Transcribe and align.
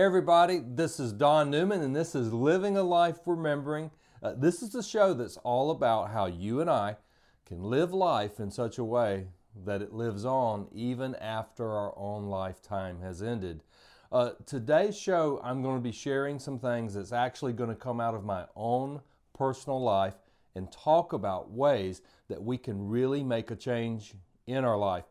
Everybody, 0.00 0.62
this 0.66 0.98
is 0.98 1.12
Don 1.12 1.50
Newman, 1.50 1.82
and 1.82 1.94
this 1.94 2.14
is 2.14 2.32
Living 2.32 2.78
a 2.78 2.82
Life 2.82 3.18
Remembering. 3.26 3.90
Uh, 4.22 4.32
this 4.34 4.62
is 4.62 4.70
the 4.70 4.82
show 4.82 5.12
that's 5.12 5.36
all 5.44 5.70
about 5.70 6.08
how 6.08 6.24
you 6.24 6.62
and 6.62 6.70
I 6.70 6.96
can 7.44 7.62
live 7.62 7.92
life 7.92 8.40
in 8.40 8.50
such 8.50 8.78
a 8.78 8.84
way 8.84 9.26
that 9.66 9.82
it 9.82 9.92
lives 9.92 10.24
on 10.24 10.68
even 10.72 11.14
after 11.16 11.70
our 11.70 11.92
own 11.98 12.28
lifetime 12.28 13.02
has 13.02 13.22
ended. 13.22 13.62
Uh, 14.10 14.30
today's 14.46 14.98
show, 14.98 15.38
I'm 15.44 15.60
going 15.60 15.76
to 15.76 15.82
be 15.82 15.92
sharing 15.92 16.38
some 16.38 16.58
things 16.58 16.94
that's 16.94 17.12
actually 17.12 17.52
going 17.52 17.68
to 17.68 17.76
come 17.76 18.00
out 18.00 18.14
of 18.14 18.24
my 18.24 18.46
own 18.56 19.02
personal 19.34 19.82
life 19.82 20.16
and 20.54 20.72
talk 20.72 21.12
about 21.12 21.50
ways 21.50 22.00
that 22.28 22.42
we 22.42 22.56
can 22.56 22.88
really 22.88 23.22
make 23.22 23.50
a 23.50 23.56
change 23.56 24.14
in 24.46 24.64
our 24.64 24.78
life. 24.78 25.04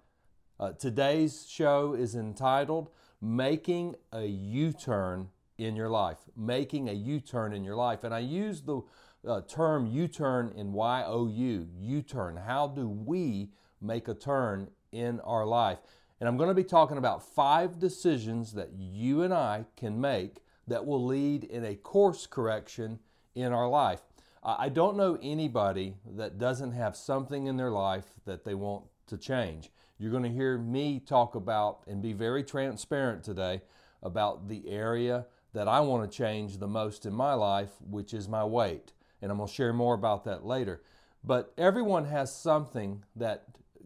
Uh, 0.60 0.72
today's 0.72 1.48
show 1.48 1.94
is 1.94 2.16
entitled 2.16 2.90
Making 3.22 3.96
a 4.12 4.26
U 4.26 4.72
Turn 4.74 5.30
in 5.58 5.76
Your 5.76 5.90
Life. 5.90 6.18
Making 6.36 6.90
a 6.90 6.94
U 6.94 7.20
turn 7.20 7.54
in 7.54 7.64
your 7.64 7.76
life. 7.76 8.04
And 8.04 8.14
I 8.14 8.20
use 8.20 8.62
the 8.62 8.82
uh, 9.28 9.42
term 9.42 9.88
U 9.88 10.08
turn 10.08 10.54
in 10.56 10.72
Y 10.74 11.04
O 11.06 11.28
U, 11.28 11.68
U 11.80 12.02
turn. 12.02 12.38
How 12.38 12.68
do 12.68 12.88
we 12.88 13.50
make 13.82 14.08
a 14.08 14.14
turn 14.14 14.70
in 14.92 15.20
our 15.22 15.46
life? 15.46 15.80
And 16.20 16.28
I'm 16.28 16.38
going 16.38 16.50
to 16.50 16.56
be 16.56 16.64
talking 16.64 16.98
about 16.98 17.24
five 17.24 17.80
decisions 17.80 18.54
that 18.54 18.70
you 18.78 19.22
and 19.22 19.34
I 19.34 19.66
can 19.78 20.00
make 20.00 20.38
that 20.68 20.86
will 20.86 21.06
lead 21.06 21.44
in 21.44 21.66
a 21.66 21.76
course 21.76 22.28
correction 22.28 23.00
in 23.36 23.52
our 23.54 23.68
life. 23.68 24.02
I 24.44 24.70
don't 24.70 24.96
know 24.96 25.18
anybody 25.22 25.96
that 26.16 26.38
doesn't 26.38 26.72
have 26.72 26.96
something 26.96 27.48
in 27.48 27.58
their 27.58 27.72
life 27.72 28.06
that 28.26 28.46
they 28.46 28.54
want 28.54 28.86
to 29.08 29.18
change. 29.18 29.70
You're 30.00 30.12
going 30.12 30.24
to 30.24 30.30
hear 30.30 30.58
me 30.58 31.02
talk 31.02 31.36
about 31.36 31.82
and 31.86 32.02
be 32.02 32.14
very 32.14 32.42
transparent 32.42 33.22
today 33.24 33.62
about 34.02 34.48
the 34.48 34.70
area 34.70 35.26
that 35.54 35.68
I 35.68 35.82
want 35.82 36.10
to 36.10 36.18
change 36.18 36.58
the 36.58 36.68
most 36.68 37.06
in 37.06 37.14
my 37.14 37.34
life, 37.34 37.72
which 37.90 38.14
is 38.14 38.30
my 38.30 38.46
weight. 38.46 38.94
And 39.22 39.30
I'm 39.30 39.38
going 39.38 39.50
to 39.50 39.54
share 39.54 39.74
more 39.74 39.96
about 39.96 40.24
that 40.24 40.46
later. 40.46 40.82
But 41.22 41.54
everyone 41.58 42.06
has 42.06 42.34
something 42.34 43.04
that 43.18 43.44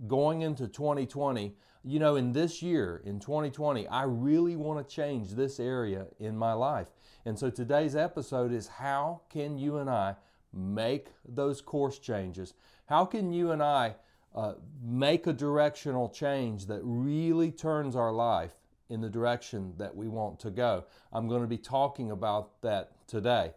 going 0.08 0.42
into 0.42 0.68
2020, 0.68 1.56
you 1.84 2.00
know, 2.00 2.16
in 2.16 2.32
this 2.32 2.62
year, 2.62 3.02
in 3.06 3.20
2020, 3.20 3.88
I 3.88 4.04
really 4.04 4.56
want 4.56 4.88
to 4.88 4.96
change 4.96 5.32
this 5.32 5.60
area 5.60 6.06
in 6.20 6.38
my 6.38 6.54
life. 6.54 6.88
And 7.26 7.40
so 7.40 7.50
today's 7.50 7.96
episode 7.96 8.52
is 8.52 8.68
how 8.68 9.22
can 9.30 9.58
you 9.58 9.78
and 9.78 9.90
I 9.90 10.16
make 10.54 11.08
those 11.28 11.60
course 11.60 11.98
changes? 11.98 12.54
How 12.86 13.06
can 13.06 13.34
you 13.34 13.52
and 13.52 13.64
I 13.64 13.96
uh, 14.36 14.54
make 14.84 15.28
a 15.28 15.34
directional 15.34 16.10
change 16.10 16.66
that 16.68 16.82
really 16.84 17.52
turns 17.52 17.96
our 17.96 18.12
life 18.12 18.54
in 18.90 19.02
the 19.02 19.10
direction 19.10 19.74
that 19.78 19.96
we 19.96 20.08
want 20.08 20.40
to 20.40 20.52
go. 20.52 20.86
I'm 21.12 21.28
going 21.28 21.42
to 21.42 21.48
be 21.48 21.58
talking 21.58 22.12
about 22.12 22.62
that 22.62 22.92
today. 23.08 23.54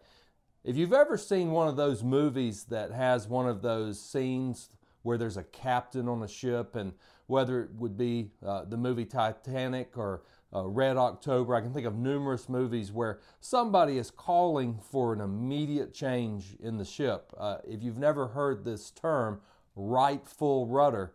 If 0.63 0.75
you've 0.75 0.93
ever 0.93 1.17
seen 1.17 1.51
one 1.51 1.67
of 1.67 1.75
those 1.75 2.03
movies 2.03 2.65
that 2.65 2.91
has 2.91 3.27
one 3.27 3.47
of 3.47 3.61
those 3.61 4.01
scenes 4.01 4.69
where 5.03 5.17
there's 5.17 5.37
a 5.37 5.43
captain 5.43 6.09
on 6.09 6.21
a 6.23 6.27
ship, 6.27 6.75
and 6.75 6.93
whether 7.27 7.61
it 7.63 7.69
would 7.75 7.97
be 7.97 8.31
uh, 8.45 8.65
the 8.65 8.77
movie 8.77 9.05
Titanic 9.05 9.97
or 9.97 10.23
uh, 10.53 10.65
Red 10.65 10.97
October, 10.97 11.55
I 11.55 11.61
can 11.61 11.73
think 11.73 11.85
of 11.85 11.95
numerous 11.95 12.49
movies 12.49 12.91
where 12.91 13.19
somebody 13.39 13.97
is 13.97 14.11
calling 14.11 14.79
for 14.91 15.13
an 15.13 15.21
immediate 15.21 15.93
change 15.93 16.55
in 16.61 16.77
the 16.77 16.85
ship. 16.85 17.33
Uh, 17.37 17.57
if 17.65 17.83
you've 17.83 17.97
never 17.97 18.27
heard 18.27 18.65
this 18.65 18.91
term, 18.91 19.41
right 19.77 20.27
full 20.27 20.67
rudder, 20.67 21.13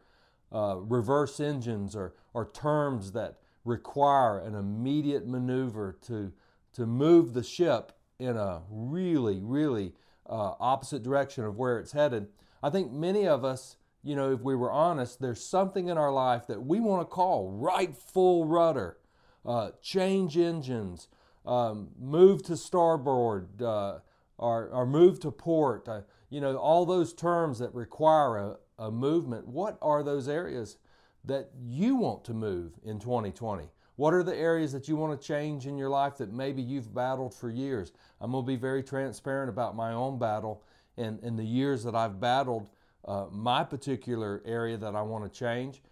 uh, 0.53 0.77
reverse 0.78 1.41
engines, 1.41 1.95
or, 1.95 2.15
or 2.33 2.50
terms 2.50 3.12
that 3.12 3.39
require 3.65 4.39
an 4.39 4.55
immediate 4.55 5.27
maneuver 5.27 5.97
to, 6.06 6.33
to 6.72 6.87
move 6.87 7.34
the 7.34 7.43
ship 7.43 7.93
in 8.19 8.37
a 8.37 8.62
really, 8.71 9.41
really 9.43 9.93
uh, 10.28 10.55
opposite 10.61 11.03
direction 11.03 11.45
of 11.45 11.56
where 11.56 11.78
it's 11.78 11.93
headed. 11.93 12.28
I 12.62 12.71
think 12.71 12.93
many 12.93 13.27
of 13.27 13.45
us, 13.45 13.77
you 14.03 14.15
know, 14.17 14.33
if 14.33 14.41
we 14.41 14.55
were 14.55 14.71
honest, 14.71 15.21
there's 15.21 15.45
something 15.45 15.89
in 15.89 15.99
our 15.99 16.12
life 16.12 16.47
that 16.47 16.62
we 16.65 16.81
want 16.81 17.03
to 17.03 17.06
call 17.06 17.51
right 17.51 17.97
full 17.97 18.47
rudder, 18.47 18.99
uh, 19.45 19.71
change 19.81 20.39
engines, 20.39 21.09
um, 21.45 21.89
move 22.01 22.43
to 22.45 22.56
starboard, 22.56 23.61
uh, 23.61 23.99
or, 24.39 24.69
or 24.69 24.87
move 24.87 25.21
to 25.21 25.31
port. 25.31 25.89
You 26.32 26.41
know, 26.41 26.56
all 26.56 26.87
those 26.87 27.12
terms 27.12 27.59
that 27.59 27.75
require 27.75 28.38
a, 28.38 28.56
a 28.78 28.91
movement, 28.91 29.47
what 29.47 29.76
are 29.82 30.03
those 30.03 30.28
areas 30.28 30.78
that 31.26 31.50
you 31.62 31.94
want 31.94 32.25
to 32.25 32.32
move 32.32 32.72
in 32.82 32.98
2020? 32.98 33.69
What 33.97 34.15
are 34.15 34.22
the 34.22 34.34
areas 34.34 34.72
that 34.72 34.88
you 34.88 34.97
want 34.97 35.21
to 35.21 35.26
change 35.26 35.66
in 35.66 35.76
your 35.76 35.91
life 35.91 36.16
that 36.16 36.32
maybe 36.32 36.62
you've 36.62 36.94
battled 36.94 37.34
for 37.34 37.50
years? 37.50 37.92
I'm 38.19 38.32
going 38.32 38.44
to 38.44 38.47
be 38.47 38.56
very 38.56 38.82
transparent 38.82 39.50
about 39.50 39.76
my 39.76 39.92
own 39.92 40.19
battle 40.19 40.65
and, 40.97 41.22
and 41.22 41.38
the 41.38 41.44
years 41.44 41.84
that 41.84 41.94
I've 41.94 42.19
battled 42.19 42.66
uh, 43.06 43.26
my 43.31 43.62
particular 43.62 44.42
area 44.47 44.78
that 44.78 44.97
I 44.97 45.03
want 45.03 45.31
to 45.31 45.38
change. 45.38 45.82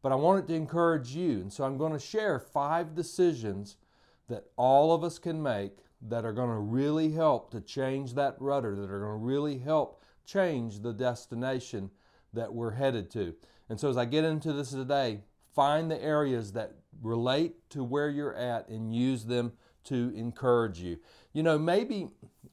But 0.00 0.12
I 0.12 0.14
wanted 0.14 0.48
to 0.48 0.54
encourage 0.54 1.10
you. 1.14 1.32
And 1.42 1.52
so 1.52 1.64
I'm 1.64 1.76
going 1.76 1.92
to 1.92 1.98
share 1.98 2.38
five 2.38 2.94
decisions 2.94 3.76
that 4.28 4.46
all 4.56 4.94
of 4.94 5.04
us 5.04 5.18
can 5.18 5.42
make 5.42 5.76
that 6.02 6.24
are 6.24 6.32
going 6.32 6.48
to 6.48 6.58
really 6.58 7.12
help 7.12 7.50
to 7.50 7.60
change 7.60 8.14
that 8.14 8.36
rudder, 8.40 8.74
that 8.74 8.90
are 8.90 9.00
going 9.00 9.20
to 9.20 9.24
really 9.24 9.58
help 9.58 10.02
change 10.24 10.80
the 10.80 10.92
destination 10.92 11.90
that 12.32 12.52
we're 12.52 12.72
headed 12.72 13.10
to. 13.10 13.34
And 13.68 13.78
so, 13.78 13.88
as 13.88 13.96
I 13.96 14.04
get 14.04 14.24
into 14.24 14.52
this 14.52 14.70
today, 14.70 15.20
find 15.54 15.90
the 15.90 16.02
areas 16.02 16.52
that 16.52 16.74
relate 17.02 17.68
to 17.70 17.84
where 17.84 18.08
you're 18.08 18.34
at 18.34 18.68
and 18.68 18.94
use 18.94 19.24
them 19.24 19.52
to 19.84 20.12
encourage 20.14 20.78
you. 20.78 20.98
You 21.32 21.42
know, 21.42 21.58
maybe, 21.58 22.08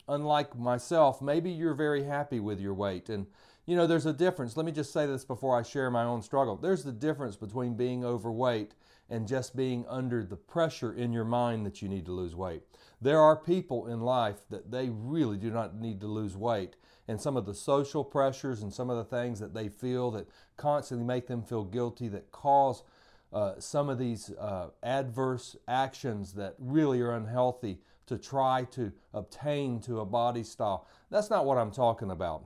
unlike 0.07 0.57
myself, 0.57 1.21
maybe 1.21 1.51
you're 1.51 1.73
very 1.73 2.03
happy 2.03 2.39
with 2.39 2.59
your 2.59 2.73
weight. 2.73 3.09
And, 3.09 3.27
you 3.65 3.75
know, 3.75 3.87
there's 3.87 4.05
a 4.05 4.13
difference. 4.13 4.55
Let 4.55 4.65
me 4.65 4.71
just 4.71 4.93
say 4.93 5.05
this 5.05 5.25
before 5.25 5.57
I 5.57 5.63
share 5.63 5.91
my 5.91 6.03
own 6.03 6.21
struggle. 6.21 6.55
There's 6.55 6.83
the 6.83 6.91
difference 6.91 7.35
between 7.35 7.75
being 7.75 8.05
overweight 8.05 8.73
and 9.09 9.27
just 9.27 9.55
being 9.55 9.85
under 9.87 10.23
the 10.23 10.35
pressure 10.35 10.93
in 10.93 11.11
your 11.11 11.25
mind 11.25 11.65
that 11.65 11.81
you 11.81 11.89
need 11.89 12.05
to 12.05 12.11
lose 12.11 12.35
weight. 12.35 12.63
There 13.01 13.19
are 13.19 13.35
people 13.35 13.87
in 13.87 14.01
life 14.01 14.41
that 14.49 14.71
they 14.71 14.89
really 14.89 15.37
do 15.37 15.51
not 15.51 15.75
need 15.75 16.01
to 16.01 16.07
lose 16.07 16.35
weight. 16.35 16.75
And 17.07 17.21
some 17.21 17.37
of 17.37 17.45
the 17.45 17.53
social 17.53 18.03
pressures 18.03 18.61
and 18.61 18.73
some 18.73 18.89
of 18.89 18.97
the 18.97 19.03
things 19.03 19.39
that 19.39 19.53
they 19.53 19.69
feel 19.69 20.11
that 20.11 20.27
constantly 20.57 21.05
make 21.05 21.27
them 21.27 21.43
feel 21.43 21.63
guilty, 21.63 22.07
that 22.09 22.31
cause 22.31 22.83
uh, 23.31 23.53
some 23.59 23.89
of 23.89 23.97
these 23.97 24.31
uh, 24.31 24.69
adverse 24.83 25.55
actions 25.67 26.33
that 26.33 26.55
really 26.57 26.99
are 27.01 27.11
unhealthy 27.11 27.79
to 28.07 28.17
try 28.17 28.63
to 28.71 28.91
obtain 29.13 29.79
to 29.81 29.99
a 29.99 30.05
body 30.05 30.43
style. 30.43 30.87
That's 31.09 31.29
not 31.29 31.45
what 31.45 31.57
I'm 31.57 31.71
talking 31.71 32.11
about. 32.11 32.45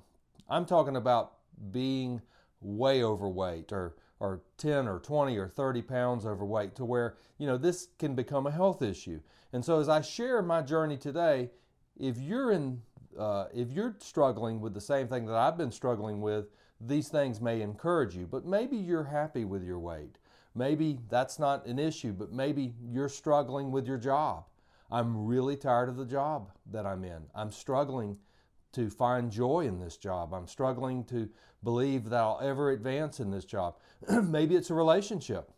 I'm 0.50 0.66
talking 0.66 0.96
about 0.96 1.34
being 1.72 2.22
way 2.62 3.04
overweight 3.04 3.72
or 3.72 3.96
or 4.22 4.40
10 4.58 4.88
or 4.88 5.00
20 5.00 5.36
or 5.36 5.48
30 5.48 5.82
pounds 5.82 6.28
overweight 6.28 6.76
to 6.76 6.86
where, 6.86 7.16
you 7.40 7.48
know, 7.48 7.58
this 7.58 7.88
can 7.98 8.14
become 8.14 8.46
a 8.46 8.52
health 8.52 8.84
issue. 8.84 9.20
And 9.54 9.64
so 9.64 9.80
as 9.80 9.90
I 9.90 10.02
share 10.02 10.42
my 10.42 10.62
journey 10.62 10.98
today, 10.98 11.50
if 12.00 12.18
you're 12.18 12.52
in 12.52 12.82
uh, 13.18 13.46
if 13.54 13.72
you're 13.72 13.96
struggling 14.00 14.62
with 14.62 14.74
the 14.74 14.82
same 14.82 15.08
thing 15.08 15.26
that 15.26 15.36
I've 15.36 15.58
been 15.58 15.72
struggling 15.72 16.22
with, 16.22 16.46
these 16.80 17.10
things 17.10 17.42
may 17.42 17.62
encourage 17.62 18.16
you. 18.16 18.26
But 18.26 18.46
maybe 18.46 18.78
you're 18.78 19.04
happy 19.04 19.44
with 19.44 19.64
your 19.64 19.80
weight. 19.80 20.18
Maybe 20.56 21.00
that's 21.10 21.40
not 21.40 21.66
an 21.66 21.80
issue, 21.80 22.14
but 22.14 22.32
maybe 22.32 22.74
you're 22.82 23.10
struggling 23.10 23.72
with 23.72 23.86
your 23.86 23.98
job. 23.98 24.46
I'm 24.90 25.26
really 25.26 25.56
tired 25.56 25.90
of 25.90 25.98
the 25.98 26.06
job 26.06 26.52
that 26.72 26.86
I'm 26.86 27.04
in. 27.04 27.24
I'm 27.34 27.52
struggling 27.52 28.18
to 28.74 28.90
find 28.90 29.32
joy 29.32 29.62
in 29.62 29.80
this 29.80 29.98
job. 29.98 30.34
I'm 30.34 30.48
struggling 30.48 31.04
to 31.06 31.30
believe 31.64 32.10
that 32.10 32.20
I'll 32.20 32.40
ever 32.42 32.72
advance 32.72 33.20
in 33.20 33.32
this 33.32 33.46
job. 33.46 33.76
Maybe 34.10 34.56
it's 34.56 34.70
a 34.70 34.74
relationship 34.74 35.52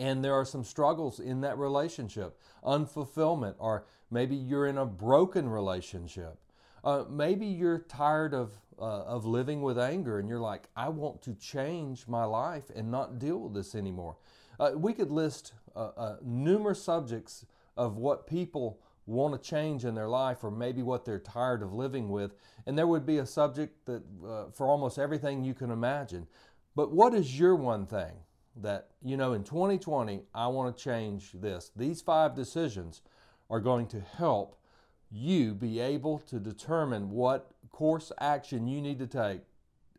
and 0.00 0.24
there 0.24 0.32
are 0.32 0.46
some 0.46 0.64
struggles 0.64 1.20
in 1.20 1.42
that 1.42 1.58
relationship, 1.58 2.40
unfulfillment, 2.64 3.54
or 3.58 3.84
maybe 4.10 4.34
you're 4.34 4.66
in 4.66 4.78
a 4.78 4.86
broken 4.86 5.46
relationship. 5.46 6.38
Uh, 6.82 7.04
maybe 7.10 7.44
you're 7.44 7.80
tired 7.80 8.32
of, 8.32 8.54
uh, 8.78 9.02
of 9.02 9.26
living 9.26 9.60
with 9.60 9.78
anger 9.78 10.18
and 10.18 10.26
you're 10.26 10.40
like, 10.40 10.68
I 10.74 10.88
want 10.88 11.20
to 11.22 11.34
change 11.34 12.08
my 12.08 12.24
life 12.24 12.64
and 12.74 12.90
not 12.90 13.18
deal 13.18 13.40
with 13.40 13.52
this 13.52 13.74
anymore. 13.74 14.16
Uh, 14.58 14.70
we 14.74 14.94
could 14.94 15.10
list 15.10 15.52
uh, 15.76 15.90
uh, 15.94 16.16
numerous 16.24 16.82
subjects 16.82 17.44
of 17.76 17.98
what 17.98 18.26
people 18.26 18.80
want 19.04 19.34
to 19.34 19.50
change 19.50 19.84
in 19.84 19.94
their 19.94 20.08
life 20.08 20.42
or 20.42 20.50
maybe 20.50 20.82
what 20.82 21.04
they're 21.04 21.18
tired 21.18 21.62
of 21.62 21.74
living 21.74 22.08
with. 22.08 22.32
And 22.66 22.78
there 22.78 22.86
would 22.86 23.04
be 23.04 23.18
a 23.18 23.26
subject 23.26 23.84
that 23.84 24.02
uh, 24.26 24.44
for 24.50 24.66
almost 24.66 24.98
everything 24.98 25.44
you 25.44 25.52
can 25.52 25.70
imagine. 25.70 26.26
But 26.74 26.90
what 26.90 27.12
is 27.12 27.38
your 27.38 27.54
one 27.54 27.84
thing 27.84 28.12
that, 28.56 28.88
you 29.02 29.16
know, 29.16 29.32
in 29.32 29.44
2020, 29.44 30.22
I 30.34 30.46
want 30.48 30.76
to 30.76 30.82
change 30.82 31.32
this? 31.34 31.70
These 31.76 32.02
five 32.02 32.34
decisions 32.34 33.02
are 33.48 33.60
going 33.60 33.86
to 33.88 34.00
help 34.00 34.56
you 35.10 35.54
be 35.54 35.80
able 35.80 36.18
to 36.18 36.38
determine 36.38 37.10
what 37.10 37.50
course 37.70 38.12
action 38.20 38.68
you 38.68 38.80
need 38.80 38.98
to 38.98 39.06
take 39.06 39.40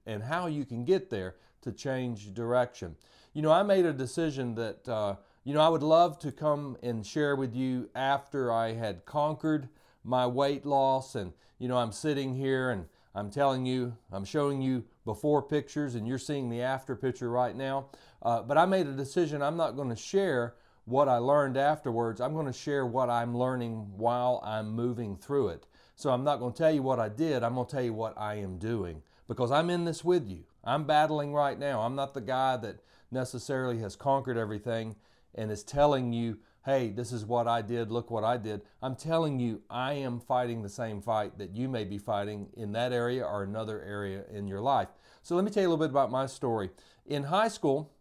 and 0.05 0.23
how 0.23 0.47
you 0.47 0.65
can 0.65 0.85
get 0.85 1.09
there 1.09 1.35
to 1.61 1.71
change 1.71 2.33
direction. 2.33 2.95
You 3.33 3.41
know, 3.41 3.51
I 3.51 3.63
made 3.63 3.85
a 3.85 3.93
decision 3.93 4.55
that 4.55 4.87
uh, 4.87 5.15
you 5.43 5.55
know, 5.55 5.61
I 5.61 5.69
would 5.69 5.83
love 5.83 6.19
to 6.19 6.31
come 6.31 6.77
and 6.83 7.05
share 7.05 7.35
with 7.35 7.55
you 7.55 7.89
after 7.95 8.51
I 8.51 8.73
had 8.73 9.05
conquered 9.05 9.69
my 10.03 10.27
weight 10.27 10.65
loss. 10.65 11.15
And, 11.15 11.33
you 11.57 11.67
know, 11.67 11.77
I'm 11.77 11.91
sitting 11.91 12.35
here 12.35 12.69
and 12.69 12.85
I'm 13.15 13.31
telling 13.31 13.65
you, 13.65 13.97
I'm 14.11 14.23
showing 14.23 14.61
you 14.61 14.83
before 15.03 15.41
pictures, 15.41 15.95
and 15.95 16.07
you're 16.07 16.19
seeing 16.19 16.49
the 16.49 16.61
after 16.61 16.95
picture 16.95 17.29
right 17.29 17.55
now. 17.55 17.87
Uh, 18.21 18.41
but 18.41 18.57
I 18.57 18.65
made 18.65 18.87
a 18.87 18.93
decision 18.93 19.41
I'm 19.41 19.57
not 19.57 19.75
going 19.75 19.89
to 19.89 19.95
share 19.95 20.55
what 20.85 21.07
I 21.07 21.17
learned 21.17 21.57
afterwards. 21.57 22.21
I'm 22.21 22.33
going 22.33 22.45
to 22.45 22.53
share 22.53 22.85
what 22.85 23.09
I'm 23.09 23.37
learning 23.37 23.97
while 23.97 24.41
I'm 24.43 24.71
moving 24.71 25.15
through 25.15 25.49
it. 25.49 25.67
So 25.95 26.09
I'm 26.09 26.23
not 26.23 26.39
going 26.39 26.53
to 26.53 26.57
tell 26.57 26.71
you 26.71 26.81
what 26.81 26.99
I 26.99 27.09
did, 27.09 27.43
I'm 27.43 27.55
going 27.55 27.67
to 27.67 27.71
tell 27.71 27.83
you 27.83 27.93
what 27.93 28.17
I 28.17 28.35
am 28.35 28.57
doing 28.57 29.03
because 29.27 29.51
I'm 29.51 29.69
in 29.69 29.85
this 29.85 30.03
with 30.03 30.27
you. 30.27 30.43
I'm 30.63 30.85
battling 30.85 31.33
right 31.33 31.57
now. 31.57 31.81
I'm 31.81 31.95
not 31.95 32.13
the 32.13 32.21
guy 32.21 32.57
that 32.57 32.79
necessarily 33.11 33.79
has 33.79 33.95
conquered 33.95 34.37
everything 34.37 34.95
and 35.35 35.51
is 35.51 35.63
telling 35.63 36.11
you, 36.13 36.39
hey, 36.65 36.89
this 36.89 37.11
is 37.11 37.25
what 37.25 37.47
I 37.47 37.61
did, 37.61 37.91
look 37.91 38.11
what 38.11 38.23
I 38.23 38.37
did. 38.37 38.61
I'm 38.81 38.95
telling 38.95 39.39
you, 39.39 39.61
I 39.69 39.93
am 39.93 40.19
fighting 40.19 40.61
the 40.61 40.69
same 40.69 41.01
fight 41.01 41.37
that 41.37 41.55
you 41.55 41.67
may 41.67 41.85
be 41.85 41.97
fighting 41.97 42.47
in 42.55 42.71
that 42.73 42.93
area 42.93 43.23
or 43.23 43.43
another 43.43 43.81
area 43.81 44.23
in 44.31 44.47
your 44.47 44.61
life. 44.61 44.89
So 45.23 45.35
let 45.35 45.45
me 45.45 45.51
tell 45.51 45.63
you 45.63 45.69
a 45.69 45.71
little 45.71 45.85
bit 45.85 45.91
about 45.91 46.11
my 46.11 46.25
story. 46.25 46.69
In 47.05 47.23
high 47.23 47.47
school, 47.47 47.91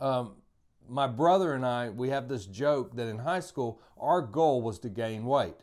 um, 0.00 0.32
my 0.88 1.06
brother 1.06 1.54
and 1.54 1.64
I, 1.64 1.90
we 1.90 2.08
have 2.10 2.28
this 2.28 2.46
joke 2.46 2.96
that 2.96 3.06
in 3.06 3.18
high 3.18 3.40
school, 3.40 3.80
our 3.98 4.20
goal 4.22 4.62
was 4.62 4.78
to 4.80 4.88
gain 4.88 5.24
weight. 5.24 5.56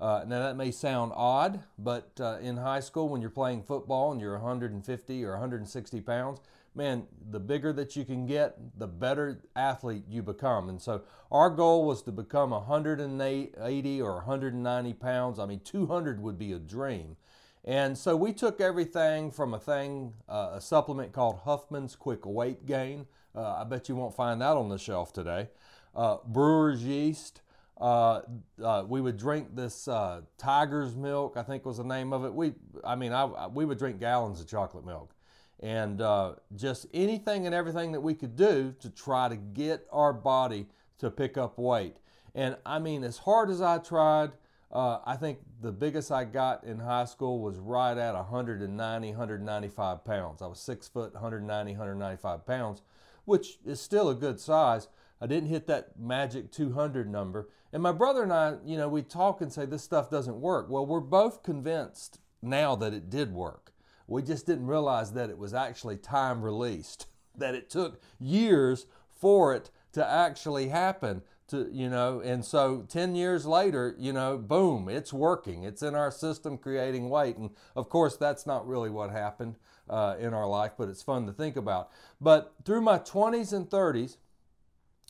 Uh, 0.00 0.24
now 0.26 0.40
that 0.40 0.56
may 0.56 0.70
sound 0.70 1.12
odd, 1.14 1.62
but 1.78 2.12
uh, 2.20 2.38
in 2.40 2.56
high 2.56 2.80
school, 2.80 3.10
when 3.10 3.20
you're 3.20 3.28
playing 3.28 3.62
football 3.62 4.12
and 4.12 4.20
you're 4.20 4.38
150 4.38 5.24
or 5.24 5.32
160 5.32 6.00
pounds, 6.00 6.40
man, 6.74 7.06
the 7.30 7.40
bigger 7.40 7.72
that 7.74 7.96
you 7.96 8.06
can 8.06 8.26
get, 8.26 8.56
the 8.78 8.86
better 8.86 9.42
athlete 9.54 10.04
you 10.08 10.22
become. 10.22 10.70
And 10.70 10.80
so 10.80 11.02
our 11.30 11.50
goal 11.50 11.84
was 11.84 12.00
to 12.02 12.12
become 12.12 12.50
180 12.50 14.00
or 14.00 14.14
190 14.14 14.92
pounds. 14.94 15.38
I 15.38 15.44
mean, 15.44 15.60
200 15.60 16.22
would 16.22 16.38
be 16.38 16.52
a 16.52 16.58
dream. 16.58 17.16
And 17.62 17.98
so 17.98 18.16
we 18.16 18.32
took 18.32 18.58
everything 18.58 19.30
from 19.30 19.52
a 19.52 19.58
thing, 19.58 20.14
uh, 20.28 20.52
a 20.54 20.60
supplement 20.62 21.12
called 21.12 21.40
Huffman's 21.44 21.94
Quick 21.94 22.24
Weight 22.24 22.64
Gain. 22.64 23.06
Uh, 23.34 23.54
I 23.60 23.64
bet 23.64 23.88
you 23.88 23.96
won't 23.96 24.14
find 24.14 24.40
that 24.40 24.56
on 24.56 24.68
the 24.68 24.78
shelf 24.78 25.12
today. 25.12 25.48
Uh, 25.94 26.18
brewer's 26.26 26.82
yeast. 26.82 27.42
Uh, 27.80 28.20
uh, 28.62 28.84
we 28.86 29.00
would 29.00 29.16
drink 29.16 29.56
this 29.56 29.88
uh, 29.88 30.20
Tiger's 30.36 30.94
milk, 30.94 31.36
I 31.36 31.42
think 31.42 31.64
was 31.64 31.78
the 31.78 31.84
name 31.84 32.12
of 32.12 32.24
it. 32.24 32.34
We, 32.34 32.52
I 32.84 32.94
mean, 32.94 33.12
I, 33.12 33.46
we 33.46 33.64
would 33.64 33.78
drink 33.78 33.98
gallons 33.98 34.40
of 34.40 34.46
chocolate 34.46 34.84
milk 34.84 35.14
and 35.60 36.02
uh, 36.02 36.34
just 36.56 36.86
anything 36.92 37.46
and 37.46 37.54
everything 37.54 37.92
that 37.92 38.00
we 38.00 38.14
could 38.14 38.36
do 38.36 38.74
to 38.80 38.90
try 38.90 39.28
to 39.28 39.36
get 39.36 39.86
our 39.90 40.12
body 40.12 40.66
to 40.98 41.10
pick 41.10 41.38
up 41.38 41.58
weight. 41.58 41.96
And 42.34 42.56
I 42.66 42.78
mean, 42.78 43.02
as 43.02 43.18
hard 43.18 43.48
as 43.48 43.62
I 43.62 43.78
tried, 43.78 44.32
I 44.72 45.16
think 45.18 45.38
the 45.62 45.72
biggest 45.72 46.12
I 46.12 46.24
got 46.24 46.64
in 46.64 46.78
high 46.78 47.04
school 47.06 47.40
was 47.40 47.58
right 47.58 47.96
at 47.96 48.14
190, 48.14 49.08
195 49.08 50.04
pounds. 50.04 50.42
I 50.42 50.46
was 50.46 50.60
six 50.60 50.86
foot, 50.86 51.12
190, 51.14 51.72
195 51.72 52.46
pounds, 52.46 52.82
which 53.30 53.58
is 53.64 53.80
still 53.80 54.08
a 54.08 54.14
good 54.14 54.40
size. 54.40 54.88
I 55.20 55.28
didn't 55.28 55.50
hit 55.50 55.68
that 55.68 55.96
magic 55.96 56.50
200 56.50 57.08
number. 57.08 57.48
And 57.72 57.80
my 57.80 57.92
brother 57.92 58.24
and 58.24 58.32
I, 58.32 58.56
you 58.64 58.76
know, 58.76 58.88
we 58.88 59.02
talk 59.02 59.40
and 59.40 59.52
say 59.52 59.64
this 59.66 59.84
stuff 59.84 60.10
doesn't 60.10 60.40
work. 60.40 60.68
Well, 60.68 60.84
we're 60.84 60.98
both 60.98 61.44
convinced 61.44 62.18
now 62.42 62.74
that 62.74 62.92
it 62.92 63.08
did 63.08 63.32
work. 63.32 63.72
We 64.08 64.22
just 64.22 64.46
didn't 64.46 64.66
realize 64.66 65.12
that 65.12 65.30
it 65.30 65.38
was 65.38 65.54
actually 65.54 65.96
time 65.98 66.42
released, 66.42 67.06
that 67.36 67.54
it 67.54 67.70
took 67.70 68.02
years 68.18 68.86
for 69.08 69.54
it 69.54 69.70
to 69.92 70.04
actually 70.04 70.68
happen. 70.68 71.22
To, 71.50 71.68
you 71.72 71.88
know, 71.88 72.20
and 72.20 72.44
so 72.44 72.84
10 72.88 73.14
years 73.14 73.46
later, 73.46 73.94
you 73.96 74.12
know, 74.12 74.38
boom, 74.38 74.88
it's 74.88 75.12
working. 75.12 75.62
It's 75.62 75.82
in 75.82 75.94
our 75.94 76.10
system 76.10 76.58
creating 76.58 77.10
weight. 77.10 77.36
And 77.36 77.50
of 77.76 77.88
course, 77.88 78.16
that's 78.16 78.44
not 78.44 78.66
really 78.66 78.90
what 78.90 79.10
happened 79.10 79.54
uh, 79.90 80.16
in 80.18 80.32
our 80.32 80.46
life, 80.46 80.72
but 80.78 80.88
it's 80.88 81.02
fun 81.02 81.26
to 81.26 81.32
think 81.32 81.56
about. 81.56 81.90
But 82.20 82.54
through 82.64 82.80
my 82.80 82.98
20s 82.98 83.52
and 83.52 83.68
30s, 83.68 84.16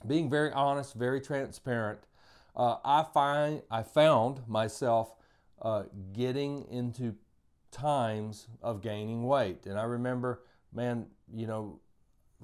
being 0.06 0.30
very 0.30 0.50
honest, 0.52 0.94
very 0.94 1.20
transparent, 1.20 2.00
uh, 2.56 2.76
I 2.84 3.04
find 3.04 3.62
I 3.70 3.82
found 3.82 4.48
myself 4.48 5.14
uh, 5.62 5.84
getting 6.12 6.66
into 6.70 7.14
times 7.70 8.48
of 8.62 8.80
gaining 8.80 9.24
weight. 9.24 9.66
And 9.66 9.78
I 9.78 9.84
remember, 9.84 10.42
man, 10.72 11.06
you 11.32 11.46
know, 11.46 11.78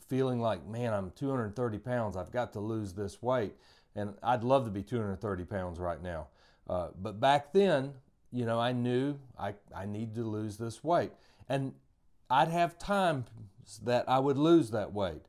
feeling 0.09 0.41
like, 0.41 0.67
man, 0.67 0.93
I'm 0.93 1.11
230 1.13 1.79
pounds. 1.79 2.17
I've 2.17 2.31
got 2.31 2.53
to 2.53 2.61
lose 2.61 2.93
this 2.93 3.23
weight. 3.23 3.55
And 3.95 4.15
I'd 4.23 4.45
love 4.45 4.67
to 4.67 4.71
be 4.71 4.83
230 4.83 5.45
pounds 5.45 5.79
right 5.79 6.03
now. 6.03 6.29
Uh, 6.69 6.89
but 7.01 7.19
back 7.19 7.53
then, 7.55 7.95
you 8.31 8.45
know, 8.45 8.61
I 8.61 8.73
knew 8.73 9.19
I, 9.39 9.55
I 9.75 9.87
need 9.87 10.15
to 10.17 10.23
lose 10.23 10.59
this 10.59 10.85
weight. 10.85 11.13
And 11.49 11.73
I'd 12.29 12.49
have 12.49 12.79
times 12.79 13.27
that 13.85 14.09
I 14.09 14.19
would 14.19 14.39
lose 14.39 14.71
that 14.71 14.93
weight. 14.93 15.23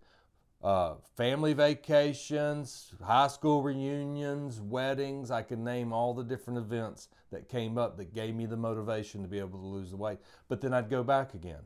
Uh, 0.63 0.95
family 1.15 1.53
vacations, 1.53 2.91
high 3.03 3.27
school 3.27 3.61
reunions, 3.61 4.59
weddings. 4.59 5.29
I 5.29 5.43
can 5.43 5.63
name 5.63 5.93
all 5.93 6.13
the 6.13 6.23
different 6.23 6.57
events 6.57 7.09
that 7.31 7.47
came 7.47 7.77
up 7.77 7.97
that 7.97 8.13
gave 8.13 8.35
me 8.35 8.47
the 8.47 8.57
motivation 8.57 9.21
to 9.21 9.27
be 9.27 9.37
able 9.37 9.59
to 9.59 9.65
lose 9.65 9.91
the 9.91 9.97
weight. 9.97 10.17
But 10.47 10.61
then 10.61 10.73
I'd 10.73 10.89
go 10.89 11.03
back 11.03 11.35
again. 11.35 11.61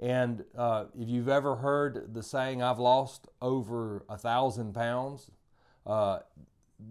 And 0.00 0.44
uh, 0.58 0.86
if 0.98 1.08
you've 1.08 1.28
ever 1.28 1.56
heard 1.56 2.12
the 2.12 2.22
saying, 2.22 2.60
I've 2.60 2.80
lost 2.80 3.28
over 3.40 4.04
a 4.08 4.18
thousand 4.18 4.74
pounds, 4.74 5.30
uh, 5.86 6.20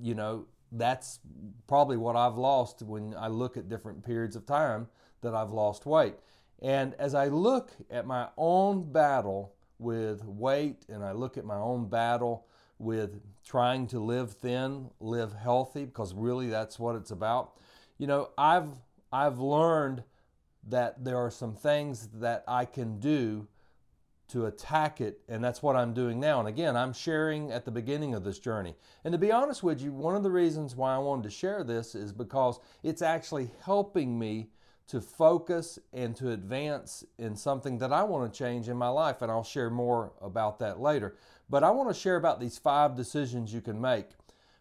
you 0.01 0.15
know, 0.15 0.45
that's 0.71 1.19
probably 1.68 1.97
what 1.97 2.15
I've 2.15 2.38
lost 2.38 2.81
when 2.81 3.13
I 3.18 3.27
look 3.27 3.57
at 3.57 3.68
different 3.68 4.06
periods 4.06 4.38
of 4.38 4.45
time 4.45 4.88
that 5.21 5.36
I've 5.36 5.51
lost 5.51 5.86
weight. 5.86 6.15
And 6.63 6.95
as 6.95 7.13
I 7.13 7.27
look 7.27 7.71
at 7.92 8.07
my 8.07 8.30
own 8.38 8.92
battle 8.92 9.54
with 9.80 10.24
weight 10.24 10.86
and 10.88 11.04
I 11.04 11.12
look 11.12 11.38
at 11.38 11.44
my 11.44 11.57
own 11.57 11.89
battle 11.89 12.48
with 12.80 13.19
trying 13.45 13.86
to 13.88 14.00
live 14.00 14.31
thin, 14.31 14.89
live 15.01 15.33
healthy, 15.33 15.83
because 15.86 16.13
really 16.13 16.48
that's 16.48 16.80
what 16.80 16.95
it's 16.95 17.12
about. 17.12 17.57
You 17.98 18.07
know, 18.07 18.30
I've 18.38 18.70
I've 19.12 19.39
learned 19.39 20.03
that 20.70 21.03
there 21.03 21.17
are 21.17 21.29
some 21.29 21.53
things 21.53 22.08
that 22.15 22.43
I 22.48 22.65
can 22.65 23.00
do 23.00 23.48
to 24.29 24.46
attack 24.46 25.01
it, 25.01 25.20
and 25.27 25.43
that's 25.43 25.62
what 25.62 25.75
I'm 25.75 25.93
doing 25.93 26.20
now. 26.20 26.39
And 26.39 26.48
again, 26.48 26.77
I'm 26.77 26.93
sharing 26.93 27.51
at 27.51 27.65
the 27.65 27.72
beginning 27.72 28.15
of 28.15 28.24
this 28.24 28.39
journey. 28.39 28.74
And 29.03 29.12
to 29.12 29.17
be 29.17 29.32
honest 29.32 29.62
with 29.62 29.82
you, 29.82 29.91
one 29.91 30.15
of 30.15 30.24
the 30.24 30.32
reasons 30.32 30.75
why 30.75 30.96
I 30.96 30.98
wanted 30.98 31.24
to 31.24 31.29
share 31.29 31.63
this 31.63 31.93
is 31.93 32.13
because 32.13 32.60
it's 32.82 33.01
actually 33.01 33.51
helping 33.63 34.17
me 34.17 34.50
to 34.87 35.01
focus 35.01 35.79
and 35.93 36.15
to 36.17 36.31
advance 36.31 37.03
in 37.17 37.35
something 37.35 37.77
that 37.79 37.93
I 37.93 38.03
want 38.03 38.31
to 38.31 38.37
change 38.37 38.69
in 38.69 38.77
my 38.77 38.89
life. 38.89 39.21
And 39.21 39.31
I'll 39.31 39.43
share 39.43 39.69
more 39.69 40.13
about 40.21 40.59
that 40.59 40.79
later. 40.79 41.15
But 41.49 41.63
I 41.63 41.71
want 41.71 41.89
to 41.89 41.99
share 41.99 42.15
about 42.15 42.39
these 42.39 42.57
five 42.57 42.95
decisions 42.95 43.53
you 43.53 43.61
can 43.61 43.79
make 43.79 44.07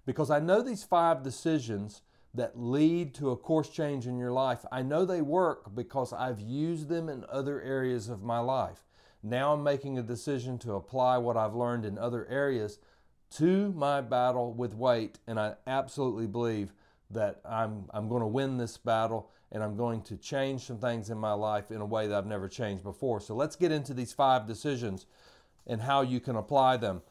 because 0.07 0.31
I 0.31 0.41
know 0.41 0.63
these 0.63 0.85
five 0.85 1.23
decisions 1.23 2.03
that 2.35 2.59
lead 2.59 3.15
to 3.15 3.31
a 3.31 3.37
course 3.37 3.69
change 3.69 4.07
in 4.07 4.19
your 4.19 4.33
life. 4.33 4.65
I 4.73 4.83
know 4.83 5.05
they 5.05 5.21
work 5.21 5.75
because 5.75 6.13
I've 6.13 6.41
used 6.41 6.89
them 6.89 7.09
in 7.09 7.25
other 7.29 7.61
areas 7.61 8.09
of 8.09 8.23
my 8.23 8.39
life. 8.39 8.85
Now 9.23 9.53
I'm 9.53 9.63
making 9.63 9.99
a 9.99 10.03
decision 10.03 10.59
to 10.61 10.75
apply 10.75 11.19
what 11.19 11.37
I've 11.37 11.55
learned 11.55 11.85
in 11.85 11.99
other 11.99 12.27
areas 12.29 12.79
to 13.37 13.73
my 13.73 14.01
battle 14.01 14.53
with 14.53 14.75
weight, 14.75 15.19
and 15.27 15.39
I 15.39 15.55
absolutely 15.67 16.27
believe 16.27 16.73
that 17.11 17.41
I'm, 17.45 17.85
I'm 17.91 18.09
going 18.09 18.21
to 18.21 18.27
win 18.27 18.57
this 18.59 18.77
battle 18.77 19.31
and 19.53 19.63
I'm 19.63 19.77
going 19.77 20.01
to 20.05 20.17
change 20.17 20.63
some 20.63 20.79
things 20.79 21.11
in 21.11 21.19
my 21.19 21.35
life 21.35 21.71
in 21.71 21.83
a 21.83 21.87
way 21.87 22.07
that 22.07 22.17
I've 22.17 22.27
never 22.27 22.49
changed 22.49 22.83
before. 22.83 23.21
So 23.21 23.35
let's 23.35 23.55
get 23.55 23.71
into 23.71 23.93
these 23.93 24.13
five 24.13 24.47
decisions 24.47 25.07
and 25.67 25.83
how 25.83 26.01
you 26.01 26.21
can 26.21 26.37
apply 26.37 26.79
them. 26.79 27.03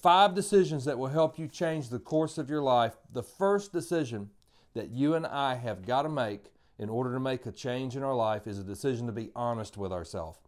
Five 0.00 0.34
decisions 0.34 0.84
that 0.84 0.98
will 0.98 1.08
help 1.08 1.38
you 1.38 1.48
change 1.48 1.88
the 1.88 1.98
course 1.98 2.38
of 2.38 2.50
your 2.50 2.62
life. 2.62 2.96
The 3.12 3.22
first 3.22 3.72
decision 3.72 4.30
that 4.74 4.90
you 4.90 5.14
and 5.14 5.26
I 5.26 5.54
have 5.54 5.86
got 5.86 6.02
to 6.02 6.08
make 6.08 6.52
in 6.78 6.88
order 6.88 7.12
to 7.14 7.20
make 7.20 7.46
a 7.46 7.52
change 7.52 7.96
in 7.96 8.02
our 8.02 8.14
life 8.14 8.46
is 8.46 8.58
a 8.58 8.64
decision 8.64 9.06
to 9.06 9.12
be 9.12 9.30
honest 9.34 9.76
with 9.76 9.92
ourselves. 9.92 10.38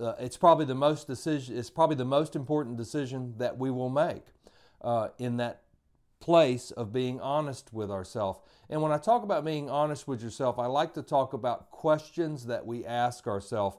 Uh, 0.00 0.14
it's 0.18 0.36
probably 0.36 0.66
the 0.66 0.74
most 0.74 1.06
decision. 1.06 1.56
It's 1.56 1.70
probably 1.70 1.96
the 1.96 2.04
most 2.04 2.36
important 2.36 2.76
decision 2.76 3.34
that 3.38 3.56
we 3.56 3.70
will 3.70 3.88
make 3.88 4.24
uh, 4.82 5.08
in 5.18 5.38
that 5.38 5.62
place 6.20 6.70
of 6.72 6.92
being 6.92 7.20
honest 7.20 7.72
with 7.72 7.90
ourselves. 7.90 8.40
And 8.70 8.82
when 8.82 8.92
I 8.92 8.98
talk 8.98 9.22
about 9.22 9.44
being 9.44 9.70
honest 9.70 10.06
with 10.06 10.22
yourself, 10.22 10.58
I 10.58 10.66
like 10.66 10.94
to 10.94 11.02
talk 11.02 11.32
about 11.32 11.70
questions 11.70 12.46
that 12.46 12.66
we 12.66 12.84
ask 12.84 13.26
ourselves. 13.26 13.76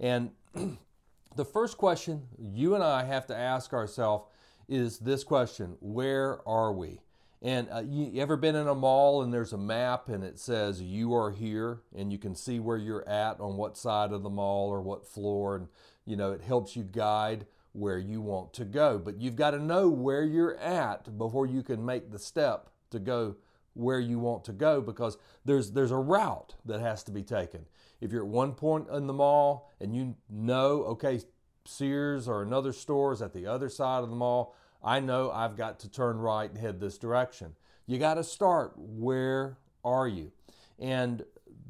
And 0.00 0.30
the 1.36 1.44
first 1.44 1.78
question 1.78 2.22
you 2.38 2.74
and 2.74 2.82
I 2.82 3.04
have 3.04 3.26
to 3.26 3.36
ask 3.36 3.72
ourselves 3.72 4.24
is 4.68 4.98
this 4.98 5.24
question 5.24 5.76
Where 5.80 6.46
are 6.48 6.72
we? 6.72 7.00
And 7.44 7.68
uh, 7.72 7.82
you 7.84 8.22
ever 8.22 8.36
been 8.36 8.54
in 8.54 8.68
a 8.68 8.74
mall 8.74 9.22
and 9.22 9.34
there's 9.34 9.52
a 9.52 9.58
map 9.58 10.08
and 10.08 10.22
it 10.22 10.38
says 10.38 10.80
you 10.80 11.12
are 11.14 11.32
here 11.32 11.80
and 11.96 12.12
you 12.12 12.18
can 12.18 12.36
see 12.36 12.60
where 12.60 12.76
you're 12.76 13.08
at 13.08 13.40
on 13.40 13.56
what 13.56 13.76
side 13.76 14.12
of 14.12 14.22
the 14.22 14.30
mall 14.30 14.68
or 14.68 14.80
what 14.80 15.04
floor 15.04 15.56
and 15.56 15.66
you 16.04 16.16
know 16.16 16.30
it 16.30 16.40
helps 16.40 16.76
you 16.76 16.84
guide 16.84 17.46
where 17.72 17.98
you 17.98 18.20
want 18.20 18.52
to 18.54 18.64
go. 18.64 18.98
But 18.98 19.20
you've 19.20 19.36
got 19.36 19.52
to 19.52 19.58
know 19.58 19.88
where 19.88 20.22
you're 20.22 20.56
at 20.56 21.16
before 21.18 21.46
you 21.46 21.62
can 21.62 21.84
make 21.84 22.10
the 22.10 22.18
step 22.18 22.70
to 22.90 22.98
go 22.98 23.36
where 23.74 24.00
you 24.00 24.18
want 24.18 24.44
to 24.44 24.52
go 24.52 24.80
because 24.80 25.16
there's 25.44 25.72
there's 25.72 25.90
a 25.90 25.96
route 25.96 26.54
that 26.64 26.80
has 26.80 27.02
to 27.04 27.10
be 27.10 27.22
taken. 27.22 27.66
If 28.00 28.12
you're 28.12 28.24
at 28.24 28.28
one 28.28 28.52
point 28.52 28.88
in 28.88 29.06
the 29.06 29.12
mall 29.12 29.70
and 29.80 29.94
you 29.96 30.16
know, 30.28 30.82
okay, 30.84 31.20
Sears 31.64 32.28
or 32.28 32.42
another 32.42 32.72
store 32.72 33.12
is 33.12 33.22
at 33.22 33.32
the 33.32 33.46
other 33.46 33.68
side 33.68 34.02
of 34.02 34.10
the 34.10 34.16
mall, 34.16 34.54
I 34.82 35.00
know 35.00 35.30
I've 35.30 35.56
got 35.56 35.78
to 35.80 35.90
turn 35.90 36.18
right 36.18 36.50
and 36.50 36.58
head 36.58 36.80
this 36.80 36.98
direction. 36.98 37.54
You 37.86 37.98
got 37.98 38.14
to 38.14 38.24
start 38.24 38.72
where 38.76 39.58
are 39.84 40.08
you? 40.08 40.32
And 40.78 41.24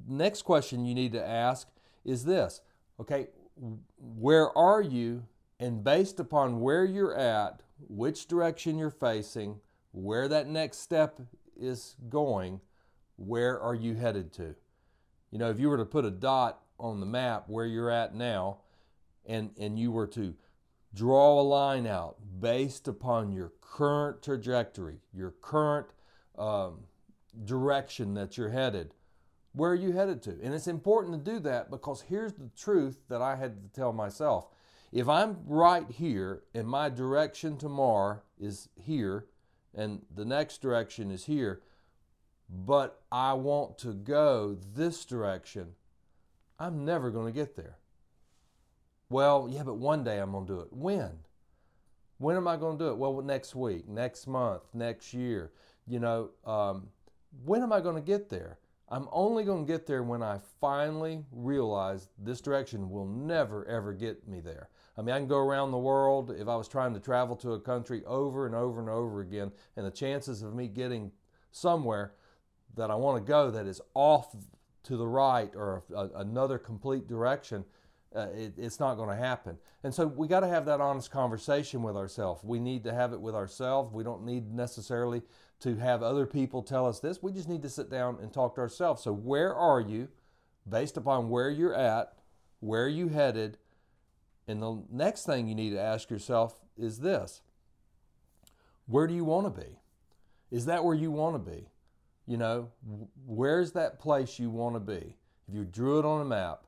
next 0.08 0.42
question 0.42 0.84
you 0.84 0.94
need 0.94 1.12
to 1.12 1.24
ask 1.24 1.68
is 2.04 2.24
this, 2.24 2.62
okay, 2.98 3.28
where 3.98 4.56
are 4.56 4.80
you 4.80 5.24
and 5.62 5.84
based 5.84 6.18
upon 6.18 6.60
where 6.60 6.84
you're 6.84 7.14
at, 7.14 7.60
which 7.88 8.26
direction 8.26 8.76
you're 8.76 8.90
facing, 8.90 9.60
where 9.92 10.26
that 10.26 10.48
next 10.48 10.78
step 10.78 11.20
is 11.56 11.94
going, 12.08 12.60
where 13.14 13.60
are 13.60 13.74
you 13.76 13.94
headed 13.94 14.32
to? 14.32 14.56
You 15.30 15.38
know, 15.38 15.50
if 15.50 15.60
you 15.60 15.68
were 15.68 15.76
to 15.76 15.84
put 15.84 16.04
a 16.04 16.10
dot 16.10 16.62
on 16.80 16.98
the 16.98 17.06
map 17.06 17.44
where 17.46 17.64
you're 17.64 17.92
at 17.92 18.12
now 18.12 18.58
and, 19.24 19.50
and 19.56 19.78
you 19.78 19.92
were 19.92 20.08
to 20.08 20.34
draw 20.94 21.40
a 21.40 21.42
line 21.42 21.86
out 21.86 22.16
based 22.40 22.88
upon 22.88 23.30
your 23.30 23.52
current 23.60 24.20
trajectory, 24.20 24.98
your 25.14 25.30
current 25.40 25.86
um, 26.36 26.80
direction 27.44 28.14
that 28.14 28.36
you're 28.36 28.50
headed, 28.50 28.94
where 29.52 29.70
are 29.70 29.76
you 29.76 29.92
headed 29.92 30.22
to? 30.22 30.36
And 30.42 30.52
it's 30.52 30.66
important 30.66 31.24
to 31.24 31.30
do 31.30 31.38
that 31.38 31.70
because 31.70 32.02
here's 32.02 32.32
the 32.32 32.50
truth 32.58 32.98
that 33.08 33.22
I 33.22 33.36
had 33.36 33.62
to 33.62 33.80
tell 33.80 33.92
myself. 33.92 34.48
If 34.92 35.08
I'm 35.08 35.38
right 35.46 35.90
here 35.90 36.42
and 36.54 36.68
my 36.68 36.90
direction 36.90 37.54
to 37.54 37.60
tomorrow 37.60 38.20
is 38.38 38.68
here 38.76 39.26
and 39.74 40.02
the 40.14 40.26
next 40.26 40.60
direction 40.60 41.10
is 41.10 41.24
here, 41.24 41.62
but 42.50 43.00
I 43.10 43.32
want 43.32 43.78
to 43.78 43.94
go 43.94 44.58
this 44.74 45.06
direction, 45.06 45.68
I'm 46.58 46.84
never 46.84 47.10
going 47.10 47.24
to 47.24 47.32
get 47.32 47.56
there. 47.56 47.78
Well, 49.08 49.48
yeah, 49.50 49.62
but 49.62 49.78
one 49.78 50.04
day 50.04 50.18
I'm 50.18 50.32
going 50.32 50.46
to 50.46 50.52
do 50.52 50.60
it. 50.60 50.68
When? 50.70 51.10
When 52.18 52.36
am 52.36 52.46
I 52.46 52.56
going 52.56 52.76
to 52.76 52.84
do 52.84 52.90
it? 52.90 52.98
Well, 52.98 53.22
next 53.22 53.54
week, 53.54 53.88
next 53.88 54.26
month, 54.26 54.62
next 54.74 55.14
year. 55.14 55.52
You 55.86 56.00
know, 56.00 56.30
um, 56.44 56.88
when 57.44 57.62
am 57.62 57.72
I 57.72 57.80
going 57.80 57.96
to 57.96 58.02
get 58.02 58.28
there? 58.28 58.58
I'm 58.90 59.08
only 59.10 59.44
going 59.44 59.64
to 59.66 59.72
get 59.72 59.86
there 59.86 60.02
when 60.02 60.22
I 60.22 60.38
finally 60.60 61.24
realize 61.32 62.10
this 62.18 62.42
direction 62.42 62.90
will 62.90 63.06
never, 63.06 63.66
ever 63.66 63.94
get 63.94 64.28
me 64.28 64.40
there. 64.40 64.68
I 64.96 65.02
mean, 65.02 65.14
I 65.14 65.18
can 65.18 65.28
go 65.28 65.38
around 65.38 65.70
the 65.70 65.78
world 65.78 66.30
if 66.30 66.48
I 66.48 66.56
was 66.56 66.68
trying 66.68 66.92
to 66.94 67.00
travel 67.00 67.34
to 67.36 67.52
a 67.52 67.60
country 67.60 68.04
over 68.04 68.46
and 68.46 68.54
over 68.54 68.80
and 68.80 68.90
over 68.90 69.20
again, 69.20 69.52
and 69.76 69.86
the 69.86 69.90
chances 69.90 70.42
of 70.42 70.54
me 70.54 70.68
getting 70.68 71.12
somewhere 71.50 72.12
that 72.74 72.90
I 72.90 72.94
want 72.94 73.24
to 73.24 73.28
go 73.28 73.50
that 73.50 73.66
is 73.66 73.80
off 73.94 74.34
to 74.84 74.96
the 74.96 75.06
right 75.06 75.50
or 75.54 75.84
a, 75.94 76.08
another 76.16 76.58
complete 76.58 77.06
direction, 77.06 77.64
uh, 78.14 78.28
it, 78.34 78.54
it's 78.58 78.80
not 78.80 78.96
going 78.96 79.08
to 79.08 79.16
happen. 79.16 79.56
And 79.84 79.94
so 79.94 80.06
we 80.06 80.28
got 80.28 80.40
to 80.40 80.48
have 80.48 80.66
that 80.66 80.80
honest 80.80 81.10
conversation 81.10 81.82
with 81.82 81.96
ourselves. 81.96 82.42
We 82.44 82.58
need 82.58 82.84
to 82.84 82.92
have 82.92 83.12
it 83.12 83.20
with 83.20 83.34
ourselves. 83.34 83.92
We 83.92 84.04
don't 84.04 84.24
need 84.24 84.52
necessarily 84.52 85.22
to 85.60 85.76
have 85.76 86.02
other 86.02 86.26
people 86.26 86.62
tell 86.62 86.86
us 86.86 87.00
this. 87.00 87.22
We 87.22 87.32
just 87.32 87.48
need 87.48 87.62
to 87.62 87.70
sit 87.70 87.90
down 87.90 88.18
and 88.20 88.32
talk 88.32 88.56
to 88.56 88.60
ourselves. 88.60 89.02
So, 89.02 89.12
where 89.12 89.54
are 89.54 89.80
you 89.80 90.08
based 90.68 90.96
upon 90.96 91.30
where 91.30 91.50
you're 91.50 91.74
at, 91.74 92.14
where 92.60 92.88
you 92.88 93.08
headed? 93.08 93.58
And 94.52 94.62
the 94.62 94.82
next 94.90 95.24
thing 95.24 95.48
you 95.48 95.54
need 95.54 95.70
to 95.70 95.80
ask 95.80 96.10
yourself 96.10 96.58
is 96.76 97.00
this 97.00 97.40
Where 98.86 99.06
do 99.06 99.14
you 99.14 99.24
want 99.24 99.52
to 99.52 99.60
be? 99.60 99.78
Is 100.50 100.66
that 100.66 100.84
where 100.84 100.94
you 100.94 101.10
want 101.10 101.34
to 101.34 101.50
be? 101.50 101.68
You 102.26 102.36
know, 102.36 102.68
where's 103.26 103.72
that 103.72 103.98
place 103.98 104.38
you 104.38 104.50
want 104.50 104.76
to 104.76 104.80
be? 104.80 105.16
If 105.48 105.54
you 105.54 105.64
drew 105.64 105.98
it 105.98 106.04
on 106.04 106.20
a 106.20 106.24
map, 106.24 106.66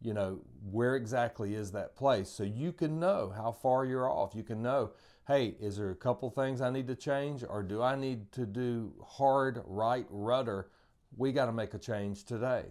you 0.00 0.14
know, 0.14 0.40
where 0.70 0.96
exactly 0.96 1.54
is 1.54 1.72
that 1.72 1.94
place? 1.94 2.30
So 2.30 2.42
you 2.42 2.72
can 2.72 2.98
know 2.98 3.32
how 3.36 3.52
far 3.52 3.84
you're 3.84 4.10
off. 4.10 4.34
You 4.34 4.42
can 4.42 4.62
know 4.62 4.92
hey, 5.28 5.56
is 5.60 5.76
there 5.76 5.90
a 5.90 5.96
couple 5.96 6.30
things 6.30 6.60
I 6.60 6.70
need 6.70 6.86
to 6.86 6.94
change 6.94 7.42
or 7.46 7.64
do 7.64 7.82
I 7.82 7.96
need 7.96 8.30
to 8.32 8.46
do 8.46 8.92
hard 9.04 9.60
right 9.66 10.06
rudder? 10.08 10.68
We 11.16 11.32
got 11.32 11.46
to 11.46 11.52
make 11.52 11.74
a 11.74 11.78
change 11.78 12.24
today. 12.24 12.66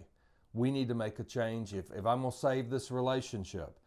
We 0.54 0.70
need 0.70 0.88
to 0.88 0.94
make 0.94 1.18
a 1.18 1.24
change 1.24 1.74
if, 1.74 1.90
if 1.90 2.06
I'm 2.06 2.22
going 2.22 2.32
to 2.32 2.38
save 2.38 2.70
this 2.70 2.90
relationship. 2.90 3.78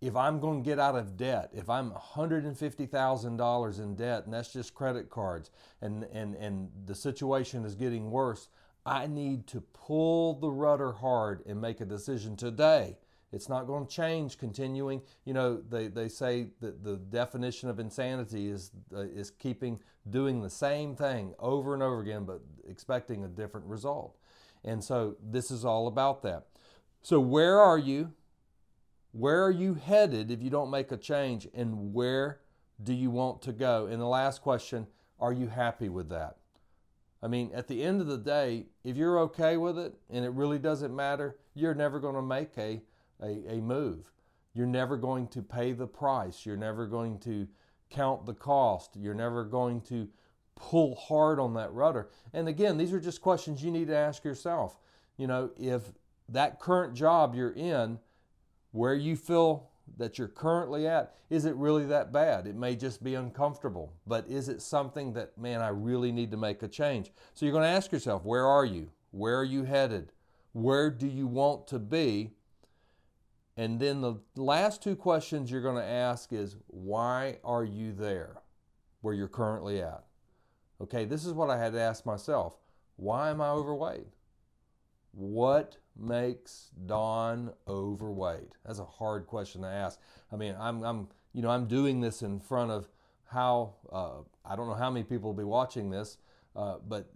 If 0.00 0.14
I'm 0.14 0.40
going 0.40 0.62
to 0.62 0.68
get 0.68 0.78
out 0.78 0.94
of 0.94 1.16
debt, 1.16 1.50
if 1.54 1.70
I'm 1.70 1.90
$150,000 1.90 3.78
in 3.78 3.94
debt 3.96 4.24
and 4.24 4.34
that's 4.34 4.52
just 4.52 4.74
credit 4.74 5.08
cards 5.08 5.50
and, 5.80 6.04
and, 6.12 6.34
and 6.34 6.70
the 6.84 6.94
situation 6.94 7.64
is 7.64 7.74
getting 7.74 8.10
worse, 8.10 8.48
I 8.84 9.06
need 9.06 9.46
to 9.48 9.62
pull 9.72 10.34
the 10.34 10.50
rudder 10.50 10.92
hard 10.92 11.42
and 11.46 11.60
make 11.60 11.80
a 11.80 11.86
decision 11.86 12.36
today 12.36 12.96
it's 13.32 13.48
not 13.48 13.66
going 13.66 13.86
to 13.86 13.92
change 13.92 14.38
continuing. 14.38 15.02
You 15.24 15.34
know, 15.34 15.60
they, 15.68 15.88
they 15.88 16.08
say 16.08 16.48
that 16.60 16.84
the 16.84 16.96
definition 16.96 17.68
of 17.68 17.78
insanity 17.78 18.48
is, 18.48 18.70
uh, 18.94 19.00
is 19.00 19.30
keeping 19.30 19.80
doing 20.08 20.40
the 20.40 20.50
same 20.50 20.94
thing 20.94 21.34
over 21.38 21.74
and 21.74 21.82
over 21.82 22.00
again, 22.00 22.24
but 22.24 22.40
expecting 22.68 23.24
a 23.24 23.28
different 23.28 23.66
result. 23.66 24.16
And 24.64 24.82
so 24.82 25.16
this 25.22 25.50
is 25.50 25.64
all 25.64 25.86
about 25.86 26.22
that. 26.22 26.46
So, 27.02 27.20
where 27.20 27.60
are 27.60 27.78
you? 27.78 28.12
Where 29.16 29.44
are 29.44 29.50
you 29.50 29.74
headed 29.74 30.30
if 30.30 30.42
you 30.42 30.50
don't 30.50 30.70
make 30.70 30.92
a 30.92 30.96
change? 30.98 31.48
And 31.54 31.94
where 31.94 32.40
do 32.82 32.92
you 32.92 33.10
want 33.10 33.40
to 33.42 33.52
go? 33.52 33.86
And 33.86 33.98
the 34.00 34.06
last 34.06 34.42
question 34.42 34.86
are 35.18 35.32
you 35.32 35.48
happy 35.48 35.88
with 35.88 36.10
that? 36.10 36.36
I 37.22 37.28
mean, 37.28 37.50
at 37.54 37.66
the 37.66 37.82
end 37.82 38.02
of 38.02 38.08
the 38.08 38.18
day, 38.18 38.66
if 38.84 38.94
you're 38.94 39.18
okay 39.20 39.56
with 39.56 39.78
it 39.78 39.94
and 40.10 40.22
it 40.22 40.32
really 40.32 40.58
doesn't 40.58 40.94
matter, 40.94 41.38
you're 41.54 41.74
never 41.74 41.98
going 41.98 42.14
to 42.14 42.22
make 42.22 42.50
a 42.58 42.82
a, 43.22 43.54
a 43.54 43.60
move. 43.62 44.12
You're 44.52 44.66
never 44.66 44.98
going 44.98 45.28
to 45.28 45.40
pay 45.40 45.72
the 45.72 45.86
price. 45.86 46.44
You're 46.44 46.58
never 46.58 46.86
going 46.86 47.18
to 47.20 47.48
count 47.88 48.26
the 48.26 48.34
cost. 48.34 48.96
You're 48.96 49.14
never 49.14 49.44
going 49.44 49.80
to 49.82 50.08
pull 50.56 50.94
hard 50.94 51.40
on 51.40 51.54
that 51.54 51.72
rudder. 51.72 52.10
And 52.34 52.48
again, 52.48 52.76
these 52.76 52.92
are 52.92 53.00
just 53.00 53.22
questions 53.22 53.64
you 53.64 53.70
need 53.70 53.88
to 53.88 53.96
ask 53.96 54.24
yourself. 54.24 54.78
You 55.16 55.26
know, 55.26 55.50
if 55.56 55.92
that 56.28 56.60
current 56.60 56.94
job 56.94 57.34
you're 57.34 57.52
in, 57.52 57.98
where 58.76 58.94
you 58.94 59.16
feel 59.16 59.70
that 59.96 60.18
you're 60.18 60.28
currently 60.28 60.86
at, 60.86 61.14
is 61.30 61.46
it 61.46 61.56
really 61.56 61.86
that 61.86 62.12
bad? 62.12 62.46
It 62.46 62.54
may 62.54 62.76
just 62.76 63.02
be 63.02 63.14
uncomfortable, 63.14 63.94
but 64.06 64.28
is 64.28 64.48
it 64.50 64.60
something 64.60 65.14
that, 65.14 65.38
man, 65.38 65.62
I 65.62 65.68
really 65.68 66.12
need 66.12 66.30
to 66.32 66.36
make 66.36 66.62
a 66.62 66.68
change? 66.68 67.10
So 67.32 67.46
you're 67.46 67.54
going 67.54 67.64
to 67.64 67.70
ask 67.70 67.90
yourself, 67.90 68.24
where 68.24 68.46
are 68.46 68.66
you? 68.66 68.90
Where 69.12 69.38
are 69.38 69.44
you 69.44 69.64
headed? 69.64 70.12
Where 70.52 70.90
do 70.90 71.06
you 71.06 71.26
want 71.26 71.66
to 71.68 71.78
be? 71.78 72.32
And 73.56 73.80
then 73.80 74.02
the 74.02 74.16
last 74.36 74.82
two 74.82 74.94
questions 74.94 75.50
you're 75.50 75.62
going 75.62 75.76
to 75.76 75.82
ask 75.82 76.32
is 76.34 76.56
why 76.66 77.38
are 77.42 77.64
you 77.64 77.94
there 77.94 78.42
where 79.00 79.14
you're 79.14 79.26
currently 79.26 79.80
at? 79.80 80.04
Okay, 80.82 81.06
this 81.06 81.24
is 81.24 81.32
what 81.32 81.48
I 81.48 81.56
had 81.56 81.72
to 81.72 81.80
ask 81.80 82.04
myself. 82.04 82.58
Why 82.96 83.30
am 83.30 83.40
I 83.40 83.48
overweight? 83.48 84.06
What 85.16 85.78
makes 85.98 86.68
Don 86.84 87.50
overweight? 87.66 88.52
That's 88.66 88.80
a 88.80 88.84
hard 88.84 89.26
question 89.26 89.62
to 89.62 89.66
ask. 89.66 89.98
I 90.30 90.36
mean, 90.36 90.54
I'm, 90.60 90.82
I'm 90.82 91.08
you 91.32 91.40
know, 91.40 91.48
I'm 91.48 91.66
doing 91.66 92.02
this 92.02 92.20
in 92.20 92.38
front 92.38 92.70
of 92.70 92.86
how 93.24 93.74
uh, 93.90 94.18
I 94.44 94.56
don't 94.56 94.68
know 94.68 94.74
how 94.74 94.90
many 94.90 95.04
people 95.04 95.30
will 95.30 95.36
be 95.36 95.42
watching 95.44 95.90
this, 95.90 96.18
uh, 96.54 96.76
but 96.86 97.10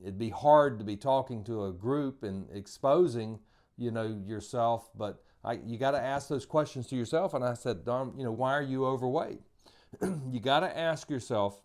it'd 0.00 0.18
be 0.18 0.30
hard 0.30 0.80
to 0.80 0.84
be 0.84 0.96
talking 0.96 1.44
to 1.44 1.66
a 1.66 1.72
group 1.72 2.24
and 2.24 2.48
exposing, 2.52 3.38
you 3.78 3.92
know, 3.92 4.20
yourself. 4.26 4.90
But 4.96 5.22
I, 5.44 5.60
you 5.64 5.78
got 5.78 5.92
to 5.92 6.00
ask 6.02 6.28
those 6.28 6.44
questions 6.44 6.88
to 6.88 6.96
yourself. 6.96 7.34
And 7.34 7.44
I 7.44 7.54
said, 7.54 7.84
Don, 7.84 8.14
you 8.18 8.24
know, 8.24 8.32
why 8.32 8.52
are 8.52 8.62
you 8.62 8.84
overweight? 8.84 9.40
you 10.02 10.40
got 10.40 10.60
to 10.60 10.76
ask 10.76 11.08
yourself 11.08 11.60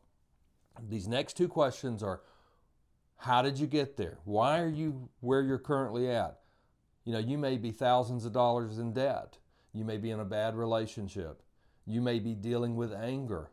these 0.88 1.08
next 1.08 1.36
two 1.36 1.48
questions 1.48 2.04
are 2.04 2.22
how 3.18 3.42
did 3.42 3.60
you 3.60 3.68
get 3.68 3.98
there? 3.98 4.20
Why 4.26 4.62
are 4.62 4.70
you 4.70 5.10
where 5.20 5.42
you're 5.42 5.58
currently 5.58 6.10
at? 6.10 6.40
You 7.04 7.14
know, 7.14 7.20
you 7.20 7.38
may 7.38 7.58
be 7.58 7.72
thousands 7.72 8.26
of 8.26 8.34
dollars 8.34 8.78
in 8.80 8.94
debt. 8.94 9.38
You 9.74 9.86
may 9.86 9.98
be 9.98 10.12
in 10.12 10.20
a 10.20 10.26
bad 10.26 10.56
relationship. 10.56 11.42
You 11.86 12.02
may 12.02 12.20
be 12.20 12.36
dealing 12.36 12.76
with 12.76 12.94
anger. 12.94 13.52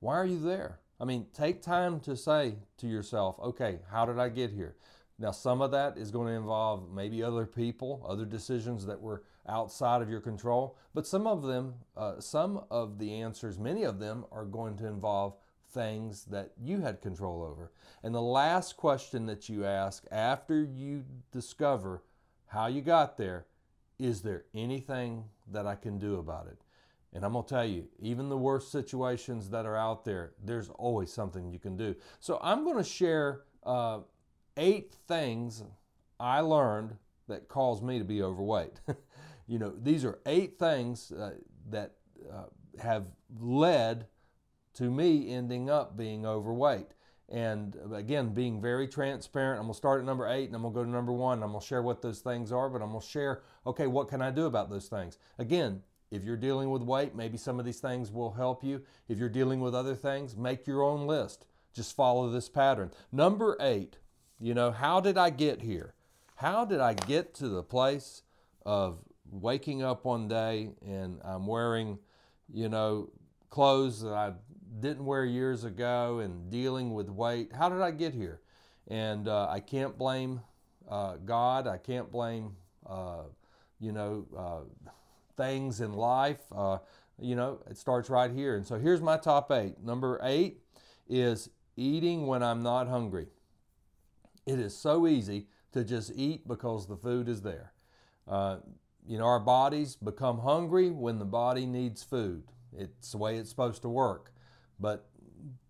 Why 0.00 0.14
are 0.14 0.26
you 0.26 0.40
there? 0.40 0.80
I 1.00 1.04
mean, 1.04 1.26
take 1.34 1.60
time 1.60 2.00
to 2.00 2.16
say 2.16 2.56
to 2.78 2.86
yourself, 2.86 3.38
okay, 3.40 3.80
how 3.90 4.06
did 4.06 4.18
I 4.18 4.28
get 4.28 4.50
here? 4.50 4.76
Now, 5.18 5.30
some 5.30 5.60
of 5.60 5.70
that 5.72 5.96
is 5.96 6.10
going 6.10 6.28
to 6.28 6.34
involve 6.34 6.90
maybe 6.92 7.22
other 7.22 7.46
people, 7.46 8.04
other 8.08 8.24
decisions 8.24 8.86
that 8.86 9.00
were 9.00 9.22
outside 9.48 10.02
of 10.02 10.10
your 10.10 10.20
control, 10.20 10.76
but 10.92 11.06
some 11.06 11.26
of 11.26 11.42
them, 11.42 11.74
uh, 11.96 12.20
some 12.20 12.64
of 12.70 12.98
the 12.98 13.20
answers, 13.20 13.58
many 13.58 13.84
of 13.84 13.98
them 13.98 14.24
are 14.32 14.44
going 14.44 14.76
to 14.78 14.86
involve 14.86 15.36
things 15.74 16.24
that 16.26 16.52
you 16.58 16.80
had 16.80 17.02
control 17.02 17.42
over. 17.42 17.72
And 18.02 18.14
the 18.14 18.22
last 18.22 18.76
question 18.76 19.26
that 19.26 19.48
you 19.48 19.64
ask 19.64 20.04
after 20.10 20.62
you 20.62 21.04
discover 21.32 22.02
how 22.46 22.68
you 22.68 22.80
got 22.80 23.18
there 23.18 23.46
is 23.98 24.22
there 24.22 24.44
anything 24.54 25.24
that 25.52 25.66
I 25.66 25.76
can 25.76 25.98
do 25.98 26.16
about 26.16 26.46
it? 26.46 26.58
And 27.12 27.24
I'm 27.24 27.32
going 27.32 27.44
to 27.44 27.48
tell 27.48 27.64
you, 27.64 27.86
even 28.00 28.28
the 28.28 28.36
worst 28.36 28.72
situations 28.72 29.50
that 29.50 29.66
are 29.66 29.76
out 29.76 30.04
there, 30.04 30.32
there's 30.42 30.68
always 30.70 31.12
something 31.12 31.48
you 31.48 31.60
can 31.60 31.76
do. 31.76 31.94
So 32.18 32.40
I'm 32.42 32.64
going 32.64 32.76
to 32.76 32.84
share 32.84 33.42
uh, 33.62 34.00
eight 34.56 34.94
things 35.06 35.62
I 36.18 36.40
learned 36.40 36.96
that 37.28 37.48
caused 37.48 37.84
me 37.84 37.98
to 37.98 38.04
be 38.04 38.22
overweight. 38.22 38.80
you 39.46 39.58
know, 39.58 39.72
these 39.80 40.04
are 40.04 40.18
eight 40.26 40.58
things 40.58 41.12
uh, 41.12 41.32
that 41.70 41.92
uh, 42.32 42.44
have 42.80 43.06
led 43.38 44.06
to 44.74 44.90
me 44.90 45.30
ending 45.30 45.70
up 45.70 45.96
being 45.96 46.26
overweight. 46.26 46.88
And 47.28 47.76
again, 47.92 48.34
being 48.34 48.60
very 48.60 48.86
transparent. 48.86 49.60
I'm 49.60 49.68
to 49.68 49.74
start 49.74 50.00
at 50.00 50.06
number 50.06 50.28
eight 50.28 50.46
and 50.46 50.54
I'm 50.54 50.62
to 50.62 50.70
go 50.70 50.84
to 50.84 50.90
number 50.90 51.12
one. 51.12 51.42
I'm 51.42 51.54
to 51.54 51.60
share 51.60 51.82
what 51.82 52.02
those 52.02 52.20
things 52.20 52.52
are, 52.52 52.68
but 52.68 52.82
I'm 52.82 52.92
to 52.92 53.04
share, 53.04 53.42
okay, 53.66 53.86
what 53.86 54.08
can 54.08 54.20
I 54.20 54.30
do 54.30 54.46
about 54.46 54.68
those 54.68 54.88
things? 54.88 55.18
Again, 55.38 55.82
if 56.10 56.22
you're 56.22 56.36
dealing 56.36 56.70
with 56.70 56.82
weight, 56.82 57.14
maybe 57.14 57.38
some 57.38 57.58
of 57.58 57.64
these 57.64 57.80
things 57.80 58.12
will 58.12 58.32
help 58.32 58.62
you. 58.62 58.82
If 59.08 59.18
you're 59.18 59.28
dealing 59.28 59.60
with 59.60 59.74
other 59.74 59.94
things, 59.94 60.36
make 60.36 60.66
your 60.66 60.82
own 60.82 61.06
list. 61.06 61.46
Just 61.74 61.96
follow 61.96 62.30
this 62.30 62.48
pattern. 62.48 62.90
Number 63.10 63.56
eight, 63.58 63.98
you 64.38 64.54
know, 64.54 64.70
how 64.70 65.00
did 65.00 65.16
I 65.16 65.30
get 65.30 65.62
here? 65.62 65.94
How 66.36 66.64
did 66.64 66.80
I 66.80 66.92
get 66.94 67.34
to 67.36 67.48
the 67.48 67.62
place 67.62 68.22
of 68.66 68.98
waking 69.30 69.82
up 69.82 70.04
one 70.04 70.28
day 70.28 70.70
and 70.86 71.20
I'm 71.24 71.46
wearing, 71.46 71.98
you 72.52 72.68
know, 72.68 73.10
clothes 73.50 74.02
that 74.02 74.12
I 74.12 74.32
didn't 74.80 75.04
wear 75.04 75.24
years 75.24 75.64
ago 75.64 76.18
and 76.18 76.50
dealing 76.50 76.94
with 76.94 77.08
weight. 77.08 77.52
How 77.52 77.68
did 77.68 77.80
I 77.80 77.90
get 77.90 78.14
here? 78.14 78.40
And 78.88 79.28
uh, 79.28 79.48
I 79.48 79.60
can't 79.60 79.96
blame 79.96 80.40
uh, 80.88 81.16
God. 81.24 81.66
I 81.66 81.78
can't 81.78 82.10
blame, 82.10 82.56
uh, 82.86 83.24
you 83.80 83.92
know, 83.92 84.26
uh, 84.36 84.90
things 85.36 85.80
in 85.80 85.92
life. 85.92 86.40
Uh, 86.54 86.78
you 87.18 87.36
know, 87.36 87.60
it 87.70 87.78
starts 87.78 88.10
right 88.10 88.30
here. 88.30 88.56
And 88.56 88.66
so 88.66 88.78
here's 88.78 89.00
my 89.00 89.16
top 89.16 89.50
eight. 89.52 89.82
Number 89.82 90.20
eight 90.22 90.58
is 91.08 91.50
eating 91.76 92.26
when 92.26 92.42
I'm 92.42 92.62
not 92.62 92.88
hungry. 92.88 93.28
It 94.46 94.58
is 94.58 94.76
so 94.76 95.06
easy 95.06 95.46
to 95.72 95.84
just 95.84 96.12
eat 96.14 96.46
because 96.46 96.86
the 96.86 96.96
food 96.96 97.28
is 97.28 97.42
there. 97.42 97.72
Uh, 98.28 98.58
you 99.06 99.18
know, 99.18 99.24
our 99.24 99.40
bodies 99.40 99.96
become 99.96 100.40
hungry 100.40 100.90
when 100.90 101.18
the 101.18 101.24
body 101.24 101.66
needs 101.66 102.02
food. 102.02 102.44
It's 102.76 103.12
the 103.12 103.18
way 103.18 103.36
it's 103.36 103.50
supposed 103.50 103.82
to 103.82 103.88
work. 103.88 104.33
But 104.78 105.06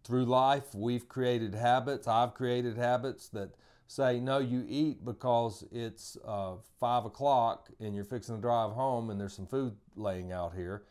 through 0.05 0.27
life, 0.27 0.75
we've 0.75 1.09
created 1.09 1.55
habits. 1.55 2.07
I've 2.07 2.35
created 2.35 2.77
habits 2.77 3.29
that 3.29 3.51
say, 3.87 4.21
no, 4.21 4.39
you 4.39 4.65
eat 4.69 5.05
because 5.05 5.65
it's 5.73 6.17
uh, 6.27 6.55
five 6.81 7.05
o'clock 7.05 7.69
and 7.81 7.95
you're 7.95 8.05
fixing 8.05 8.37
to 8.37 8.41
drive 8.41 8.73
home 8.73 9.11
and 9.11 9.21
there's 9.21 9.35
some 9.35 9.47
food 9.47 9.77
laying 9.97 10.33
out 10.33 10.55
here. 10.55 10.85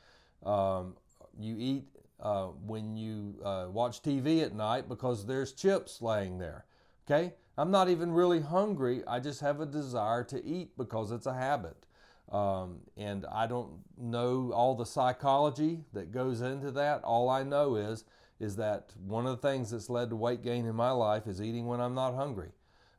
Um, 0.44 0.96
you 1.40 1.56
eat 1.58 1.86
uh, 2.20 2.48
when 2.66 2.96
you 2.96 3.36
uh, 3.44 3.68
watch 3.70 4.02
TV 4.02 4.44
at 4.44 4.54
night 4.54 4.88
because 4.88 5.26
there's 5.26 5.52
chips 5.52 6.02
laying 6.02 6.38
there. 6.38 6.66
Okay? 7.06 7.34
I'm 7.58 7.70
not 7.70 7.90
even 7.90 8.12
really 8.12 8.42
hungry. 8.42 9.04
I 9.08 9.20
just 9.20 9.42
have 9.42 9.60
a 9.60 9.66
desire 9.66 10.24
to 10.26 10.44
eat 10.44 10.76
because 10.78 11.12
it's 11.12 11.26
a 11.26 11.34
habit. 11.34 11.86
Um, 12.32 12.80
and 12.98 13.26
I 13.32 13.48
don't 13.48 13.72
know 13.98 14.52
all 14.54 14.76
the 14.76 14.86
psychology 14.86 15.82
that 15.94 16.12
goes 16.12 16.42
into 16.42 16.72
that. 16.72 17.04
All 17.04 17.30
I 17.30 17.44
know 17.44 17.76
is 17.76 18.06
is 18.40 18.56
that 18.58 18.92
one 19.06 19.26
of 19.26 19.40
the 19.40 19.48
things 19.48 19.72
that's 19.72 19.90
led 19.90 20.10
to 20.10 20.16
weight 20.16 20.44
gain 20.44 20.66
in 20.66 20.76
my 20.76 20.92
life 20.92 21.28
is 21.28 21.42
eating 21.42 21.66
when 21.66 21.80
I'm 21.80 21.94
not 21.94 22.16
hungry. 22.16 22.50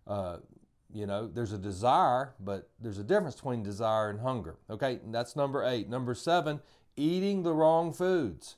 Uh, 0.06 0.38
you 0.92 1.06
know, 1.06 1.26
there's 1.26 1.52
a 1.52 1.58
desire, 1.58 2.34
but 2.40 2.70
there's 2.80 2.98
a 2.98 3.04
difference 3.04 3.34
between 3.34 3.62
desire 3.62 4.10
and 4.10 4.20
hunger. 4.20 4.56
Okay, 4.70 5.00
and 5.04 5.14
that's 5.14 5.34
number 5.34 5.64
eight. 5.64 5.88
Number 5.88 6.14
seven, 6.14 6.60
eating 6.96 7.42
the 7.42 7.52
wrong 7.52 7.92
foods. 7.92 8.56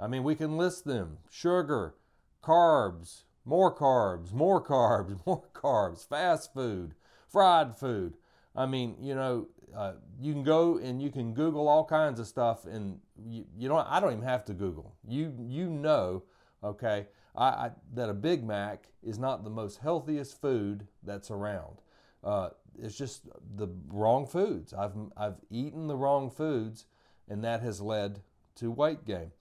I 0.00 0.06
mean, 0.06 0.22
we 0.22 0.36
can 0.36 0.56
list 0.56 0.84
them 0.84 1.18
sugar, 1.30 1.94
carbs, 2.42 3.24
more 3.44 3.74
carbs, 3.74 4.32
more 4.32 4.64
carbs, 4.66 5.18
more 5.26 5.44
carbs, 5.52 6.08
fast 6.08 6.54
food, 6.54 6.94
fried 7.26 7.76
food. 7.76 8.16
I 8.54 8.66
mean, 8.66 8.96
you 9.00 9.14
know, 9.14 9.48
uh, 9.76 9.92
you 10.20 10.32
can 10.32 10.42
go 10.42 10.78
and 10.78 11.00
you 11.00 11.10
can 11.10 11.34
Google 11.34 11.68
all 11.68 11.84
kinds 11.84 12.20
of 12.20 12.26
stuff, 12.26 12.64
and 12.64 12.98
you, 13.16 13.44
you 13.56 13.68
don't. 13.68 13.86
I 13.88 14.00
don't 14.00 14.12
even 14.12 14.24
have 14.24 14.44
to 14.46 14.54
Google. 14.54 14.94
You 15.06 15.32
you 15.38 15.68
know, 15.68 16.24
okay, 16.62 17.06
I, 17.36 17.46
I, 17.46 17.70
that 17.94 18.08
a 18.08 18.14
Big 18.14 18.44
Mac 18.44 18.88
is 19.02 19.18
not 19.18 19.44
the 19.44 19.50
most 19.50 19.78
healthiest 19.78 20.40
food 20.40 20.86
that's 21.02 21.30
around. 21.30 21.82
Uh, 22.24 22.50
it's 22.80 22.96
just 22.96 23.26
the 23.56 23.68
wrong 23.88 24.26
foods. 24.26 24.72
I've 24.72 24.94
I've 25.16 25.36
eaten 25.50 25.86
the 25.86 25.96
wrong 25.96 26.30
foods, 26.30 26.86
and 27.28 27.44
that 27.44 27.62
has 27.62 27.80
led 27.80 28.20
to 28.56 28.70
weight 28.70 29.04
gain. 29.04 29.32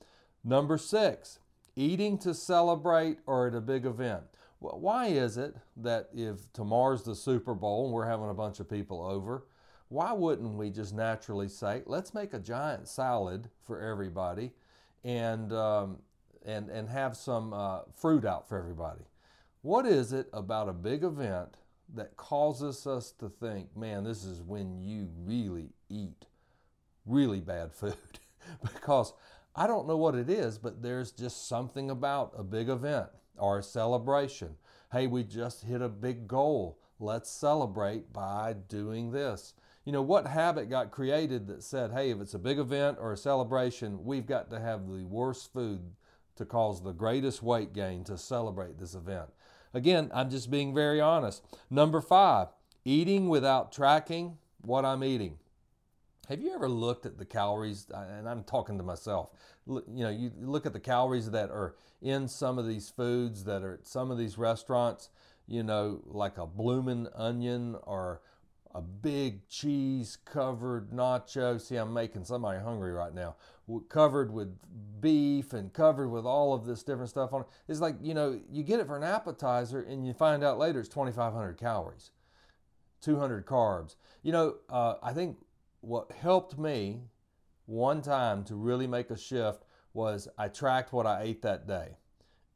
Number 0.43 0.77
six, 0.77 1.39
eating 1.75 2.17
to 2.19 2.33
celebrate 2.33 3.19
or 3.25 3.47
at 3.47 3.55
a 3.55 3.61
big 3.61 3.85
event. 3.85 4.23
Why 4.59 5.07
is 5.07 5.37
it 5.37 5.55
that 5.77 6.09
if 6.15 6.51
tomorrow's 6.51 7.03
the 7.03 7.15
Super 7.15 7.53
Bowl 7.53 7.85
and 7.85 7.93
we're 7.93 8.07
having 8.07 8.29
a 8.29 8.33
bunch 8.33 8.59
of 8.59 8.67
people 8.67 9.05
over, 9.05 9.45
why 9.89 10.11
wouldn't 10.11 10.55
we 10.55 10.69
just 10.69 10.93
naturally 10.93 11.47
say, 11.47 11.81
let's 11.85 12.13
make 12.13 12.33
a 12.33 12.39
giant 12.39 12.87
salad 12.87 13.49
for 13.63 13.79
everybody 13.79 14.51
and, 15.03 15.53
um, 15.53 15.99
and, 16.45 16.69
and 16.69 16.89
have 16.89 17.15
some 17.15 17.53
uh, 17.53 17.81
fruit 17.93 18.25
out 18.25 18.49
for 18.49 18.57
everybody? 18.57 19.05
What 19.61 19.85
is 19.85 20.13
it 20.13 20.29
about 20.33 20.67
a 20.67 20.73
big 20.73 21.03
event 21.03 21.57
that 21.95 22.17
causes 22.17 22.85
us 22.85 23.11
to 23.11 23.29
think, 23.29 23.75
man, 23.77 24.03
this 24.03 24.25
is 24.25 24.41
when 24.41 24.81
you 24.81 25.09
really 25.23 25.69
eat 25.89 26.25
really 27.05 27.39
bad 27.39 27.71
food? 27.73 27.95
because 28.61 29.13
I 29.55 29.67
don't 29.67 29.87
know 29.87 29.97
what 29.97 30.15
it 30.15 30.29
is, 30.29 30.57
but 30.57 30.81
there's 30.81 31.11
just 31.11 31.47
something 31.47 31.89
about 31.89 32.33
a 32.37 32.43
big 32.43 32.69
event 32.69 33.07
or 33.37 33.59
a 33.59 33.63
celebration. 33.63 34.55
Hey, 34.91 35.07
we 35.07 35.23
just 35.23 35.63
hit 35.63 35.81
a 35.81 35.89
big 35.89 36.27
goal. 36.27 36.77
Let's 36.99 37.29
celebrate 37.29 38.11
by 38.11 38.55
doing 38.67 39.11
this 39.11 39.53
you 39.87 39.93
know, 39.93 40.01
what 40.01 40.27
habit 40.27 40.69
got 40.69 40.91
created 40.91 41.47
that 41.47 41.63
said, 41.63 41.93
hey, 41.93 42.09
if 42.09 42.19
it's 42.19 42.33
a 42.33 42.39
big 42.39 42.59
event 42.59 42.97
or 42.99 43.13
a 43.13 43.17
celebration, 43.17 44.03
we've 44.03 44.25
got 44.25 44.49
to 44.49 44.59
have 44.59 44.85
the 44.85 45.05
worst 45.05 45.53
food 45.53 45.79
to 46.35 46.43
cause 46.43 46.83
the 46.83 46.91
greatest 46.91 47.41
weight 47.41 47.71
gain 47.71 48.03
to 48.03 48.17
celebrate 48.17 48.77
this 48.77 48.95
event? 48.95 49.29
Again, 49.73 50.11
I'm 50.13 50.29
just 50.29 50.51
being 50.51 50.75
very 50.75 50.99
honest. 50.99 51.41
Number 51.69 52.01
five, 52.01 52.49
eating 52.83 53.29
without 53.29 53.71
tracking 53.71 54.37
what 54.59 54.83
I'm 54.83 55.05
eating. 55.05 55.37
Have 56.27 56.41
you 56.41 56.53
ever 56.53 56.67
looked 56.67 57.05
at 57.05 57.17
the 57.17 57.23
calories? 57.23 57.87
And 57.89 58.27
I'm 58.27 58.43
talking 58.43 58.77
to 58.79 58.83
myself. 58.83 59.29
You 59.65 59.83
know, 59.87 60.09
you 60.09 60.33
look 60.41 60.65
at 60.65 60.73
the 60.73 60.81
calories 60.81 61.31
that 61.31 61.49
are 61.49 61.75
in 62.01 62.27
some 62.27 62.59
of 62.59 62.67
these 62.67 62.89
foods 62.89 63.45
that 63.45 63.63
are 63.63 63.75
at 63.75 63.87
some 63.87 64.11
of 64.11 64.17
these 64.17 64.37
restaurants, 64.37 65.11
you 65.47 65.63
know, 65.63 66.01
like 66.03 66.37
a 66.37 66.45
blooming 66.45 67.07
onion 67.15 67.77
or 67.83 68.19
a 68.77 68.81
big 68.81 69.47
cheese 69.47 70.19
covered 70.23 70.91
nacho. 70.91 71.59
See, 71.59 71.77
I'm 71.77 71.93
making 71.93 72.25
somebody 72.25 72.59
hungry 72.59 72.91
right 72.91 73.13
now. 73.13 73.35
Covered 73.89 74.31
with 74.31 74.55
beef 75.01 75.51
and 75.53 75.73
covered 75.73 76.09
with 76.09 76.27
all 76.27 76.53
of 76.53 76.67
this 76.67 76.83
different 76.83 77.09
stuff 77.09 77.33
on 77.33 77.41
it. 77.41 77.47
It's 77.67 77.79
like, 77.79 77.95
you 77.99 78.13
know, 78.13 78.39
you 78.51 78.61
get 78.61 78.79
it 78.79 78.85
for 78.85 78.95
an 78.95 79.03
appetizer 79.03 79.81
and 79.81 80.05
you 80.05 80.13
find 80.13 80.43
out 80.43 80.59
later 80.59 80.79
it's 80.79 80.89
2,500 80.89 81.57
calories, 81.57 82.11
200 83.01 83.47
carbs. 83.47 83.95
You 84.21 84.31
know, 84.31 84.55
uh, 84.69 84.95
I 85.01 85.11
think 85.11 85.37
what 85.81 86.11
helped 86.11 86.59
me 86.59 87.01
one 87.65 88.03
time 88.03 88.43
to 88.43 88.55
really 88.55 88.85
make 88.85 89.09
a 89.09 89.17
shift 89.17 89.63
was 89.95 90.27
I 90.37 90.49
tracked 90.49 90.93
what 90.93 91.07
I 91.07 91.23
ate 91.23 91.41
that 91.41 91.67
day. 91.67 91.97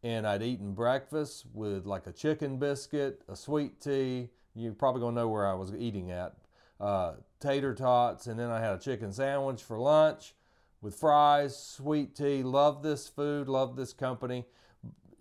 And 0.03 0.27
I'd 0.27 0.43
eaten 0.43 0.73
breakfast 0.73 1.45
with 1.51 1.87
like 1.87 2.05
a 2.05 2.11
chicken 2.11 2.57
biscuit, 2.57 3.23
a 3.27 3.35
sweet 3.35 3.81
tea, 3.81 4.29
you're 4.55 4.73
probably 4.73 5.01
to 5.01 5.11
know 5.11 5.27
where 5.27 5.47
I 5.47 5.53
was 5.53 5.73
eating 5.73 6.11
at. 6.11 6.35
Uh, 6.79 7.13
tater 7.39 7.73
tots, 7.75 8.27
and 8.27 8.39
then 8.39 8.49
I 8.49 8.59
had 8.59 8.73
a 8.73 8.79
chicken 8.79 9.11
sandwich 9.11 9.61
for 9.61 9.77
lunch 9.77 10.33
with 10.81 10.95
fries, 10.95 11.57
sweet 11.57 12.15
tea. 12.15 12.43
Love 12.43 12.81
this 12.83 13.07
food, 13.07 13.47
love 13.47 13.75
this 13.75 13.93
company. 13.93 14.45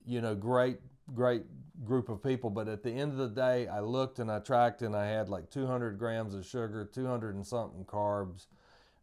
You 0.06 0.20
know, 0.20 0.34
great, 0.34 0.78
great 1.14 1.44
group 1.84 2.08
of 2.08 2.22
people. 2.22 2.50
But 2.50 2.68
at 2.68 2.82
the 2.82 2.90
end 2.90 3.12
of 3.12 3.18
the 3.18 3.28
day, 3.28 3.66
I 3.66 3.80
looked 3.80 4.18
and 4.18 4.30
I 4.30 4.38
tracked 4.38 4.82
and 4.82 4.96
I 4.96 5.06
had 5.06 5.28
like 5.28 5.50
200 5.50 5.98
grams 5.98 6.34
of 6.34 6.46
sugar, 6.46 6.88
200 6.90 7.34
and 7.34 7.46
something 7.46 7.84
carbs. 7.84 8.46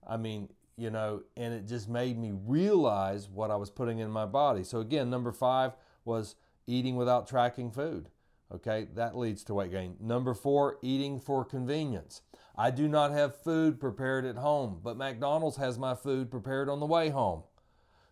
I 0.08 0.18
mean, 0.18 0.50
you 0.78 0.90
know, 0.90 1.24
and 1.36 1.54
it 1.54 1.68
just 1.68 1.90
made 1.90 2.18
me 2.18 2.34
realize 2.46 3.28
what 3.30 3.52
I 3.52 3.56
was 3.56 3.70
putting 3.70 4.00
in 4.00 4.12
my 4.12 4.26
body. 4.26 4.63
So, 4.63 4.80
again, 4.80 5.10
number 5.10 5.32
five 5.32 5.74
was 6.06 6.36
eating 6.68 6.96
without 6.96 7.28
tracking 7.28 7.72
food. 7.72 8.10
Okay, 8.53 8.88
that 8.95 9.17
leads 9.17 9.43
to 9.45 9.53
weight 9.53 9.71
gain. 9.71 9.95
Number 9.99 10.33
four, 10.33 10.77
eating 10.81 11.19
for 11.19 11.43
convenience. 11.43 12.21
I 12.57 12.71
do 12.71 12.88
not 12.88 13.12
have 13.12 13.36
food 13.36 13.79
prepared 13.79 14.25
at 14.25 14.38
home, 14.38 14.79
but 14.83 14.97
McDonald's 14.97 15.57
has 15.57 15.77
my 15.77 15.95
food 15.95 16.31
prepared 16.31 16.69
on 16.69 16.79
the 16.79 16.86
way 16.86 17.10
home. 17.10 17.43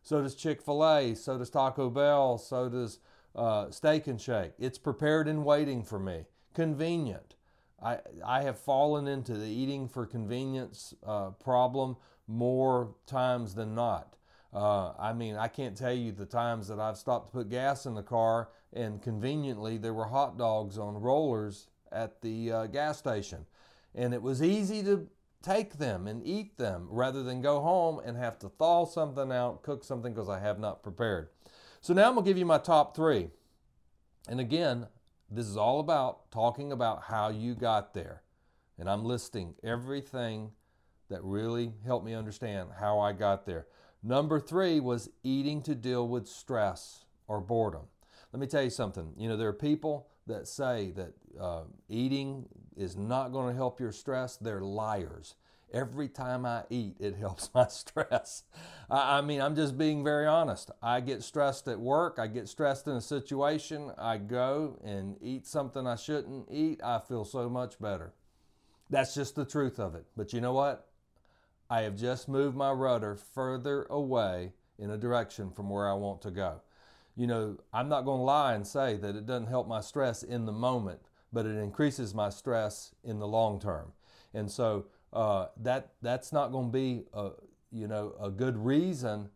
So 0.03 0.21
does 0.21 0.35
Chick 0.35 0.61
fil 0.61 0.85
A, 0.85 1.15
so 1.15 1.37
does 1.37 1.49
Taco 1.49 1.89
Bell, 1.89 2.37
so 2.37 2.69
does 2.69 2.99
uh, 3.35 3.71
Steak 3.71 4.07
and 4.07 4.21
Shake. 4.21 4.51
It's 4.59 4.77
prepared 4.77 5.27
and 5.27 5.43
waiting 5.43 5.83
for 5.83 5.99
me. 5.99 6.25
Convenient. 6.53 7.35
I, 7.81 7.99
I 8.25 8.43
have 8.43 8.59
fallen 8.59 9.07
into 9.07 9.33
the 9.33 9.47
eating 9.47 9.87
for 9.87 10.05
convenience 10.05 10.93
uh, 11.05 11.31
problem 11.31 11.97
more 12.27 12.95
times 13.05 13.55
than 13.55 13.73
not. 13.75 14.15
Uh, 14.55 14.93
I 14.97 15.11
mean, 15.11 15.35
I 15.35 15.49
can't 15.49 15.75
tell 15.75 15.93
you 15.93 16.13
the 16.13 16.25
times 16.25 16.69
that 16.69 16.79
I've 16.79 16.97
stopped 16.97 17.27
to 17.27 17.31
put 17.39 17.49
gas 17.49 17.85
in 17.85 17.93
the 17.93 18.01
car 18.01 18.49
and 18.71 19.01
conveniently 19.01 19.77
there 19.77 19.93
were 19.93 20.05
hot 20.05 20.37
dogs 20.37 20.77
on 20.77 20.95
rollers 20.95 21.67
at 21.91 22.21
the 22.21 22.51
uh, 22.51 22.65
gas 22.67 22.97
station. 22.97 23.45
And 23.93 24.13
it 24.13 24.21
was 24.21 24.41
easy 24.41 24.81
to 24.83 25.09
take 25.41 25.77
them 25.77 26.07
and 26.07 26.25
eat 26.25 26.57
them 26.57 26.87
rather 26.89 27.21
than 27.21 27.41
go 27.41 27.59
home 27.59 27.99
and 28.05 28.15
have 28.15 28.39
to 28.39 28.49
thaw 28.49 28.85
something 28.85 29.29
out, 29.29 29.61
cook 29.61 29.83
something 29.83 30.13
because 30.13 30.29
I 30.29 30.39
have 30.39 30.57
not 30.57 30.83
prepared. 30.83 31.29
So 31.81 31.93
now 31.93 32.07
I'm 32.07 32.13
going 32.13 32.23
to 32.23 32.29
give 32.29 32.37
you 32.37 32.45
my 32.45 32.57
top 32.57 32.95
three. 32.95 33.29
And 34.29 34.39
again, 34.39 34.87
this 35.29 35.47
is 35.47 35.57
all 35.57 35.81
about 35.81 36.31
talking 36.31 36.71
about 36.71 37.03
how 37.03 37.29
you 37.29 37.55
got 37.55 37.93
there. 37.93 38.23
And 38.79 38.89
I'm 38.89 39.03
listing 39.03 39.53
everything 39.63 40.51
that 41.09 41.23
really 41.23 41.73
helped 41.85 42.05
me 42.05 42.13
understand 42.13 42.69
how 42.79 42.99
I 42.99 43.11
got 43.11 43.45
there. 43.45 43.67
Number 44.07 44.39
three 44.39 44.79
was 44.79 45.09
eating 45.23 45.63
to 45.63 45.73
deal 45.73 46.07
with 46.07 46.27
stress 46.27 47.05
or 47.27 47.41
boredom. 47.41 47.87
Let 48.31 48.39
me 48.39 48.45
tell 48.45 48.61
you 48.61 48.69
something. 48.69 49.13
You 49.17 49.27
know, 49.27 49.35
there 49.35 49.49
are 49.49 49.53
people 49.53 50.05
that 50.27 50.47
say 50.47 50.91
that 50.91 51.13
uh, 51.41 51.63
eating 51.89 52.45
is 52.77 52.95
not 52.95 53.29
going 53.29 53.49
to 53.49 53.55
help 53.55 53.79
your 53.79 53.91
stress. 53.91 54.37
They're 54.37 54.61
liars. 54.61 55.33
Every 55.73 56.07
time 56.07 56.45
I 56.45 56.65
eat, 56.69 56.97
it 56.99 57.15
helps 57.19 57.49
my 57.55 57.65
stress. 57.65 58.43
I, 58.91 59.17
I 59.17 59.21
mean, 59.21 59.41
I'm 59.41 59.55
just 59.55 59.75
being 59.75 60.03
very 60.03 60.27
honest. 60.27 60.69
I 60.83 61.01
get 61.01 61.23
stressed 61.23 61.67
at 61.67 61.79
work, 61.79 62.19
I 62.19 62.27
get 62.27 62.47
stressed 62.47 62.87
in 62.87 62.93
a 62.93 63.01
situation, 63.01 63.91
I 63.97 64.17
go 64.17 64.79
and 64.83 65.17
eat 65.19 65.47
something 65.47 65.87
I 65.87 65.95
shouldn't 65.95 66.47
eat, 66.51 66.79
I 66.83 66.99
feel 66.99 67.25
so 67.25 67.49
much 67.49 67.79
better. 67.79 68.13
That's 68.87 69.15
just 69.15 69.35
the 69.35 69.45
truth 69.45 69.79
of 69.79 69.95
it. 69.95 70.05
But 70.15 70.31
you 70.31 70.41
know 70.41 70.53
what? 70.53 70.87
I 71.69 71.81
have 71.81 71.95
just 71.95 72.27
moved 72.27 72.55
my 72.55 72.71
rudder 72.71 73.15
further 73.15 73.83
away 73.89 74.53
in 74.77 74.91
a 74.91 74.97
direction 74.97 75.51
from 75.51 75.69
where 75.69 75.89
I 75.89 75.93
want 75.93 76.21
to 76.23 76.31
go. 76.31 76.61
You 77.15 77.27
know, 77.27 77.57
I'm 77.73 77.89
not 77.89 78.03
going 78.03 78.19
to 78.19 78.23
lie 78.23 78.53
and 78.53 78.67
say 78.67 78.97
that 78.97 79.15
it 79.15 79.25
doesn't 79.25 79.47
help 79.47 79.67
my 79.67 79.81
stress 79.81 80.21
in 80.21 80.45
the 80.45 80.51
moment, 80.51 80.99
but 81.31 81.45
it 81.45 81.57
increases 81.57 82.13
my 82.13 82.29
stress 82.29 82.93
in 83.03 83.19
the 83.19 83.27
long 83.27 83.59
term. 83.59 83.93
And 84.33 84.51
so 84.51 84.85
uh, 85.13 85.47
that 85.61 85.93
that's 86.01 86.33
not 86.33 86.51
going 86.51 86.67
to 86.67 86.71
be 86.71 87.05
a, 87.13 87.31
you 87.71 87.87
know 87.87 88.15
a 88.21 88.29
good 88.29 88.57
reason 88.57 89.29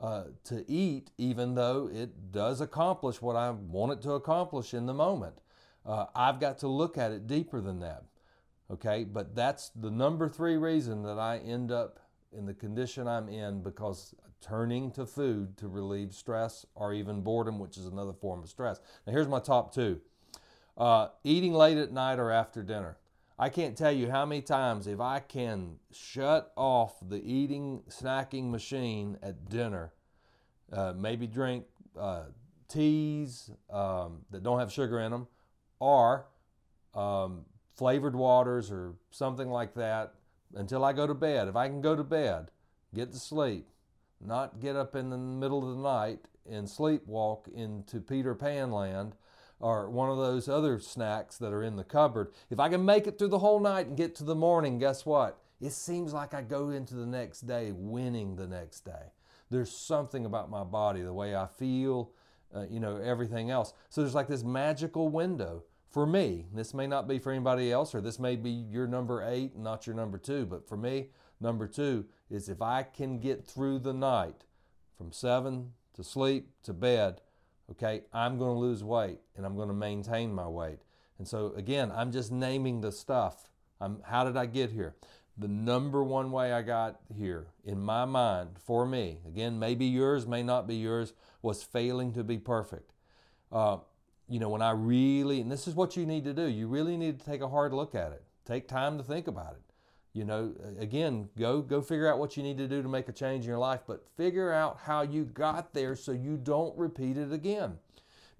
uh, 0.00 0.24
to 0.44 0.64
eat, 0.70 1.10
even 1.18 1.54
though 1.54 1.90
it 1.92 2.32
does 2.32 2.60
accomplish 2.60 3.20
what 3.20 3.36
I 3.36 3.50
want 3.50 3.92
it 3.92 4.02
to 4.02 4.12
accomplish 4.12 4.74
in 4.74 4.86
the 4.86 4.94
moment. 4.94 5.36
Uh, 5.84 6.06
I've 6.14 6.40
got 6.40 6.58
to 6.58 6.68
look 6.68 6.98
at 6.98 7.12
it 7.12 7.26
deeper 7.26 7.60
than 7.60 7.80
that. 7.80 8.04
Okay, 8.70 9.04
but 9.04 9.34
that's 9.34 9.70
the 9.76 9.90
number 9.90 10.28
three 10.28 10.56
reason 10.56 11.02
that 11.04 11.18
I 11.18 11.38
end 11.38 11.70
up 11.70 12.00
in 12.36 12.46
the 12.46 12.54
condition 12.54 13.06
I'm 13.06 13.28
in 13.28 13.62
because 13.62 14.14
turning 14.40 14.90
to 14.92 15.06
food 15.06 15.56
to 15.58 15.68
relieve 15.68 16.12
stress 16.12 16.66
or 16.74 16.92
even 16.92 17.22
boredom, 17.22 17.58
which 17.58 17.76
is 17.76 17.86
another 17.86 18.12
form 18.12 18.42
of 18.42 18.48
stress. 18.48 18.80
Now, 19.06 19.12
here's 19.12 19.28
my 19.28 19.40
top 19.40 19.72
two 19.72 20.00
uh, 20.76 21.08
eating 21.24 21.52
late 21.54 21.78
at 21.78 21.92
night 21.92 22.18
or 22.18 22.30
after 22.30 22.62
dinner. 22.62 22.98
I 23.38 23.50
can't 23.50 23.76
tell 23.76 23.92
you 23.92 24.10
how 24.10 24.24
many 24.24 24.40
times 24.40 24.86
if 24.86 24.98
I 25.00 25.20
can 25.20 25.76
shut 25.92 26.52
off 26.56 26.96
the 27.06 27.22
eating, 27.22 27.82
snacking 27.88 28.50
machine 28.50 29.18
at 29.22 29.48
dinner, 29.48 29.92
uh, 30.72 30.94
maybe 30.96 31.26
drink 31.26 31.64
uh, 31.98 32.24
teas 32.68 33.50
um, 33.70 34.22
that 34.30 34.42
don't 34.42 34.58
have 34.58 34.72
sugar 34.72 35.00
in 35.00 35.12
them, 35.12 35.26
or 35.80 36.26
um, 36.94 37.44
flavored 37.76 38.16
waters 38.16 38.70
or 38.70 38.94
something 39.10 39.50
like 39.50 39.74
that 39.74 40.14
until 40.54 40.84
I 40.84 40.92
go 40.92 41.06
to 41.06 41.14
bed. 41.14 41.48
If 41.48 41.56
I 41.56 41.68
can 41.68 41.80
go 41.80 41.94
to 41.94 42.04
bed, 42.04 42.50
get 42.94 43.12
to 43.12 43.18
sleep, 43.18 43.68
not 44.24 44.60
get 44.60 44.76
up 44.76 44.96
in 44.96 45.10
the 45.10 45.18
middle 45.18 45.68
of 45.68 45.76
the 45.76 45.82
night 45.82 46.20
and 46.48 46.66
sleepwalk 46.66 47.48
into 47.48 48.00
Peter 48.00 48.34
Pan 48.34 48.70
land 48.70 49.14
or 49.58 49.88
one 49.90 50.10
of 50.10 50.18
those 50.18 50.48
other 50.48 50.78
snacks 50.78 51.38
that 51.38 51.52
are 51.52 51.62
in 51.62 51.76
the 51.76 51.84
cupboard. 51.84 52.32
If 52.50 52.60
I 52.60 52.68
can 52.68 52.84
make 52.84 53.06
it 53.06 53.18
through 53.18 53.28
the 53.28 53.38
whole 53.38 53.60
night 53.60 53.86
and 53.86 53.96
get 53.96 54.14
to 54.16 54.24
the 54.24 54.34
morning, 54.34 54.78
guess 54.78 55.06
what? 55.06 55.38
It 55.60 55.72
seems 55.72 56.12
like 56.12 56.34
I 56.34 56.42
go 56.42 56.70
into 56.70 56.94
the 56.94 57.06
next 57.06 57.42
day 57.42 57.72
winning 57.72 58.36
the 58.36 58.46
next 58.46 58.80
day. 58.80 59.12
There's 59.50 59.74
something 59.74 60.26
about 60.26 60.50
my 60.50 60.64
body, 60.64 61.02
the 61.02 61.12
way 61.14 61.34
I 61.34 61.46
feel, 61.46 62.10
uh, 62.54 62.66
you 62.68 62.80
know, 62.80 62.96
everything 62.96 63.50
else. 63.50 63.72
So 63.88 64.02
there's 64.02 64.14
like 64.14 64.28
this 64.28 64.42
magical 64.42 65.08
window 65.08 65.62
for 65.96 66.06
me, 66.06 66.44
this 66.52 66.74
may 66.74 66.86
not 66.86 67.08
be 67.08 67.18
for 67.18 67.32
anybody 67.32 67.72
else, 67.72 67.94
or 67.94 68.02
this 68.02 68.18
may 68.18 68.36
be 68.36 68.50
your 68.50 68.86
number 68.86 69.26
eight, 69.26 69.56
not 69.56 69.86
your 69.86 69.96
number 69.96 70.18
two, 70.18 70.44
but 70.44 70.68
for 70.68 70.76
me, 70.76 71.06
number 71.40 71.66
two 71.66 72.04
is 72.28 72.50
if 72.50 72.60
I 72.60 72.82
can 72.82 73.18
get 73.18 73.46
through 73.46 73.78
the 73.78 73.94
night 73.94 74.44
from 74.98 75.10
seven 75.10 75.72
to 75.94 76.04
sleep 76.04 76.50
to 76.64 76.74
bed, 76.74 77.22
okay, 77.70 78.02
I'm 78.12 78.36
going 78.36 78.56
to 78.56 78.60
lose 78.60 78.84
weight 78.84 79.20
and 79.38 79.46
I'm 79.46 79.56
going 79.56 79.68
to 79.68 79.74
maintain 79.74 80.34
my 80.34 80.46
weight. 80.46 80.80
And 81.16 81.26
so, 81.26 81.54
again, 81.56 81.90
I'm 81.90 82.12
just 82.12 82.30
naming 82.30 82.82
the 82.82 82.92
stuff. 82.92 83.48
I'm, 83.80 84.02
how 84.04 84.24
did 84.24 84.36
I 84.36 84.44
get 84.44 84.72
here? 84.72 84.96
The 85.38 85.48
number 85.48 86.04
one 86.04 86.30
way 86.30 86.52
I 86.52 86.60
got 86.60 87.00
here 87.16 87.46
in 87.64 87.80
my 87.80 88.04
mind 88.04 88.58
for 88.62 88.84
me, 88.84 89.20
again, 89.26 89.58
maybe 89.58 89.86
yours, 89.86 90.26
may 90.26 90.42
not 90.42 90.66
be 90.66 90.74
yours, 90.74 91.14
was 91.40 91.62
failing 91.62 92.12
to 92.12 92.22
be 92.22 92.36
perfect. 92.36 92.92
Uh, 93.50 93.78
you 94.28 94.40
know, 94.40 94.48
when 94.48 94.62
I 94.62 94.72
really, 94.72 95.40
and 95.40 95.50
this 95.50 95.68
is 95.68 95.74
what 95.74 95.96
you 95.96 96.04
need 96.04 96.24
to 96.24 96.32
do, 96.32 96.46
you 96.46 96.66
really 96.66 96.96
need 96.96 97.20
to 97.20 97.26
take 97.26 97.40
a 97.40 97.48
hard 97.48 97.72
look 97.72 97.94
at 97.94 98.12
it. 98.12 98.22
Take 98.44 98.68
time 98.68 98.98
to 98.98 99.04
think 99.04 99.28
about 99.28 99.52
it. 99.52 99.62
You 100.12 100.24
know, 100.24 100.54
again, 100.78 101.28
go 101.38 101.60
go 101.60 101.82
figure 101.82 102.10
out 102.10 102.18
what 102.18 102.36
you 102.36 102.42
need 102.42 102.56
to 102.58 102.66
do 102.66 102.82
to 102.82 102.88
make 102.88 103.08
a 103.08 103.12
change 103.12 103.44
in 103.44 103.50
your 103.50 103.58
life, 103.58 103.80
but 103.86 104.06
figure 104.16 104.50
out 104.50 104.78
how 104.84 105.02
you 105.02 105.24
got 105.24 105.74
there 105.74 105.94
so 105.94 106.12
you 106.12 106.38
don't 106.38 106.76
repeat 106.78 107.18
it 107.18 107.32
again. 107.32 107.78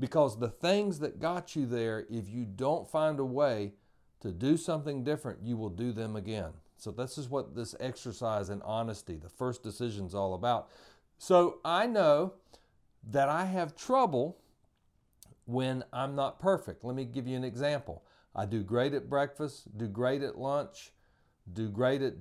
Because 0.00 0.38
the 0.38 0.48
things 0.48 0.98
that 1.00 1.20
got 1.20 1.54
you 1.54 1.66
there, 1.66 2.06
if 2.10 2.28
you 2.28 2.44
don't 2.44 2.88
find 2.88 3.20
a 3.20 3.24
way 3.24 3.72
to 4.20 4.32
do 4.32 4.56
something 4.56 5.04
different, 5.04 5.40
you 5.42 5.56
will 5.56 5.68
do 5.68 5.92
them 5.92 6.16
again. 6.16 6.52
So 6.78 6.90
this 6.90 7.18
is 7.18 7.28
what 7.28 7.54
this 7.54 7.74
exercise 7.80 8.50
in 8.50 8.62
honesty, 8.62 9.16
the 9.16 9.28
first 9.28 9.62
decision 9.62 10.06
is 10.06 10.14
all 10.14 10.34
about. 10.34 10.68
So 11.18 11.58
I 11.64 11.86
know 11.86 12.34
that 13.10 13.28
I 13.28 13.44
have 13.44 13.76
trouble 13.76 14.38
when 15.46 15.84
I'm 15.92 16.14
not 16.14 16.38
perfect. 16.38 16.84
Let 16.84 16.94
me 16.94 17.04
give 17.04 17.26
you 17.26 17.36
an 17.36 17.44
example. 17.44 18.04
I 18.34 18.44
do 18.44 18.62
great 18.62 18.92
at 18.92 19.08
breakfast, 19.08 19.76
do 19.78 19.86
great 19.86 20.22
at 20.22 20.38
lunch, 20.38 20.92
do 21.50 21.70
great 21.70 22.02
at 22.02 22.14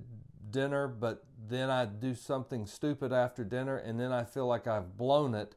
dinner, 0.50 0.88
but 0.88 1.24
then 1.48 1.68
I 1.68 1.84
do 1.84 2.14
something 2.14 2.66
stupid 2.66 3.12
after 3.12 3.44
dinner 3.44 3.76
and 3.76 4.00
then 4.00 4.12
I 4.12 4.24
feel 4.24 4.46
like 4.46 4.66
I've 4.66 4.96
blown 4.96 5.34
it. 5.34 5.56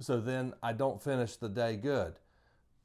So 0.00 0.18
then 0.18 0.54
I 0.62 0.72
don't 0.72 1.02
finish 1.02 1.36
the 1.36 1.48
day 1.48 1.76
good. 1.76 2.18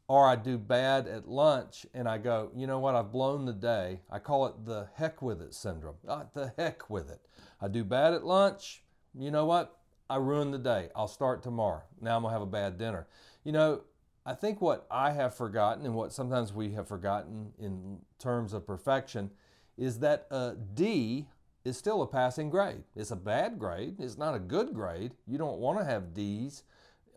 Or 0.08 0.28
I 0.28 0.36
do 0.36 0.60
bad 0.60 1.08
at 1.08 1.28
lunch 1.28 1.88
and 1.94 2.08
I 2.08 2.20
go, 2.20 2.52
you 2.56 2.68
know 2.68 2.78
what, 2.78 2.94
I've 2.94 3.12
blown 3.12 3.46
the 3.46 3.54
day. 3.54 4.02
I 4.12 4.20
call 4.20 4.46
it 4.46 4.66
the 4.66 4.88
heck 4.96 5.22
with 5.22 5.42
it 5.42 5.56
syndrome. 5.56 5.96
Not 6.04 6.34
the 6.34 6.54
heck 6.58 6.90
with 6.90 7.10
it. 7.10 7.22
I 7.60 7.70
do 7.70 7.84
bad 7.84 8.14
at 8.14 8.24
lunch. 8.24 8.84
You 9.18 9.32
know 9.32 9.46
what? 9.46 9.80
I 10.08 10.18
ruined 10.18 10.54
the 10.54 10.60
day. 10.60 10.90
I'll 10.96 11.08
start 11.08 11.42
tomorrow. 11.42 11.82
Now 12.00 12.18
I'm 12.18 12.22
going 12.22 12.32
to 12.32 12.34
have 12.34 12.48
a 12.48 12.52
bad 12.52 12.78
dinner. 12.78 13.08
You 13.44 13.54
know, 13.54 13.82
I 14.26 14.34
think 14.34 14.60
what 14.60 14.88
I 14.90 15.12
have 15.12 15.36
forgotten 15.36 15.86
and 15.86 15.94
what 15.94 16.12
sometimes 16.12 16.52
we 16.52 16.72
have 16.72 16.88
forgotten 16.88 17.54
in 17.60 18.00
terms 18.18 18.54
of 18.54 18.66
perfection 18.66 19.30
is 19.78 20.00
that 20.00 20.26
a 20.32 20.56
D 20.74 21.28
is 21.64 21.78
still 21.78 22.02
a 22.02 22.08
passing 22.08 22.50
grade. 22.50 22.84
It's 22.96 23.12
a 23.12 23.16
bad 23.16 23.60
grade. 23.60 23.96
It's 24.00 24.18
not 24.18 24.36
a 24.36 24.40
good 24.40 24.74
grade. 24.74 25.14
You 25.28 25.38
don't 25.38 25.60
want 25.60 25.78
to 25.80 25.86
have 25.86 26.14
D's 26.14 26.64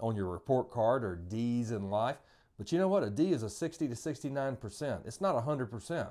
on 0.00 0.16
your 0.16 0.26
report 0.26 0.70
card 0.70 1.02
or 1.02 1.16
D's 1.16 1.70
in 1.70 1.90
life. 1.90 2.18
But 2.58 2.72
you 2.72 2.78
know 2.78 2.88
what? 2.88 3.04
A 3.04 3.10
D 3.10 3.32
is 3.32 3.42
a 3.42 3.50
60 3.50 3.88
to 3.88 3.94
69%. 3.94 5.06
It's 5.06 5.20
not 5.20 5.46
100%. 5.46 6.08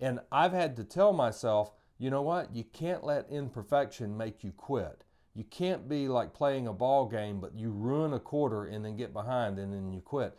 And 0.00 0.20
I've 0.32 0.52
had 0.52 0.76
to 0.76 0.84
tell 0.84 1.12
myself, 1.12 1.72
you 1.98 2.08
know 2.08 2.22
what? 2.22 2.54
You 2.54 2.64
can't 2.64 3.04
let 3.04 3.30
imperfection 3.30 4.16
make 4.16 4.42
you 4.42 4.52
quit. 4.52 5.04
You 5.34 5.44
can't 5.44 5.88
be 5.88 6.08
like 6.08 6.34
playing 6.34 6.66
a 6.66 6.72
ball 6.72 7.06
game, 7.06 7.40
but 7.40 7.56
you 7.56 7.70
ruin 7.70 8.12
a 8.12 8.18
quarter 8.18 8.66
and 8.66 8.84
then 8.84 8.96
get 8.96 9.12
behind 9.12 9.58
and 9.58 9.72
then 9.72 9.92
you 9.92 10.00
quit. 10.00 10.36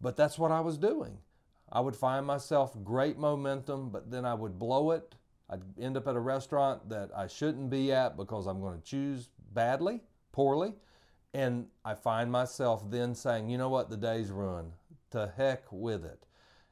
But 0.00 0.16
that's 0.16 0.38
what 0.38 0.52
I 0.52 0.60
was 0.60 0.76
doing. 0.76 1.18
I 1.70 1.80
would 1.80 1.96
find 1.96 2.26
myself 2.26 2.76
great 2.84 3.18
momentum, 3.18 3.90
but 3.90 4.10
then 4.10 4.24
I 4.24 4.34
would 4.34 4.58
blow 4.58 4.90
it. 4.92 5.14
I'd 5.50 5.62
end 5.80 5.96
up 5.96 6.06
at 6.06 6.16
a 6.16 6.20
restaurant 6.20 6.88
that 6.90 7.10
I 7.16 7.26
shouldn't 7.26 7.70
be 7.70 7.92
at 7.92 8.16
because 8.16 8.46
I'm 8.46 8.60
going 8.60 8.78
to 8.78 8.84
choose 8.84 9.30
badly, 9.52 10.02
poorly. 10.32 10.74
And 11.34 11.66
I 11.84 11.94
find 11.94 12.30
myself 12.30 12.90
then 12.90 13.14
saying, 13.14 13.48
you 13.48 13.58
know 13.58 13.68
what, 13.68 13.90
the 13.90 13.96
day's 13.96 14.30
ruined. 14.30 14.72
To 15.10 15.32
heck 15.36 15.64
with 15.70 16.04
it. 16.04 16.27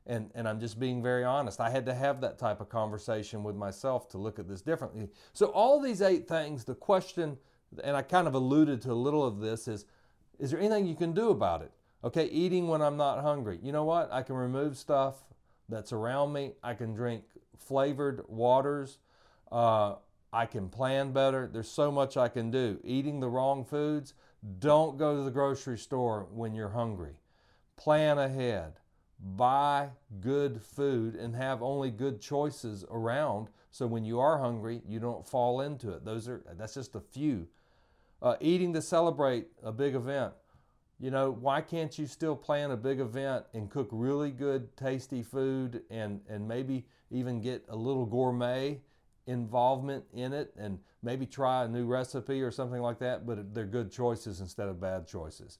And, 0.08 0.30
and 0.34 0.46
I'm 0.48 0.60
just 0.60 0.78
being 0.78 1.02
very 1.02 1.24
honest. 1.24 1.60
I 1.60 1.68
had 1.68 1.84
to 1.86 1.94
have 1.94 2.20
that 2.20 2.38
type 2.38 2.60
of 2.60 2.68
conversation 2.68 3.42
with 3.42 3.56
myself 3.56 4.08
to 4.10 4.18
look 4.18 4.38
at 4.38 4.48
this 4.48 4.62
differently. 4.62 5.08
So, 5.32 5.46
all 5.46 5.80
these 5.80 6.00
eight 6.00 6.28
things, 6.28 6.64
the 6.64 6.76
question, 6.76 7.36
and 7.82 7.96
I 7.96 8.02
kind 8.02 8.28
of 8.28 8.34
alluded 8.34 8.80
to 8.82 8.92
a 8.92 8.94
little 8.94 9.24
of 9.24 9.40
this, 9.40 9.66
is 9.66 9.84
is 10.38 10.50
there 10.50 10.60
anything 10.60 10.86
you 10.86 10.94
can 10.94 11.12
do 11.12 11.30
about 11.30 11.62
it? 11.62 11.72
Okay, 12.04 12.26
eating 12.26 12.68
when 12.68 12.82
I'm 12.82 12.96
not 12.96 13.20
hungry. 13.22 13.58
You 13.62 13.72
know 13.72 13.84
what? 13.84 14.12
I 14.12 14.22
can 14.22 14.36
remove 14.36 14.76
stuff 14.76 15.16
that's 15.68 15.92
around 15.92 16.32
me. 16.32 16.52
I 16.62 16.74
can 16.74 16.94
drink 16.94 17.24
flavored 17.58 18.22
waters. 18.28 18.98
Uh, 19.50 19.96
I 20.32 20.46
can 20.46 20.68
plan 20.68 21.12
better. 21.12 21.48
There's 21.50 21.70
so 21.70 21.90
much 21.90 22.16
I 22.16 22.28
can 22.28 22.50
do. 22.50 22.78
Eating 22.84 23.20
the 23.20 23.28
wrong 23.28 23.64
foods, 23.64 24.14
don't 24.58 24.98
go 24.98 25.16
to 25.16 25.22
the 25.22 25.30
grocery 25.30 25.78
store 25.78 26.26
when 26.30 26.54
you're 26.54 26.68
hungry. 26.68 27.14
Plan 27.76 28.18
ahead. 28.18 28.74
Buy 29.18 29.90
good 30.20 30.62
food 30.62 31.14
and 31.14 31.34
have 31.34 31.62
only 31.62 31.90
good 31.90 32.20
choices 32.20 32.84
around 32.90 33.48
so 33.76 33.86
when 33.86 34.06
you 34.06 34.20
are 34.20 34.38
hungry, 34.38 34.80
you 34.88 34.98
don't 34.98 35.28
fall 35.28 35.60
into 35.60 35.90
it. 35.90 36.02
Those 36.02 36.30
are 36.30 36.42
that's 36.56 36.72
just 36.72 36.94
a 36.94 37.00
few. 37.00 37.46
Uh, 38.22 38.36
eating 38.40 38.72
to 38.72 38.80
celebrate 38.80 39.48
a 39.62 39.70
big 39.70 39.94
event. 39.94 40.32
You 40.98 41.10
know, 41.10 41.30
why 41.30 41.60
can't 41.60 41.98
you 41.98 42.06
still 42.06 42.34
plan 42.34 42.70
a 42.70 42.76
big 42.78 43.00
event 43.00 43.44
and 43.52 43.68
cook 43.68 43.88
really 43.92 44.30
good, 44.30 44.74
tasty 44.78 45.22
food 45.22 45.82
and, 45.90 46.22
and 46.26 46.48
maybe 46.48 46.86
even 47.10 47.42
get 47.42 47.66
a 47.68 47.76
little 47.76 48.06
gourmet 48.06 48.80
involvement 49.26 50.06
in 50.14 50.32
it 50.32 50.54
and 50.56 50.78
maybe 51.02 51.26
try 51.26 51.64
a 51.64 51.68
new 51.68 51.84
recipe 51.84 52.40
or 52.40 52.50
something 52.50 52.80
like 52.80 52.98
that, 53.00 53.26
but 53.26 53.54
they're 53.54 53.66
good 53.66 53.92
choices 53.92 54.40
instead 54.40 54.68
of 54.68 54.80
bad 54.80 55.06
choices. 55.06 55.58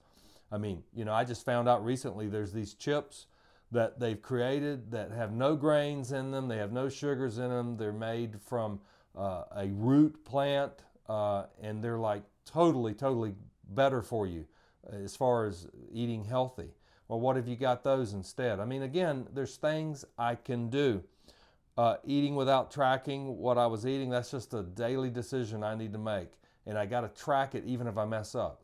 I 0.50 0.56
mean, 0.56 0.82
you 0.94 1.04
know, 1.04 1.12
I 1.12 1.24
just 1.24 1.44
found 1.44 1.68
out 1.68 1.84
recently 1.84 2.28
there's 2.28 2.54
these 2.54 2.72
chips 2.72 3.26
that 3.72 3.98
they've 3.98 4.20
created 4.20 4.90
that 4.90 5.10
have 5.10 5.32
no 5.32 5.56
grains 5.56 6.12
in 6.12 6.30
them, 6.30 6.48
they 6.48 6.56
have 6.56 6.72
no 6.72 6.88
sugars 6.88 7.38
in 7.38 7.48
them, 7.48 7.76
they're 7.76 7.92
made 7.92 8.40
from 8.40 8.80
uh, 9.16 9.44
a 9.56 9.68
root 9.68 10.24
plant, 10.24 10.72
uh, 11.08 11.44
and 11.60 11.82
they're 11.82 11.98
like 11.98 12.22
totally, 12.44 12.94
totally 12.94 13.34
better 13.70 14.02
for 14.02 14.26
you 14.26 14.46
as 14.92 15.16
far 15.16 15.46
as 15.46 15.66
eating 15.92 16.24
healthy. 16.24 16.70
Well, 17.08 17.20
what 17.20 17.36
have 17.36 17.46
you 17.46 17.56
got 17.56 17.84
those 17.84 18.12
instead? 18.12 18.60
I 18.60 18.64
mean, 18.64 18.82
again, 18.82 19.26
there's 19.32 19.56
things 19.56 20.04
I 20.18 20.34
can 20.34 20.70
do. 20.70 21.02
Uh, 21.78 21.96
eating 22.04 22.34
without 22.36 22.70
tracking 22.70 23.36
what 23.36 23.58
I 23.58 23.66
was 23.66 23.86
eating, 23.86 24.10
that's 24.10 24.30
just 24.30 24.54
a 24.54 24.62
daily 24.62 25.10
decision 25.10 25.62
I 25.62 25.74
need 25.74 25.92
to 25.92 25.98
make. 25.98 26.32
And 26.66 26.78
I 26.78 26.86
got 26.86 27.02
to 27.02 27.22
track 27.22 27.54
it 27.54 27.64
even 27.66 27.86
if 27.86 27.98
I 27.98 28.06
mess 28.06 28.34
up. 28.34 28.62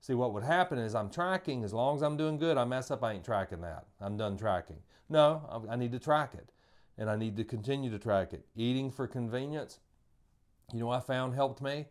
See, 0.00 0.14
what 0.14 0.32
would 0.32 0.42
happen 0.42 0.78
is 0.78 0.94
I'm 0.94 1.10
tracking, 1.10 1.62
as 1.62 1.74
long 1.74 1.96
as 1.96 2.02
I'm 2.02 2.16
doing 2.16 2.38
good, 2.38 2.56
I 2.56 2.64
mess 2.64 2.90
up, 2.90 3.04
I 3.04 3.12
ain't 3.12 3.24
tracking 3.24 3.60
that. 3.60 3.86
I'm 4.00 4.16
done 4.16 4.36
tracking. 4.38 4.78
No, 5.10 5.62
I 5.68 5.76
need 5.76 5.92
to 5.92 5.98
track 5.98 6.34
it. 6.34 6.50
And 6.96 7.10
I 7.10 7.16
need 7.16 7.36
to 7.36 7.44
continue 7.44 7.90
to 7.90 7.98
track 7.98 8.32
it. 8.32 8.46
Eating 8.56 8.90
for 8.90 9.06
convenience, 9.06 9.78
you 10.72 10.80
know 10.80 10.90
I 10.90 11.00
found 11.00 11.34
helped 11.34 11.60
me? 11.60 11.86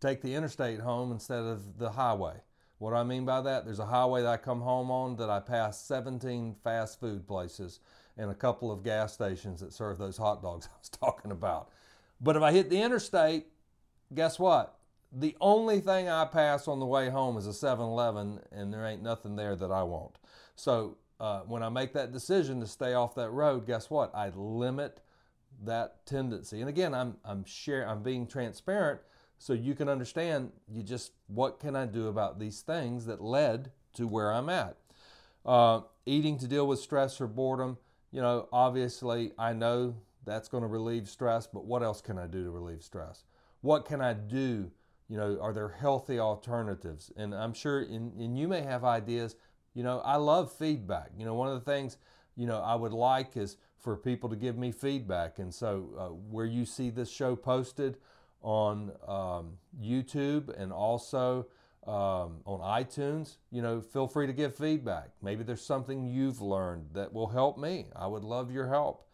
Take 0.00 0.20
the 0.20 0.34
interstate 0.34 0.80
home 0.80 1.10
instead 1.12 1.44
of 1.44 1.78
the 1.78 1.92
highway. 1.92 2.42
What 2.78 2.90
do 2.90 2.96
I 2.96 3.04
mean 3.04 3.24
by 3.24 3.40
that? 3.40 3.64
There's 3.64 3.78
a 3.78 3.86
highway 3.86 4.22
that 4.22 4.28
I 4.28 4.36
come 4.36 4.60
home 4.60 4.90
on 4.90 5.16
that 5.16 5.30
I 5.30 5.40
pass 5.40 5.80
17 5.86 6.56
fast 6.62 7.00
food 7.00 7.26
places 7.26 7.80
and 8.18 8.30
a 8.30 8.34
couple 8.34 8.70
of 8.70 8.82
gas 8.82 9.14
stations 9.14 9.60
that 9.60 9.72
serve 9.72 9.96
those 9.96 10.16
hot 10.16 10.42
dogs 10.42 10.68
I 10.74 10.78
was 10.78 10.88
talking 10.90 11.30
about. 11.30 11.70
But 12.20 12.36
if 12.36 12.42
I 12.42 12.52
hit 12.52 12.68
the 12.68 12.82
interstate, 12.82 13.46
guess 14.14 14.38
what? 14.38 14.78
The 15.16 15.36
only 15.40 15.80
thing 15.80 16.08
I 16.08 16.24
pass 16.24 16.66
on 16.66 16.80
the 16.80 16.86
way 16.86 17.08
home 17.08 17.36
is 17.36 17.46
a 17.46 17.54
7 17.54 17.84
Eleven, 17.84 18.40
and 18.50 18.72
there 18.72 18.84
ain't 18.84 19.02
nothing 19.02 19.36
there 19.36 19.54
that 19.54 19.70
I 19.70 19.84
want. 19.84 20.16
So 20.56 20.96
uh, 21.20 21.40
when 21.40 21.62
I 21.62 21.68
make 21.68 21.92
that 21.92 22.12
decision 22.12 22.60
to 22.60 22.66
stay 22.66 22.94
off 22.94 23.14
that 23.14 23.30
road, 23.30 23.66
guess 23.66 23.88
what? 23.88 24.14
I 24.14 24.30
limit 24.34 25.00
that 25.62 26.04
tendency. 26.04 26.60
And 26.60 26.68
again, 26.68 26.94
I'm, 26.94 27.16
I'm, 27.24 27.44
share, 27.44 27.88
I'm 27.88 28.02
being 28.02 28.26
transparent 28.26 29.00
so 29.38 29.52
you 29.52 29.74
can 29.74 29.88
understand 29.88 30.52
you 30.68 30.82
just 30.82 31.12
what 31.28 31.60
can 31.60 31.76
I 31.76 31.86
do 31.86 32.08
about 32.08 32.38
these 32.38 32.60
things 32.62 33.06
that 33.06 33.22
led 33.22 33.70
to 33.94 34.06
where 34.06 34.32
I'm 34.32 34.48
at. 34.48 34.76
Uh, 35.44 35.82
eating 36.06 36.38
to 36.38 36.48
deal 36.48 36.66
with 36.66 36.80
stress 36.80 37.20
or 37.20 37.26
boredom, 37.26 37.78
you 38.10 38.20
know, 38.20 38.48
obviously 38.52 39.32
I 39.38 39.52
know 39.52 39.94
that's 40.24 40.48
going 40.48 40.62
to 40.62 40.68
relieve 40.68 41.08
stress, 41.08 41.46
but 41.46 41.64
what 41.64 41.82
else 41.82 42.00
can 42.00 42.18
I 42.18 42.26
do 42.26 42.44
to 42.44 42.50
relieve 42.50 42.82
stress? 42.82 43.24
What 43.60 43.84
can 43.84 44.00
I 44.00 44.14
do? 44.14 44.70
You 45.08 45.18
know, 45.18 45.38
are 45.40 45.52
there 45.52 45.68
healthy 45.68 46.18
alternatives? 46.18 47.12
And 47.16 47.34
I'm 47.34 47.52
sure, 47.52 47.80
and, 47.80 48.12
and 48.14 48.38
you 48.38 48.48
may 48.48 48.62
have 48.62 48.84
ideas. 48.84 49.36
You 49.74 49.82
know, 49.82 50.00
I 50.00 50.16
love 50.16 50.52
feedback. 50.52 51.10
You 51.18 51.24
know, 51.24 51.34
one 51.34 51.48
of 51.48 51.54
the 51.54 51.70
things, 51.70 51.98
you 52.36 52.46
know, 52.46 52.60
I 52.60 52.74
would 52.74 52.92
like 52.92 53.36
is 53.36 53.56
for 53.78 53.96
people 53.96 54.28
to 54.30 54.36
give 54.36 54.56
me 54.56 54.72
feedback. 54.72 55.38
And 55.38 55.52
so, 55.52 55.90
uh, 55.98 56.06
where 56.06 56.46
you 56.46 56.64
see 56.64 56.90
this 56.90 57.10
show 57.10 57.36
posted, 57.36 57.98
on 58.44 58.92
um, 59.08 59.54
YouTube 59.82 60.54
and 60.60 60.70
also 60.70 61.46
um, 61.86 62.40
on 62.46 62.60
iTunes. 62.60 63.38
You 63.50 63.62
know, 63.62 63.80
feel 63.80 64.06
free 64.06 64.28
to 64.28 64.32
give 64.32 64.54
feedback. 64.54 65.08
Maybe 65.20 65.42
there's 65.42 65.64
something 65.64 66.04
you've 66.04 66.40
learned 66.40 66.90
that 66.92 67.12
will 67.12 67.28
help 67.28 67.58
me. 67.58 67.86
I 67.96 68.06
would 68.06 68.22
love 68.22 68.52
your 68.52 68.68
help. 68.68 69.08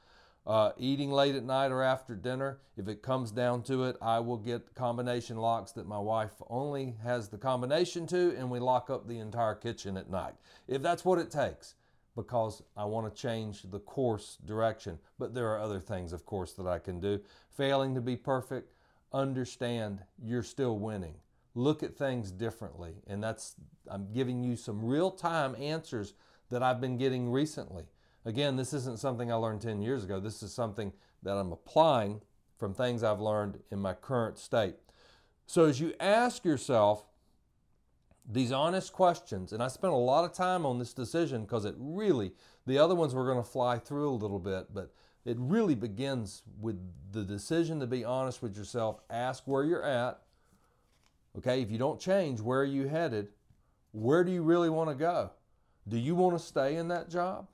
Uh, 0.51 0.73
eating 0.79 1.13
late 1.13 1.37
at 1.37 1.45
night 1.45 1.71
or 1.71 1.81
after 1.81 2.17
dinner, 2.17 2.59
if 2.77 2.89
it 2.89 3.03
comes 3.03 3.31
down 3.31 3.63
to 3.63 3.85
it, 3.85 3.97
I 4.03 4.19
will 4.19 4.37
get 4.37 4.75
combination 4.75 5.37
locks 5.37 5.71
that 5.71 5.87
my 5.87 6.01
wife 6.01 6.33
only 6.49 6.97
has 7.05 7.29
the 7.29 7.39
combination 7.39 8.05
to, 8.09 8.35
and 8.37 8.51
we 8.51 8.59
lock 8.59 8.91
up 8.91 9.07
the 9.07 9.21
entire 9.21 9.55
kitchen 9.55 9.97
at 9.97 10.11
night. 10.11 10.35
If 10.67 10.83
that's 10.83 11.05
what 11.05 11.21
it 11.21 11.31
takes, 11.31 11.77
because 12.17 12.65
I 12.77 12.85
want 12.85 13.15
to 13.15 13.23
change 13.23 13.63
the 13.63 13.79
course 13.79 14.39
direction. 14.45 14.99
But 15.21 15.35
there 15.35 15.47
are 15.51 15.61
other 15.61 15.79
things, 15.79 16.13
of 16.13 16.27
course, 16.27 16.55
that 16.55 16.67
I 16.67 16.81
can 16.81 16.99
do. 16.99 17.21
Failing 17.57 17.95
to 17.95 18.01
be 18.01 18.17
perfect, 18.17 18.73
understand 19.13 20.01
you're 20.21 20.43
still 20.43 20.81
winning. 20.81 21.15
Look 21.55 21.85
at 21.85 21.95
things 21.95 22.33
differently. 22.33 22.95
And 23.07 23.23
that's, 23.23 23.55
I'm 23.89 24.13
giving 24.13 24.43
you 24.43 24.57
some 24.57 24.85
real 24.85 25.13
time 25.13 25.55
answers 25.61 26.15
that 26.51 26.61
I've 26.61 26.81
been 26.81 26.99
getting 26.99 27.31
recently. 27.31 27.85
Again, 28.25 28.57
this 28.57 28.73
isn't 28.73 28.99
something 28.99 29.33
I 29.33 29.37
learned 29.37 29.63
10 29.63 29.81
years 29.81 30.05
ago. 30.05 30.21
This 30.21 30.43
is 30.43 30.53
something 30.53 30.93
that 31.23 31.37
I'm 31.37 31.53
applying 31.53 32.21
from 32.59 32.75
things 32.75 33.03
I've 33.03 33.21
learned 33.21 33.61
in 33.71 33.79
my 33.79 33.95
current 33.95 34.39
state. 34.39 34.77
So 35.47 35.65
as 35.65 35.81
you 35.81 35.95
ask 35.99 36.45
yourself 36.45 37.05
these 38.31 38.53
honest 38.53 38.93
questions, 38.93 39.53
and 39.53 39.63
I 39.63 39.69
spent 39.69 39.93
a 39.93 39.97
lot 39.97 40.25
of 40.25 40.33
time 40.33 40.67
on 40.67 40.79
this 40.79 40.93
decision 40.93 41.43
because 41.43 41.65
it 41.65 41.75
really, 41.79 42.33
the 42.67 42.79
other 42.79 42.95
ones 42.95 43.15
we're 43.15 43.25
going 43.25 43.43
to 43.43 43.51
fly 43.51 43.79
through 43.79 44.11
a 44.11 44.13
little 44.13 44.39
bit, 44.39 44.73
but 44.73 44.93
it 45.25 45.37
really 45.41 45.75
begins 45.75 46.43
with 46.61 46.79
the 47.13 47.25
decision 47.25 47.81
to 47.81 47.87
be 47.87 48.05
honest 48.05 48.43
with 48.43 48.57
yourself. 48.57 49.01
Ask 49.09 49.45
where 49.47 49.65
you're 49.65 49.83
at. 49.83 50.21
Okay, 51.39 51.63
if 51.63 51.71
you 51.71 51.79
don't 51.79 51.99
change, 51.99 52.41
where 52.41 52.61
are 52.61 52.65
you 52.65 52.89
headed? 52.89 53.29
Where 53.93 54.23
do 54.25 54.31
you 54.31 54.43
really 54.43 54.71
want 54.71 54.91
to 54.91 54.95
go? 54.95 55.31
Do 55.89 55.99
you 55.99 56.15
want 56.15 56.39
to 56.39 56.45
stay 56.45 56.77
in 56.77 56.89
that 56.89 57.09
job? 57.09 57.49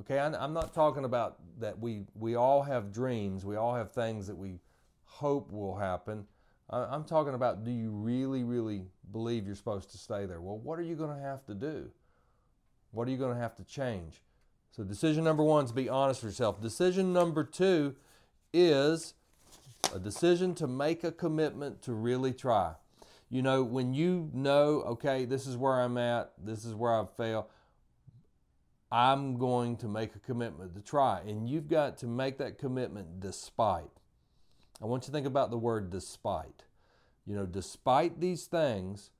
Okay, 0.00 0.18
I'm 0.18 0.52
not 0.52 0.74
talking 0.74 1.04
about 1.04 1.38
that 1.58 1.78
we, 1.78 2.04
we 2.14 2.34
all 2.34 2.62
have 2.62 2.92
dreams, 2.92 3.44
we 3.44 3.56
all 3.56 3.74
have 3.74 3.92
things 3.92 4.26
that 4.26 4.36
we 4.36 4.60
hope 5.04 5.50
will 5.50 5.76
happen. 5.76 6.26
I'm 6.68 7.04
talking 7.04 7.34
about 7.34 7.64
do 7.64 7.70
you 7.70 7.90
really, 7.90 8.44
really 8.44 8.82
believe 9.12 9.46
you're 9.46 9.56
supposed 9.56 9.90
to 9.92 9.98
stay 9.98 10.26
there? 10.26 10.40
Well, 10.40 10.58
what 10.58 10.78
are 10.78 10.82
you 10.82 10.96
going 10.96 11.16
to 11.16 11.22
have 11.22 11.44
to 11.46 11.54
do? 11.54 11.90
What 12.90 13.08
are 13.08 13.10
you 13.10 13.16
going 13.16 13.34
to 13.34 13.40
have 13.40 13.54
to 13.56 13.64
change? 13.64 14.20
So, 14.70 14.82
decision 14.82 15.24
number 15.24 15.42
one 15.42 15.64
is 15.64 15.72
be 15.72 15.88
honest 15.88 16.22
with 16.22 16.32
yourself. 16.32 16.60
Decision 16.60 17.12
number 17.12 17.44
two 17.44 17.94
is 18.52 19.14
a 19.94 19.98
decision 19.98 20.54
to 20.56 20.66
make 20.66 21.04
a 21.04 21.12
commitment 21.12 21.80
to 21.82 21.92
really 21.92 22.32
try. 22.32 22.74
You 23.30 23.42
know, 23.42 23.62
when 23.62 23.94
you 23.94 24.30
know, 24.34 24.82
okay, 24.82 25.24
this 25.24 25.46
is 25.46 25.56
where 25.56 25.80
I'm 25.80 25.96
at, 25.96 26.32
this 26.42 26.64
is 26.64 26.74
where 26.74 26.92
I've 26.92 27.10
failed, 27.16 27.46
I'm 28.90 29.36
going 29.38 29.76
to 29.78 29.88
make 29.88 30.14
a 30.14 30.20
commitment 30.20 30.74
to 30.74 30.80
try. 30.80 31.20
And 31.20 31.48
you've 31.48 31.68
got 31.68 31.98
to 31.98 32.06
make 32.06 32.38
that 32.38 32.58
commitment 32.58 33.20
despite. 33.20 33.90
I 34.80 34.86
want 34.86 35.04
you 35.04 35.06
to 35.06 35.12
think 35.12 35.26
about 35.26 35.50
the 35.50 35.58
word 35.58 35.90
despite. 35.90 36.64
You 37.26 37.34
know, 37.34 37.46
despite 37.46 38.20
these 38.20 38.44
things, 38.46 39.10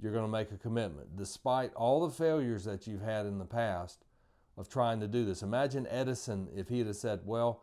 you're 0.00 0.12
going 0.12 0.24
to 0.24 0.30
make 0.30 0.52
a 0.52 0.56
commitment. 0.56 1.16
Despite 1.16 1.74
all 1.74 2.06
the 2.06 2.14
failures 2.14 2.64
that 2.64 2.86
you've 2.86 3.02
had 3.02 3.26
in 3.26 3.38
the 3.38 3.44
past, 3.44 4.04
of 4.56 4.68
trying 4.68 5.00
to 5.00 5.08
do 5.08 5.24
this. 5.24 5.42
Imagine 5.42 5.86
Edison 5.90 6.48
if 6.54 6.68
he 6.68 6.78
had 6.78 6.96
said, 6.96 7.20
Well, 7.24 7.62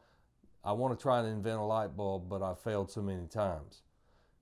I 0.63 0.71
want 0.73 0.97
to 0.97 1.01
try 1.01 1.19
and 1.19 1.27
invent 1.27 1.59
a 1.59 1.63
light 1.63 1.97
bulb, 1.97 2.29
but 2.29 2.41
I've 2.41 2.59
failed 2.59 2.91
so 2.91 3.01
many 3.01 3.27
times. 3.27 3.81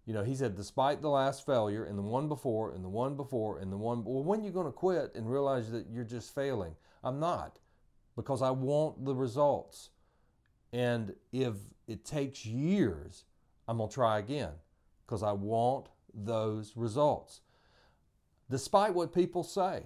You 0.05 0.13
know, 0.13 0.23
he 0.23 0.35
said, 0.35 0.55
despite 0.55 1.01
the 1.01 1.09
last 1.09 1.45
failure 1.45 1.85
and 1.85 1.97
the 1.97 2.03
one 2.03 2.27
before 2.27 2.71
and 2.71 2.83
the 2.83 2.89
one 2.89 3.15
before 3.15 3.59
and 3.59 3.71
the 3.71 3.77
one, 3.77 4.03
well, 4.03 4.23
when 4.23 4.41
are 4.41 4.43
you 4.43 4.51
going 4.51 4.65
to 4.65 4.71
quit 4.71 5.11
and 5.15 5.31
realize 5.31 5.71
that 5.71 5.85
you're 5.91 6.03
just 6.03 6.33
failing? 6.33 6.75
I'm 7.03 7.19
not 7.19 7.59
because 8.15 8.41
I 8.41 8.51
want 8.51 9.05
the 9.05 9.15
results. 9.15 9.89
And 10.73 11.15
if 11.31 11.55
it 11.87 12.05
takes 12.05 12.45
years, 12.45 13.25
I'm 13.67 13.77
going 13.77 13.89
to 13.89 13.93
try 13.93 14.19
again 14.19 14.51
because 15.05 15.23
I 15.23 15.31
want 15.31 15.87
those 16.13 16.73
results. 16.75 17.41
Despite 18.49 18.93
what 18.93 19.13
people 19.13 19.43
say, 19.43 19.83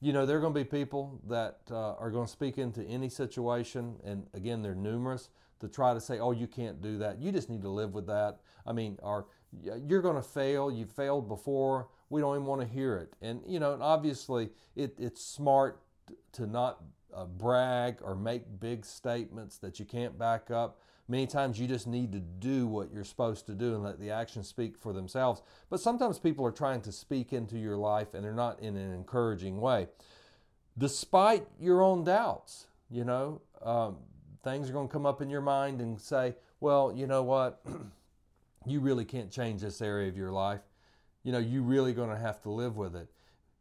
you 0.00 0.12
know, 0.12 0.26
there 0.26 0.36
are 0.36 0.40
going 0.40 0.54
to 0.54 0.60
be 0.60 0.64
people 0.64 1.20
that 1.28 1.58
uh, 1.70 1.94
are 1.94 2.10
going 2.10 2.26
to 2.26 2.32
speak 2.32 2.58
into 2.58 2.82
any 2.84 3.08
situation, 3.08 3.96
and 4.04 4.26
again, 4.34 4.62
they're 4.62 4.74
numerous 4.74 5.30
to 5.60 5.68
try 5.68 5.94
to 5.94 6.00
say, 6.00 6.18
"Oh, 6.18 6.32
you 6.32 6.46
can't 6.46 6.82
do 6.82 6.98
that. 6.98 7.18
You 7.18 7.32
just 7.32 7.48
need 7.48 7.62
to 7.62 7.70
live 7.70 7.94
with 7.94 8.06
that." 8.06 8.40
I 8.66 8.72
mean, 8.72 8.98
or 9.02 9.26
you're 9.62 10.02
going 10.02 10.16
to 10.16 10.22
fail. 10.22 10.70
You've 10.70 10.90
failed 10.90 11.28
before. 11.28 11.88
We 12.10 12.20
don't 12.20 12.34
even 12.36 12.46
want 12.46 12.60
to 12.60 12.66
hear 12.66 12.96
it. 12.96 13.14
And 13.22 13.40
you 13.46 13.58
know, 13.58 13.78
obviously, 13.80 14.50
it, 14.74 14.94
it's 14.98 15.24
smart 15.24 15.80
to 16.32 16.46
not 16.46 16.82
uh, 17.14 17.24
brag 17.24 17.98
or 18.02 18.14
make 18.14 18.42
big 18.60 18.84
statements 18.84 19.58
that 19.58 19.78
you 19.78 19.84
can't 19.84 20.18
back 20.18 20.50
up. 20.50 20.78
Many 21.08 21.26
times 21.26 21.58
you 21.58 21.68
just 21.68 21.86
need 21.86 22.12
to 22.12 22.18
do 22.18 22.66
what 22.66 22.92
you're 22.92 23.04
supposed 23.04 23.46
to 23.46 23.54
do 23.54 23.74
and 23.74 23.82
let 23.82 24.00
the 24.00 24.10
actions 24.10 24.48
speak 24.48 24.76
for 24.76 24.92
themselves. 24.92 25.42
But 25.70 25.80
sometimes 25.80 26.18
people 26.18 26.44
are 26.44 26.52
trying 26.52 26.80
to 26.82 26.92
speak 26.92 27.32
into 27.32 27.58
your 27.58 27.76
life 27.76 28.14
and 28.14 28.24
they're 28.24 28.32
not 28.32 28.60
in 28.60 28.76
an 28.76 28.92
encouraging 28.92 29.60
way. 29.60 29.88
Despite 30.76 31.46
your 31.60 31.80
own 31.80 32.04
doubts, 32.04 32.66
you 32.90 33.04
know, 33.04 33.40
um, 33.62 33.96
things 34.42 34.68
are 34.68 34.72
going 34.72 34.88
to 34.88 34.92
come 34.92 35.06
up 35.06 35.22
in 35.22 35.30
your 35.30 35.40
mind 35.40 35.80
and 35.80 36.00
say, 36.00 36.34
well, 36.60 36.92
you 36.94 37.06
know 37.06 37.22
what? 37.22 37.64
you 38.66 38.80
really 38.80 39.04
can't 39.04 39.30
change 39.30 39.62
this 39.62 39.80
area 39.80 40.08
of 40.08 40.16
your 40.16 40.32
life. 40.32 40.60
You 41.22 41.32
know, 41.32 41.38
you're 41.38 41.62
really 41.62 41.92
going 41.92 42.10
to 42.10 42.18
have 42.18 42.42
to 42.42 42.50
live 42.50 42.76
with 42.76 42.94
it. 42.94 43.08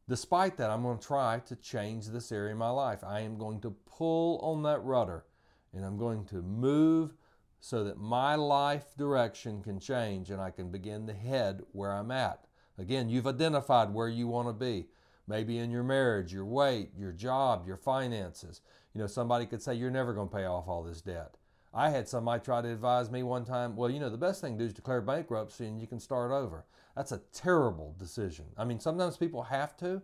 Despite 0.07 0.57
that, 0.57 0.69
I'm 0.69 0.83
going 0.83 0.99
to 0.99 1.05
try 1.05 1.39
to 1.47 1.55
change 1.55 2.07
this 2.07 2.31
area 2.31 2.53
of 2.53 2.59
my 2.59 2.69
life. 2.69 3.03
I 3.03 3.21
am 3.21 3.37
going 3.37 3.59
to 3.61 3.71
pull 3.85 4.39
on 4.39 4.61
that 4.63 4.83
rudder 4.83 5.25
and 5.73 5.83
I'm 5.83 5.97
going 5.97 6.25
to 6.25 6.41
move 6.41 7.13
so 7.59 7.83
that 7.83 7.97
my 7.97 8.35
life 8.35 8.95
direction 8.97 9.63
can 9.63 9.79
change 9.79 10.29
and 10.29 10.39
I 10.39 10.51
can 10.51 10.69
begin 10.71 11.07
to 11.07 11.13
head 11.13 11.61
where 11.71 11.91
I'm 11.91 12.11
at. 12.11 12.45
Again, 12.77 13.09
you've 13.09 13.25
identified 13.25 13.93
where 13.93 14.07
you 14.07 14.27
want 14.27 14.47
to 14.47 14.53
be. 14.53 14.85
Maybe 15.27 15.57
in 15.57 15.71
your 15.71 15.81
marriage, 15.81 16.31
your 16.31 16.45
weight, 16.45 16.89
your 16.95 17.11
job, 17.11 17.65
your 17.65 17.77
finances. 17.77 18.61
You 18.93 19.01
know, 19.01 19.07
somebody 19.07 19.47
could 19.47 19.61
say, 19.61 19.73
You're 19.73 19.89
never 19.89 20.13
going 20.13 20.29
to 20.29 20.35
pay 20.35 20.45
off 20.45 20.67
all 20.67 20.83
this 20.83 21.01
debt. 21.01 21.37
I 21.73 21.89
had 21.89 22.07
somebody 22.07 22.43
try 22.43 22.61
to 22.61 22.71
advise 22.71 23.09
me 23.09 23.23
one 23.23 23.43
time, 23.43 23.75
well, 23.75 23.89
you 23.89 23.99
know, 23.99 24.09
the 24.09 24.17
best 24.17 24.39
thing 24.39 24.53
to 24.53 24.59
do 24.59 24.67
is 24.67 24.73
declare 24.73 25.01
bankruptcy 25.01 25.65
and 25.65 25.81
you 25.81 25.87
can 25.87 25.99
start 25.99 26.31
over. 26.31 26.65
That's 26.95 27.12
a 27.12 27.21
terrible 27.34 27.95
decision. 27.97 28.45
I 28.58 28.65
mean, 28.65 28.79
sometimes 28.79 29.17
people 29.17 29.43
have 29.43 29.75
to, 29.77 30.01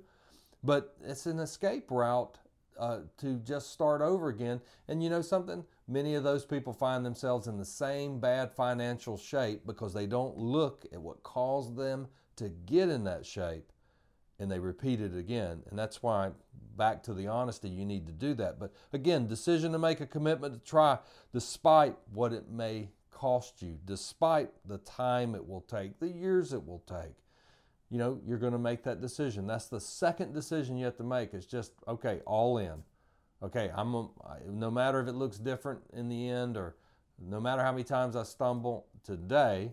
but 0.64 0.96
it's 1.04 1.26
an 1.26 1.40
escape 1.40 1.90
route 1.90 2.38
uh, 2.80 3.00
to 3.18 3.36
just 3.38 3.72
start 3.72 4.02
over 4.02 4.30
again. 4.30 4.62
And 4.88 5.04
you 5.04 5.10
know 5.10 5.22
something? 5.22 5.64
Many 5.88 6.16
of 6.16 6.24
those 6.24 6.46
people 6.46 6.74
find 6.74 7.06
themselves 7.06 7.48
in 7.48 7.58
the 7.58 7.66
same 7.66 8.20
bad 8.20 8.52
financial 8.52 9.18
shape 9.18 9.66
because 9.66 9.94
they 9.94 10.06
don't 10.06 10.38
look 10.38 10.86
at 10.92 11.02
what 11.02 11.24
caused 11.24 11.78
them 11.78 12.08
to 12.38 12.50
get 12.50 12.90
in 12.90 13.04
that 13.06 13.26
shape 13.26 13.72
and 14.42 14.52
they 14.52 14.58
repeat 14.60 15.00
it 15.00 15.16
again. 15.16 15.62
And 15.70 15.78
that's 15.78 16.02
why, 16.02 16.32
back 16.76 17.04
to 17.04 17.14
the 17.14 17.28
honesty, 17.28 17.70
you 17.70 17.86
need 17.86 18.08
to 18.08 18.12
do 18.12 18.34
that. 18.34 18.60
But 18.60 18.74
again, 18.92 19.28
decision 19.28 19.72
to 19.74 19.80
make 19.80 20.02
a 20.02 20.08
commitment 20.08 20.56
to 20.56 20.60
try 20.60 20.98
despite 21.32 21.96
what 22.12 22.34
it 22.34 22.50
may 22.50 22.90
cost 23.22 23.62
you, 23.62 23.78
despite 23.86 24.50
the 24.66 24.80
time 24.80 25.36
it 25.36 25.48
will 25.48 25.62
take, 25.62 26.00
the 26.00 26.08
years 26.08 26.54
it 26.54 26.66
will 26.66 26.84
take. 26.88 27.14
You 27.92 28.00
know, 28.00 28.20
you're 28.26 28.40
going 28.40 28.54
to 28.54 28.58
make 28.58 28.84
that 28.86 29.00
decision. 29.00 29.46
That's 29.46 29.68
the 29.68 29.80
second 29.80 30.34
decision 30.34 30.76
you 30.76 30.86
have 30.86 30.98
to 30.98 31.04
make. 31.04 31.36
It's 31.36 31.46
just, 31.46 31.74
okay, 31.88 32.22
all 32.26 32.58
in. 32.58 32.82
Okay, 33.44 33.70
I'm 33.76 34.10
no 34.48 34.72
matter 34.72 35.00
if 35.02 35.08
it 35.08 35.14
looks 35.14 35.38
different 35.38 35.82
in 35.94 36.10
the 36.10 36.30
end 36.30 36.58
or 36.58 36.76
no 37.20 37.40
matter 37.40 37.62
how 37.62 37.72
many 37.72 37.84
times 37.84 38.16
I 38.16 38.24
stumble 38.24 38.88
today, 39.04 39.72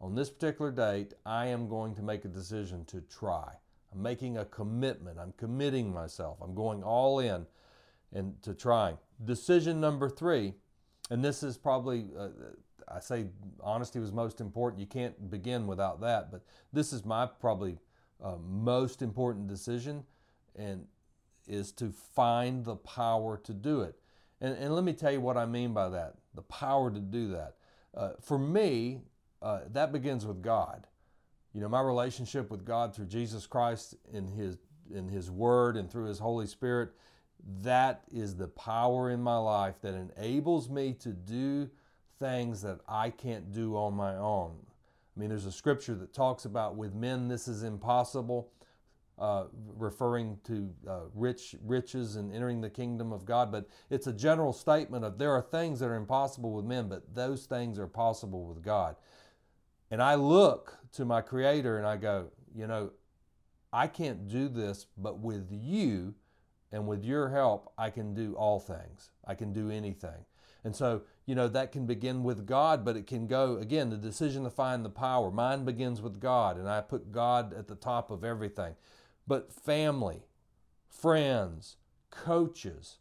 on 0.00 0.14
this 0.14 0.30
particular 0.30 0.70
date, 0.70 1.12
I 1.26 1.46
am 1.46 1.68
going 1.68 1.94
to 1.96 2.02
make 2.02 2.24
a 2.24 2.28
decision 2.28 2.86
to 2.86 3.02
try. 3.02 3.52
I'm 3.92 4.02
making 4.02 4.38
a 4.38 4.46
commitment. 4.46 5.18
I'm 5.18 5.34
committing 5.36 5.92
myself. 5.92 6.38
I'm 6.40 6.54
going 6.54 6.82
all 6.82 7.18
in 7.18 7.46
and 8.12 8.40
to 8.42 8.54
trying. 8.54 8.96
Decision 9.22 9.80
number 9.80 10.08
three, 10.08 10.54
and 11.10 11.22
this 11.22 11.42
is 11.42 11.58
probably, 11.58 12.06
uh, 12.18 12.28
I 12.88 13.00
say 13.00 13.26
honesty 13.60 13.98
was 13.98 14.12
most 14.12 14.40
important. 14.40 14.80
You 14.80 14.86
can't 14.86 15.30
begin 15.30 15.66
without 15.66 16.00
that, 16.02 16.30
but 16.30 16.42
this 16.72 16.92
is 16.92 17.04
my 17.04 17.26
probably 17.26 17.78
uh, 18.22 18.36
most 18.48 19.02
important 19.02 19.48
decision, 19.48 20.04
and 20.54 20.86
is 21.46 21.72
to 21.72 21.90
find 21.90 22.64
the 22.64 22.76
power 22.76 23.36
to 23.44 23.52
do 23.52 23.82
it. 23.82 23.96
And, 24.40 24.56
and 24.56 24.74
let 24.74 24.84
me 24.84 24.92
tell 24.92 25.12
you 25.12 25.20
what 25.20 25.36
I 25.36 25.46
mean 25.46 25.72
by 25.72 25.88
that 25.90 26.14
the 26.34 26.42
power 26.42 26.90
to 26.90 27.00
do 27.00 27.28
that. 27.28 27.54
Uh, 27.94 28.10
for 28.20 28.38
me, 28.38 29.00
uh, 29.40 29.60
that 29.72 29.90
begins 29.90 30.26
with 30.26 30.42
God 30.42 30.86
you 31.56 31.62
know, 31.62 31.70
my 31.70 31.80
relationship 31.80 32.50
with 32.50 32.66
God 32.66 32.94
through 32.94 33.06
Jesus 33.06 33.46
Christ 33.46 33.94
in 34.12 34.28
His 34.28 34.58
in 34.94 35.08
His 35.08 35.30
Word 35.30 35.78
and 35.78 35.90
through 35.90 36.04
His 36.04 36.18
Holy 36.18 36.46
Spirit, 36.46 36.90
that 37.62 38.02
is 38.12 38.36
the 38.36 38.48
power 38.48 39.10
in 39.10 39.22
my 39.22 39.38
life 39.38 39.76
that 39.80 39.94
enables 39.94 40.68
me 40.68 40.92
to 41.00 41.08
do 41.08 41.70
things 42.18 42.62
that 42.62 42.80
I 42.88 43.10
can't 43.10 43.52
do 43.52 43.76
on 43.76 43.94
my 43.94 44.16
own. 44.16 44.56
I 45.16 45.20
mean, 45.20 45.28
there's 45.28 45.46
a 45.46 45.52
scripture 45.52 45.94
that 45.94 46.12
talks 46.12 46.44
about 46.44 46.76
with 46.76 46.94
men 46.94 47.28
this 47.28 47.48
is 47.48 47.62
impossible, 47.62 48.50
uh, 49.18 49.44
referring 49.76 50.38
to 50.44 50.70
uh, 50.86 51.00
rich 51.14 51.54
riches 51.64 52.16
and 52.16 52.34
entering 52.34 52.60
the 52.60 52.68
kingdom 52.68 53.12
of 53.12 53.24
God. 53.24 53.50
But 53.50 53.66
it's 53.88 54.06
a 54.06 54.12
general 54.12 54.52
statement 54.52 55.04
of 55.04 55.18
there 55.18 55.32
are 55.32 55.42
things 55.42 55.80
that 55.80 55.86
are 55.86 55.94
impossible 55.94 56.52
with 56.52 56.66
men, 56.66 56.88
but 56.88 57.14
those 57.14 57.46
things 57.46 57.78
are 57.78 57.86
possible 57.86 58.44
with 58.44 58.62
God. 58.62 58.96
And 59.90 60.02
I 60.02 60.16
look 60.16 60.78
to 60.92 61.04
my 61.04 61.20
Creator 61.22 61.78
and 61.78 61.86
I 61.86 61.96
go, 61.96 62.30
you 62.54 62.66
know, 62.66 62.90
I 63.72 63.86
can't 63.86 64.28
do 64.28 64.48
this, 64.48 64.86
but 64.96 65.18
with 65.18 65.48
you 65.50 66.14
and 66.72 66.86
with 66.86 67.04
your 67.04 67.28
help, 67.28 67.72
I 67.78 67.90
can 67.90 68.14
do 68.14 68.34
all 68.34 68.58
things. 68.58 69.10
I 69.26 69.34
can 69.34 69.52
do 69.52 69.70
anything. 69.70 70.24
And 70.66 70.74
so, 70.74 71.02
you 71.26 71.36
know, 71.36 71.46
that 71.46 71.70
can 71.70 71.86
begin 71.86 72.24
with 72.24 72.44
God, 72.44 72.84
but 72.84 72.96
it 72.96 73.06
can 73.06 73.28
go, 73.28 73.56
again, 73.58 73.88
the 73.88 73.96
decision 73.96 74.42
to 74.42 74.50
find 74.50 74.84
the 74.84 74.90
power. 74.90 75.30
Mine 75.30 75.64
begins 75.64 76.02
with 76.02 76.18
God, 76.18 76.58
and 76.58 76.68
I 76.68 76.80
put 76.80 77.12
God 77.12 77.54
at 77.54 77.68
the 77.68 77.76
top 77.76 78.10
of 78.10 78.24
everything. 78.24 78.74
But 79.28 79.52
family, 79.52 80.24
friends, 80.88 81.76
coaches, 82.10 82.96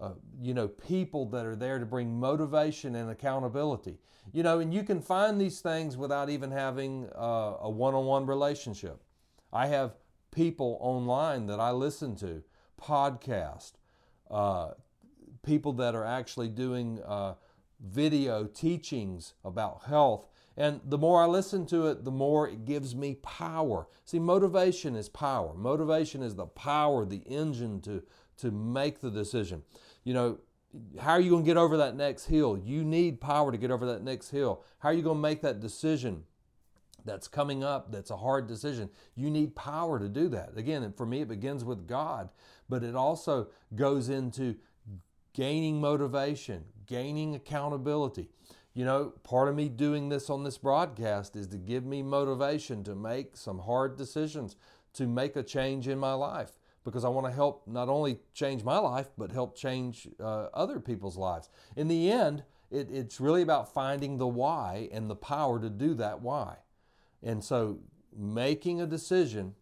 uh, 0.00 0.12
you 0.40 0.54
know, 0.54 0.68
people 0.68 1.26
that 1.30 1.44
are 1.44 1.56
there 1.56 1.80
to 1.80 1.86
bring 1.86 2.20
motivation 2.20 2.94
and 2.94 3.10
accountability. 3.10 3.98
You 4.32 4.44
know, 4.44 4.60
and 4.60 4.72
you 4.72 4.84
can 4.84 5.00
find 5.00 5.40
these 5.40 5.58
things 5.58 5.96
without 5.96 6.30
even 6.30 6.52
having 6.52 7.08
uh, 7.16 7.54
a 7.62 7.68
one 7.68 7.96
on 7.96 8.06
one 8.06 8.26
relationship. 8.26 9.02
I 9.52 9.66
have 9.66 9.96
people 10.30 10.78
online 10.80 11.46
that 11.46 11.58
I 11.58 11.72
listen 11.72 12.14
to, 12.18 12.44
podcast, 12.80 13.72
uh, 14.30 14.74
people 15.44 15.72
that 15.74 15.94
are 15.94 16.04
actually 16.04 16.48
doing 16.48 17.00
uh, 17.06 17.34
video 17.80 18.44
teachings 18.44 19.34
about 19.44 19.84
health. 19.84 20.28
And 20.56 20.80
the 20.84 20.98
more 20.98 21.22
I 21.22 21.26
listen 21.26 21.64
to 21.66 21.86
it, 21.86 22.04
the 22.04 22.10
more 22.10 22.48
it 22.48 22.64
gives 22.64 22.94
me 22.94 23.14
power. 23.22 23.86
See, 24.04 24.18
motivation 24.18 24.94
is 24.94 25.08
power. 25.08 25.54
Motivation 25.54 26.22
is 26.22 26.34
the 26.34 26.46
power, 26.46 27.06
the 27.06 27.22
engine 27.26 27.80
to, 27.82 28.02
to 28.38 28.50
make 28.50 29.00
the 29.00 29.10
decision 29.10 29.62
you 30.04 30.14
know, 30.14 30.38
how 30.98 31.12
are 31.12 31.20
you 31.20 31.30
going 31.30 31.44
to 31.44 31.46
get 31.46 31.56
over 31.56 31.76
that 31.78 31.96
next 31.96 32.26
hill? 32.26 32.58
You 32.58 32.84
need 32.84 33.20
power 33.20 33.50
to 33.50 33.58
get 33.58 33.70
over 33.70 33.86
that 33.86 34.02
next 34.02 34.30
hill. 34.30 34.62
How 34.78 34.90
are 34.90 34.92
you 34.92 35.02
going 35.02 35.16
to 35.16 35.22
make 35.22 35.42
that 35.42 35.60
decision 35.60 36.24
that's 37.04 37.28
coming 37.28 37.64
up 37.64 37.90
that's 37.90 38.10
a 38.10 38.16
hard 38.16 38.46
decision? 38.46 38.88
You 39.16 39.30
need 39.30 39.56
power 39.56 39.98
to 39.98 40.08
do 40.08 40.28
that. 40.28 40.56
Again, 40.56 40.92
for 40.96 41.06
me, 41.06 41.22
it 41.22 41.28
begins 41.28 41.64
with 41.64 41.88
God, 41.88 42.30
but 42.68 42.84
it 42.84 42.94
also 42.94 43.48
goes 43.74 44.08
into 44.08 44.56
gaining 45.32 45.80
motivation, 45.80 46.64
gaining 46.86 47.34
accountability. 47.34 48.28
You 48.74 48.84
know, 48.84 49.12
part 49.22 49.48
of 49.48 49.56
me 49.56 49.68
doing 49.68 50.08
this 50.08 50.30
on 50.30 50.44
this 50.44 50.58
broadcast 50.58 51.34
is 51.36 51.48
to 51.48 51.58
give 51.58 51.84
me 51.84 52.02
motivation 52.02 52.84
to 52.84 52.94
make 52.94 53.36
some 53.36 53.58
hard 53.58 53.96
decisions, 53.96 54.56
to 54.94 55.06
make 55.06 55.36
a 55.36 55.42
change 55.42 55.88
in 55.88 55.98
my 55.98 56.14
life 56.14 56.52
because 56.84 57.04
I 57.04 57.08
want 57.08 57.26
to 57.26 57.32
help 57.32 57.66
not 57.66 57.88
only 57.88 58.20
change 58.32 58.64
my 58.64 58.78
life, 58.78 59.10
but 59.18 59.32
help 59.32 59.56
change 59.56 60.08
uh, 60.18 60.46
other 60.54 60.80
people's 60.80 61.16
lives. 61.16 61.50
In 61.76 61.88
the 61.88 62.10
end, 62.10 62.44
it, 62.70 62.88
it's 62.90 63.20
really 63.20 63.42
about 63.42 63.72
finding 63.72 64.16
the 64.16 64.26
why 64.26 64.88
and 64.92 65.10
the 65.10 65.16
power 65.16 65.60
to 65.60 65.68
do 65.68 65.94
that 65.94 66.22
why. 66.22 66.56
And 67.22 67.44
so 67.44 67.80
making 68.16 68.80
a 68.80 68.86
decision 68.86 69.54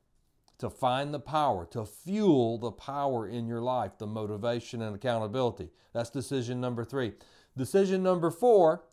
to 0.59 0.68
find 0.68 1.14
the 1.14 1.20
power, 1.20 1.66
to 1.66 1.84
fuel 1.84 2.59
the 2.59 2.72
power 2.72 3.26
in 3.26 3.46
your 3.46 3.61
life, 3.61 3.92
the 3.98 4.06
motivation 4.06 4.82
and 4.82 4.96
accountability. 4.96 5.70
That's 5.92 6.11
decision 6.11 6.61
number 6.61 6.84
three. 6.84 7.12
Decision 7.56 8.02
number 8.02 8.30
four 8.30 8.84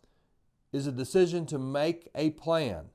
is 0.72 0.88
a 0.88 0.91
decision 0.91 1.45
to 1.47 1.57
make 1.57 2.09
a 2.13 2.32
plan. 2.32 2.86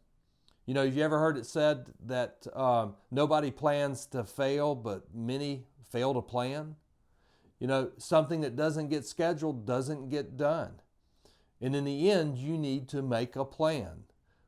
You 0.66 0.75
know, 0.75 0.85
have 0.85 0.97
you 0.97 1.03
ever 1.03 1.18
heard 1.18 1.37
it 1.37 1.47
said 1.47 1.87
that 2.07 2.47
um, 2.55 2.95
nobody 3.11 3.51
plans 3.51 4.07
to 4.07 4.23
fail, 4.23 4.75
but 4.75 5.14
many 5.14 5.64
fail 5.91 6.14
to 6.14 6.23
plan? 6.23 6.77
You 7.59 7.66
know, 7.66 7.91
something 7.99 8.41
that 8.43 8.57
doesn't 8.57 8.89
get 8.89 9.05
scheduled 9.05 9.66
doesn't 9.66 10.11
get 10.11 10.37
done. 10.37 10.75
And 11.61 11.75
in 11.75 11.85
the 11.85 12.11
end, 12.11 12.39
you 12.39 12.57
need 12.57 12.89
to 12.91 13.03
make 13.03 13.37
a 13.37 13.45
plan. 13.45 14.05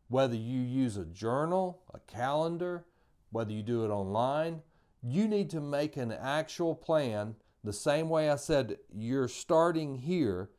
Whether 0.09 0.37
you 0.37 0.61
use 0.61 0.97
a 0.97 1.05
journal, 1.05 1.83
a 1.93 1.99
calendar, 2.01 2.87
whether 3.33 3.53
you 3.53 3.63
do 3.63 3.85
it 3.85 3.89
online, 3.89 4.63
you 5.03 5.27
need 5.27 5.51
to 5.51 5.61
make 5.61 5.97
an 5.97 6.13
actual 6.13 6.75
plan 6.75 7.35
the 7.65 7.73
same 7.73 8.09
way 8.09 8.31
I 8.31 8.37
said 8.37 8.79
you're 8.93 9.29
starting 9.29 9.97
here, 9.97 10.51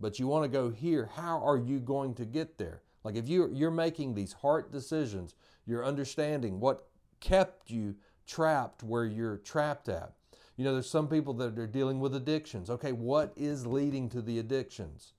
but 0.00 0.18
you 0.18 0.26
want 0.26 0.44
to 0.44 0.48
go 0.48 0.70
here. 0.70 1.10
How 1.14 1.40
are 1.44 1.56
you 1.56 1.78
going 1.78 2.14
to 2.14 2.24
get 2.24 2.58
there? 2.58 2.82
Like 3.04 3.16
if 3.16 3.28
you 3.28 3.50
you're 3.52 3.70
making 3.70 4.14
these 4.14 4.32
hard 4.32 4.72
decisions, 4.72 5.34
you're 5.66 5.84
understanding 5.84 6.60
what 6.60 6.88
kept 7.20 7.70
you 7.70 7.96
trapped 8.26 8.82
where 8.82 9.04
you're 9.04 9.38
trapped 9.38 9.88
at. 9.88 10.12
You 10.56 10.64
know, 10.64 10.72
there's 10.72 10.90
some 10.90 11.08
people 11.08 11.34
that 11.34 11.58
are 11.58 11.66
dealing 11.66 12.00
with 12.00 12.14
addictions. 12.14 12.68
Okay, 12.68 12.92
what 12.92 13.32
is 13.36 13.66
leading 13.66 14.08
to 14.10 14.20
the 14.20 14.38
addictions? 14.38 15.12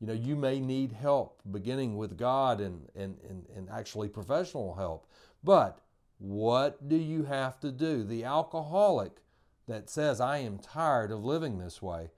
You 0.00 0.06
know, 0.06 0.12
you 0.12 0.36
may 0.36 0.60
need 0.60 0.92
help 0.92 1.40
beginning 1.50 1.96
with 1.96 2.16
God 2.16 2.60
and, 2.60 2.88
and, 2.94 3.18
and, 3.28 3.44
and 3.56 3.68
actually 3.68 4.08
professional 4.08 4.74
help. 4.76 5.08
But 5.42 5.80
what 6.18 6.88
do 6.88 6.96
you 6.96 7.24
have 7.24 7.58
to 7.60 7.70
do? 7.70 8.02
The 8.04 8.24
alcoholic 8.24 9.22
that 9.66 9.88
says, 9.88 10.20
I 10.20 10.38
am 10.38 10.58
tired 10.58 11.10
of 11.10 11.24
living 11.24 11.58
this 11.58 11.80
way, 11.80 12.10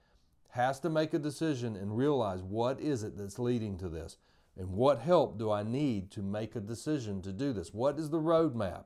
has 0.50 0.80
to 0.80 0.90
make 0.90 1.14
a 1.14 1.18
decision 1.18 1.76
and 1.76 1.96
realize 1.96 2.42
what 2.42 2.80
is 2.80 3.02
it 3.02 3.16
that's 3.16 3.38
leading 3.38 3.76
to 3.78 3.88
this 3.88 4.16
and 4.56 4.72
what 4.72 5.00
help 5.00 5.38
do 5.38 5.50
I 5.50 5.62
need 5.62 6.10
to 6.12 6.22
make 6.22 6.56
a 6.56 6.60
decision 6.60 7.22
to 7.22 7.32
do 7.32 7.52
this? 7.52 7.72
What 7.72 7.98
is 7.98 8.10
the 8.10 8.20
roadmap? 8.20 8.84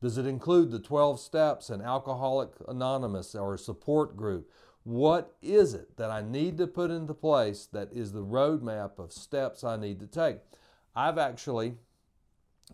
Does 0.00 0.18
it 0.18 0.26
include 0.26 0.70
the 0.70 0.78
12 0.78 1.20
steps 1.20 1.70
and 1.70 1.82
Alcoholic 1.82 2.50
Anonymous 2.68 3.34
or 3.34 3.54
a 3.54 3.58
support 3.58 4.16
group? 4.16 4.50
What 4.84 5.34
is 5.42 5.74
it 5.74 5.96
that 5.96 6.10
I 6.10 6.22
need 6.22 6.58
to 6.58 6.66
put 6.66 6.90
into 6.90 7.14
place 7.14 7.66
that 7.72 7.92
is 7.92 8.12
the 8.12 8.24
roadmap 8.24 8.98
of 8.98 9.12
steps 9.12 9.64
I 9.64 9.76
need 9.76 10.00
to 10.00 10.06
take? 10.06 10.38
I've 10.94 11.18
actually 11.18 11.74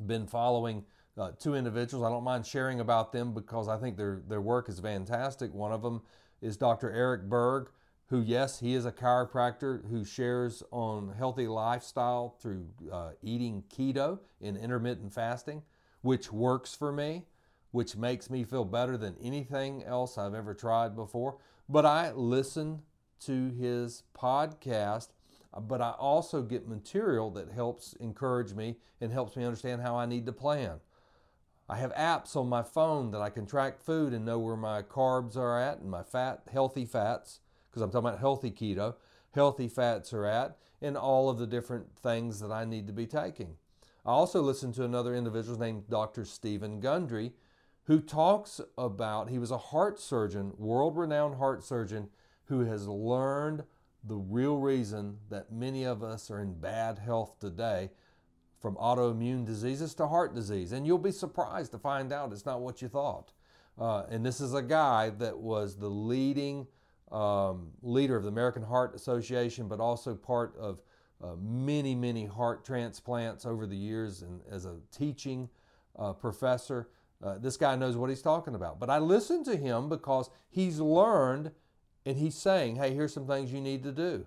been 0.04 0.26
following 0.26 0.84
uh, 1.18 1.32
two 1.38 1.54
individuals. 1.54 2.04
I 2.04 2.10
don't 2.10 2.24
mind 2.24 2.46
sharing 2.46 2.80
about 2.80 3.12
them 3.12 3.34
because 3.34 3.68
I 3.68 3.76
think 3.76 3.96
their, 3.96 4.22
their 4.28 4.40
work 4.40 4.68
is 4.68 4.80
fantastic. 4.80 5.52
One 5.52 5.72
of 5.72 5.82
them 5.82 6.02
is 6.40 6.56
Dr. 6.56 6.90
Eric 6.90 7.28
Berg, 7.28 7.68
who, 8.06 8.20
yes, 8.20 8.60
he 8.60 8.74
is 8.74 8.84
a 8.84 8.92
chiropractor 8.92 9.88
who 9.90 10.04
shares 10.04 10.62
on 10.70 11.14
healthy 11.16 11.46
lifestyle 11.46 12.36
through 12.40 12.66
uh, 12.90 13.10
eating 13.22 13.64
keto 13.74 14.18
and 14.40 14.56
intermittent 14.56 15.12
fasting, 15.12 15.62
which 16.02 16.32
works 16.32 16.74
for 16.74 16.92
me, 16.92 17.24
which 17.70 17.96
makes 17.96 18.28
me 18.28 18.44
feel 18.44 18.64
better 18.64 18.96
than 18.96 19.16
anything 19.22 19.82
else 19.84 20.18
I've 20.18 20.34
ever 20.34 20.52
tried 20.54 20.94
before. 20.94 21.38
But 21.68 21.86
I 21.86 22.12
listen 22.12 22.82
to 23.20 23.50
his 23.50 24.02
podcast, 24.18 25.08
but 25.60 25.80
I 25.80 25.92
also 25.92 26.42
get 26.42 26.68
material 26.68 27.30
that 27.30 27.50
helps 27.50 27.94
encourage 27.94 28.52
me 28.52 28.76
and 29.00 29.12
helps 29.12 29.36
me 29.36 29.44
understand 29.44 29.80
how 29.80 29.96
I 29.96 30.06
need 30.06 30.26
to 30.26 30.32
plan. 30.32 30.80
I 31.68 31.76
have 31.76 31.94
apps 31.94 32.36
on 32.36 32.48
my 32.48 32.62
phone 32.62 33.10
that 33.12 33.20
I 33.20 33.30
can 33.30 33.46
track 33.46 33.80
food 33.80 34.12
and 34.12 34.24
know 34.24 34.38
where 34.38 34.56
my 34.56 34.82
carbs 34.82 35.36
are 35.36 35.60
at 35.60 35.78
and 35.78 35.90
my 35.90 36.02
fat, 36.02 36.42
healthy 36.52 36.84
fats, 36.84 37.40
because 37.70 37.82
I'm 37.82 37.90
talking 37.90 38.08
about 38.08 38.20
healthy 38.20 38.50
keto, 38.50 38.96
healthy 39.32 39.68
fats 39.68 40.12
are 40.12 40.26
at, 40.26 40.56
and 40.80 40.96
all 40.96 41.30
of 41.30 41.38
the 41.38 41.46
different 41.46 41.96
things 41.96 42.40
that 42.40 42.50
I 42.50 42.64
need 42.64 42.86
to 42.88 42.92
be 42.92 43.06
taking. 43.06 43.56
I 44.04 44.10
also 44.10 44.42
listened 44.42 44.74
to 44.74 44.84
another 44.84 45.14
individual 45.14 45.58
named 45.58 45.88
Dr. 45.88 46.24
Steven 46.24 46.80
Gundry, 46.80 47.32
who 47.84 48.00
talks 48.00 48.60
about 48.76 49.30
he 49.30 49.38
was 49.38 49.50
a 49.50 49.58
heart 49.58 50.00
surgeon, 50.00 50.52
world 50.58 50.96
renowned 50.96 51.36
heart 51.36 51.64
surgeon, 51.64 52.08
who 52.46 52.60
has 52.64 52.88
learned 52.88 53.64
the 54.04 54.16
real 54.16 54.58
reason 54.58 55.18
that 55.30 55.52
many 55.52 55.84
of 55.84 56.02
us 56.02 56.30
are 56.30 56.40
in 56.40 56.54
bad 56.54 56.98
health 56.98 57.38
today 57.38 57.90
from 58.62 58.76
autoimmune 58.76 59.44
diseases 59.44 59.92
to 59.96 60.06
heart 60.06 60.34
disease. 60.34 60.70
And 60.70 60.86
you'll 60.86 60.96
be 60.96 61.10
surprised 61.10 61.72
to 61.72 61.78
find 61.78 62.12
out 62.12 62.32
it's 62.32 62.46
not 62.46 62.60
what 62.60 62.80
you 62.80 62.88
thought. 62.88 63.32
Uh, 63.78 64.04
and 64.08 64.24
this 64.24 64.40
is 64.40 64.54
a 64.54 64.62
guy 64.62 65.10
that 65.10 65.36
was 65.36 65.76
the 65.76 65.88
leading 65.88 66.66
um, 67.10 67.72
leader 67.82 68.16
of 68.16 68.22
the 68.22 68.28
American 68.28 68.62
Heart 68.62 68.94
Association, 68.94 69.66
but 69.66 69.80
also 69.80 70.14
part 70.14 70.56
of 70.56 70.80
uh, 71.22 71.34
many, 71.40 71.94
many 71.94 72.24
heart 72.24 72.64
transplants 72.64 73.44
over 73.44 73.66
the 73.66 73.76
years 73.76 74.22
and 74.22 74.40
as 74.50 74.64
a 74.64 74.76
teaching 74.96 75.48
uh, 75.98 76.12
professor. 76.12 76.88
Uh, 77.22 77.38
this 77.38 77.56
guy 77.56 77.74
knows 77.76 77.96
what 77.96 78.10
he's 78.10 78.22
talking 78.22 78.54
about. 78.54 78.78
But 78.78 78.90
I 78.90 78.98
listen 78.98 79.44
to 79.44 79.56
him 79.56 79.88
because 79.88 80.30
he's 80.50 80.78
learned 80.78 81.50
and 82.06 82.16
he's 82.16 82.34
saying, 82.34 82.76
hey, 82.76 82.94
here's 82.94 83.12
some 83.12 83.26
things 83.26 83.52
you 83.52 83.60
need 83.60 83.82
to 83.84 83.92
do. 83.92 84.26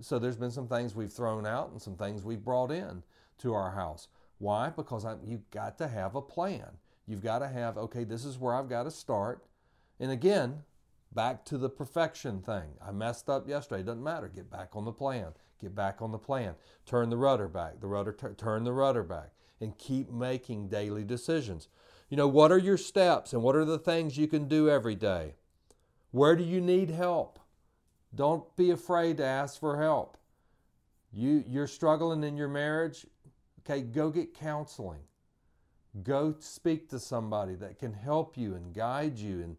So 0.00 0.18
there's 0.18 0.36
been 0.36 0.50
some 0.50 0.68
things 0.68 0.94
we've 0.94 1.12
thrown 1.12 1.46
out 1.46 1.70
and 1.70 1.80
some 1.80 1.96
things 1.96 2.22
we've 2.22 2.44
brought 2.44 2.70
in 2.70 3.02
to 3.38 3.54
our 3.54 3.72
house. 3.72 4.08
Why? 4.38 4.70
Because 4.70 5.04
I, 5.04 5.16
you've 5.24 5.50
got 5.50 5.78
to 5.78 5.88
have 5.88 6.14
a 6.14 6.22
plan. 6.22 6.78
You've 7.06 7.22
got 7.22 7.38
to 7.38 7.48
have, 7.48 7.78
okay, 7.78 8.04
this 8.04 8.24
is 8.24 8.38
where 8.38 8.54
I've 8.54 8.68
got 8.68 8.82
to 8.84 8.90
start. 8.90 9.44
And 10.00 10.10
again, 10.10 10.62
back 11.14 11.44
to 11.46 11.58
the 11.58 11.70
perfection 11.70 12.42
thing. 12.42 12.74
I 12.86 12.90
messed 12.92 13.30
up 13.30 13.48
yesterday. 13.48 13.82
Doesn't 13.82 14.02
matter. 14.02 14.28
Get 14.28 14.50
back 14.50 14.70
on 14.74 14.84
the 14.84 14.92
plan. 14.92 15.28
Get 15.60 15.74
back 15.74 16.02
on 16.02 16.12
the 16.12 16.18
plan. 16.18 16.54
Turn 16.84 17.08
the 17.08 17.16
rudder 17.16 17.48
back. 17.48 17.80
The 17.80 17.86
rudder 17.86 18.12
turn 18.36 18.64
the 18.64 18.72
rudder 18.72 19.02
back 19.02 19.30
and 19.60 19.78
keep 19.78 20.10
making 20.10 20.68
daily 20.68 21.04
decisions. 21.04 21.68
You 22.10 22.16
know, 22.16 22.28
what 22.28 22.52
are 22.52 22.58
your 22.58 22.76
steps 22.76 23.32
and 23.32 23.42
what 23.42 23.56
are 23.56 23.64
the 23.64 23.78
things 23.78 24.18
you 24.18 24.28
can 24.28 24.48
do 24.48 24.68
every 24.68 24.94
day? 24.94 25.34
Where 26.10 26.36
do 26.36 26.44
you 26.44 26.60
need 26.60 26.90
help? 26.90 27.38
Don't 28.14 28.54
be 28.56 28.70
afraid 28.70 29.16
to 29.16 29.24
ask 29.24 29.58
for 29.58 29.80
help. 29.80 30.16
You 31.12 31.42
you're 31.46 31.66
struggling 31.66 32.22
in 32.24 32.36
your 32.36 32.48
marriage, 32.48 33.06
Okay, 33.68 33.82
go 33.82 34.10
get 34.10 34.32
counseling. 34.32 35.00
Go 36.04 36.36
speak 36.38 36.88
to 36.90 37.00
somebody 37.00 37.56
that 37.56 37.78
can 37.78 37.92
help 37.92 38.36
you 38.36 38.54
and 38.54 38.72
guide 38.72 39.18
you 39.18 39.42
and 39.42 39.56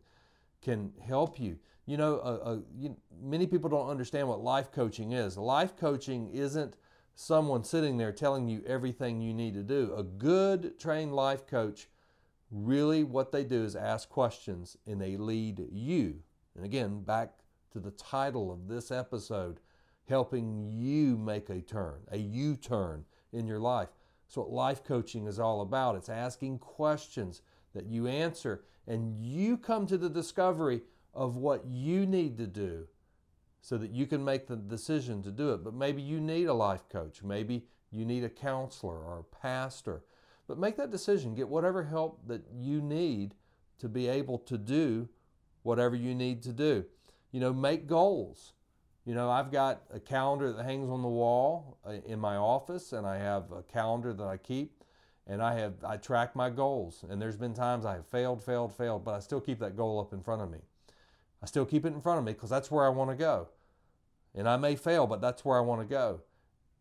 can 0.61 0.93
help 1.05 1.39
you. 1.39 1.57
You 1.85 1.97
know, 1.97 2.19
uh, 2.19 2.39
uh, 2.43 2.57
you, 2.77 2.95
many 3.21 3.47
people 3.47 3.69
don't 3.69 3.89
understand 3.89 4.29
what 4.29 4.41
life 4.41 4.71
coaching 4.71 5.11
is. 5.11 5.37
Life 5.37 5.75
coaching 5.75 6.29
isn't 6.29 6.77
someone 7.15 7.63
sitting 7.63 7.97
there 7.97 8.13
telling 8.13 8.47
you 8.47 8.63
everything 8.65 9.19
you 9.19 9.33
need 9.33 9.55
to 9.55 9.63
do. 9.63 9.93
A 9.97 10.03
good 10.03 10.79
trained 10.79 11.13
life 11.13 11.45
coach, 11.45 11.89
really 12.49 13.03
what 13.03 13.31
they 13.33 13.43
do 13.43 13.63
is 13.63 13.75
ask 13.75 14.07
questions 14.07 14.77
and 14.85 15.01
they 15.01 15.17
lead 15.17 15.67
you. 15.71 16.21
And 16.55 16.63
again, 16.63 17.01
back 17.01 17.33
to 17.71 17.79
the 17.79 17.91
title 17.91 18.51
of 18.51 18.69
this 18.69 18.89
episode, 18.89 19.59
helping 20.07 20.71
you 20.71 21.17
make 21.17 21.49
a 21.49 21.61
turn, 21.61 21.99
a 22.09 22.17
U 22.17 22.55
turn 22.55 23.03
in 23.33 23.47
your 23.47 23.59
life. 23.59 23.89
That's 24.27 24.35
what 24.35 24.51
life 24.51 24.83
coaching 24.83 25.25
is 25.25 25.39
all 25.39 25.61
about. 25.61 25.95
It's 25.95 26.09
asking 26.09 26.59
questions 26.59 27.41
that 27.73 27.85
you 27.85 28.07
answer, 28.07 28.65
and 28.85 29.15
you 29.23 29.57
come 29.57 29.87
to 29.87 29.97
the 29.97 30.09
discovery 30.09 30.81
of 31.13 31.37
what 31.37 31.65
you 31.65 32.05
need 32.05 32.37
to 32.37 32.45
do 32.45 32.87
so 33.61 33.77
that 33.77 33.91
you 33.91 34.05
can 34.05 34.23
make 34.23 34.47
the 34.47 34.57
decision 34.57 35.23
to 35.23 35.31
do 35.31 35.53
it. 35.53 35.63
But 35.63 35.73
maybe 35.73 36.01
you 36.01 36.19
need 36.19 36.47
a 36.47 36.53
life 36.53 36.89
coach, 36.89 37.23
maybe 37.23 37.67
you 37.89 38.03
need 38.03 38.25
a 38.25 38.29
counselor 38.29 38.97
or 38.97 39.19
a 39.19 39.35
pastor. 39.35 40.03
But 40.45 40.59
make 40.59 40.75
that 40.75 40.91
decision, 40.91 41.33
get 41.33 41.47
whatever 41.47 41.83
help 41.83 42.27
that 42.27 42.43
you 42.53 42.81
need 42.81 43.33
to 43.79 43.87
be 43.87 44.09
able 44.09 44.39
to 44.39 44.57
do 44.57 45.07
whatever 45.63 45.95
you 45.95 46.13
need 46.13 46.43
to 46.43 46.51
do. 46.51 46.83
You 47.31 47.39
know, 47.39 47.53
make 47.53 47.87
goals. 47.87 48.53
You 49.07 49.13
know, 49.13 49.31
I've 49.31 49.53
got 49.53 49.83
a 49.93 50.01
calendar 50.01 50.51
that 50.51 50.65
hangs 50.65 50.89
on 50.89 51.01
the 51.01 51.07
wall 51.07 51.77
uh, 51.87 51.93
in 52.05 52.19
my 52.19 52.35
office, 52.35 52.91
and 52.91 53.07
I 53.07 53.17
have 53.17 53.53
a 53.53 53.63
calendar 53.63 54.11
that 54.11 54.27
I 54.27 54.35
keep, 54.35 54.83
and 55.25 55.41
I 55.41 55.57
have 55.57 55.75
I 55.81 55.95
track 55.95 56.35
my 56.35 56.49
goals. 56.49 57.05
And 57.09 57.21
there's 57.21 57.37
been 57.37 57.53
times 57.53 57.85
I 57.85 57.93
have 57.93 58.05
failed, 58.05 58.43
failed, 58.43 58.75
failed, 58.75 59.05
but 59.05 59.15
I 59.15 59.19
still 59.19 59.39
keep 59.39 59.59
that 59.59 59.77
goal 59.77 59.97
up 60.01 60.11
in 60.11 60.21
front 60.21 60.41
of 60.41 60.51
me. 60.51 60.57
I 61.41 61.45
still 61.45 61.63
keep 61.63 61.85
it 61.85 61.93
in 61.93 62.01
front 62.01 62.19
of 62.19 62.25
me 62.25 62.33
because 62.33 62.49
that's 62.49 62.69
where 62.69 62.85
I 62.85 62.89
want 62.89 63.09
to 63.09 63.15
go. 63.15 63.47
And 64.35 64.45
I 64.49 64.57
may 64.57 64.75
fail, 64.75 65.07
but 65.07 65.21
that's 65.21 65.45
where 65.45 65.57
I 65.57 65.61
want 65.61 65.79
to 65.79 65.87
go. 65.87 66.19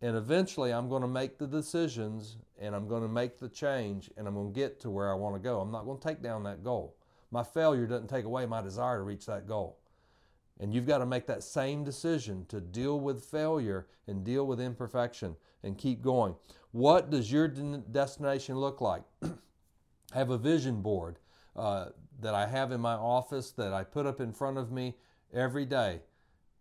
And 0.03 0.17
eventually, 0.17 0.73
I'm 0.73 0.89
going 0.89 1.03
to 1.03 1.09
make 1.09 1.39
the 1.39 1.47
decisions, 1.47 2.39
and 2.61 2.75
I'm 2.75 2.89
going 2.89 3.03
to 3.03 3.09
make 3.09 3.39
the 3.39 3.49
change, 3.49 4.11
and 4.17 4.27
I'm 4.27 4.35
going 4.35 4.53
to 4.53 4.61
get 4.61 4.81
to 4.81 4.91
where 4.91 5.13
I 5.13 5.15
want 5.15 5.37
to 5.37 5.41
go. 5.41 5.61
I'm 5.61 5.71
not 5.71 5.85
going 5.85 6.01
to 6.01 6.09
take 6.09 6.23
down 6.23 6.43
that 6.43 6.65
goal. 6.65 6.97
My 7.31 7.45
failure 7.45 7.87
doesn't 7.87 8.09
take 8.09 8.25
away 8.25 8.47
my 8.47 8.63
desire 8.63 8.97
to 8.97 9.05
reach 9.05 9.27
that 9.27 9.47
goal. 9.47 9.79
And 10.59 10.73
you've 10.73 10.87
got 10.87 10.99
to 10.99 11.07
make 11.07 11.27
that 11.27 11.43
same 11.43 11.85
decision 11.85 12.47
to 12.49 12.61
deal 12.61 12.99
with 12.99 13.25
failure 13.25 13.87
and 14.07 14.25
deal 14.25 14.47
with 14.47 14.61
imperfection 14.61 15.37
and 15.63 15.77
keep 15.77 16.03
going. 16.03 16.35
What 16.73 17.11
does 17.11 17.31
your 17.31 17.49
destination 17.49 18.57
look 18.57 18.81
like? 18.81 19.03
Have 20.13 20.31
a 20.31 20.39
vision 20.39 20.81
board 20.81 21.19
uh, 21.57 21.87
that 22.21 22.35
I 22.35 22.47
have 22.47 22.73
in 22.73 22.81
my 22.81 22.95
office 22.95 23.51
that 23.53 23.73
I 23.73 23.85
put 23.85 24.07
up 24.07 24.21
in 24.21 24.33
front 24.33 24.57
of 24.57 24.71
me 24.71 24.95
every 25.35 25.67
day. 25.67 26.01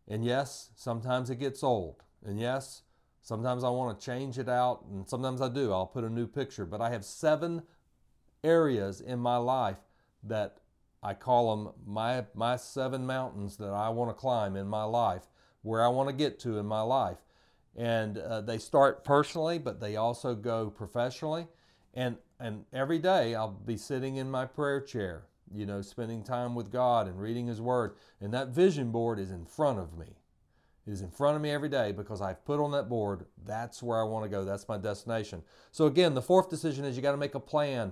And 0.07 0.25
yes, 0.25 0.71
sometimes 0.75 1.29
it 1.29 1.35
gets 1.35 1.63
old. 1.63 2.03
And 2.25 2.39
yes, 2.39 2.83
sometimes 3.21 3.63
I 3.63 3.69
want 3.69 3.97
to 3.97 4.05
change 4.05 4.39
it 4.39 4.49
out. 4.49 4.83
And 4.89 5.07
sometimes 5.07 5.41
I 5.41 5.49
do. 5.49 5.71
I'll 5.71 5.85
put 5.85 6.03
a 6.03 6.09
new 6.09 6.27
picture. 6.27 6.65
But 6.65 6.81
I 6.81 6.89
have 6.89 7.05
seven 7.05 7.63
areas 8.43 9.01
in 9.01 9.19
my 9.19 9.37
life 9.37 9.77
that 10.23 10.57
I 11.05 11.13
call 11.13 11.55
them 11.55 11.73
my, 11.85 12.25
my 12.33 12.55
seven 12.55 13.05
mountains 13.05 13.57
that 13.57 13.69
I 13.69 13.89
want 13.89 14.09
to 14.09 14.19
climb 14.19 14.55
in 14.55 14.67
my 14.67 14.85
life, 14.85 15.27
where 15.61 15.83
I 15.83 15.87
want 15.87 16.09
to 16.09 16.15
get 16.15 16.39
to 16.39 16.57
in 16.57 16.65
my 16.65 16.81
life. 16.81 17.19
And 17.75 18.17
uh, 18.17 18.41
they 18.41 18.57
start 18.57 19.03
personally, 19.03 19.59
but 19.59 19.79
they 19.79 19.97
also 19.97 20.33
go 20.33 20.71
professionally. 20.71 21.45
And, 21.93 22.17
and 22.39 22.65
every 22.73 22.97
day 22.97 23.35
I'll 23.35 23.51
be 23.51 23.77
sitting 23.77 24.15
in 24.15 24.31
my 24.31 24.45
prayer 24.45 24.81
chair, 24.81 25.25
you 25.53 25.67
know, 25.67 25.83
spending 25.83 26.23
time 26.23 26.55
with 26.55 26.71
God 26.71 27.07
and 27.07 27.21
reading 27.21 27.45
His 27.45 27.61
Word. 27.61 27.97
And 28.19 28.33
that 28.33 28.47
vision 28.47 28.89
board 28.89 29.19
is 29.19 29.29
in 29.29 29.45
front 29.45 29.77
of 29.77 29.95
me. 29.95 30.07
It 30.87 30.91
is 30.91 31.01
in 31.01 31.11
front 31.11 31.35
of 31.35 31.41
me 31.43 31.51
every 31.51 31.69
day 31.69 31.91
because 31.91 32.19
I've 32.19 32.43
put 32.45 32.59
on 32.59 32.71
that 32.71 32.89
board, 32.89 33.27
that's 33.45 33.83
where 33.83 33.99
I 33.99 34.03
want 34.05 34.25
to 34.25 34.29
go. 34.29 34.43
That's 34.43 34.67
my 34.67 34.77
destination. 34.79 35.43
So, 35.71 35.85
again, 35.85 36.15
the 36.15 36.21
fourth 36.21 36.49
decision 36.49 36.83
is 36.83 36.95
you 36.95 37.03
got 37.03 37.11
to 37.11 37.17
make 37.17 37.35
a 37.35 37.39
plan, 37.39 37.91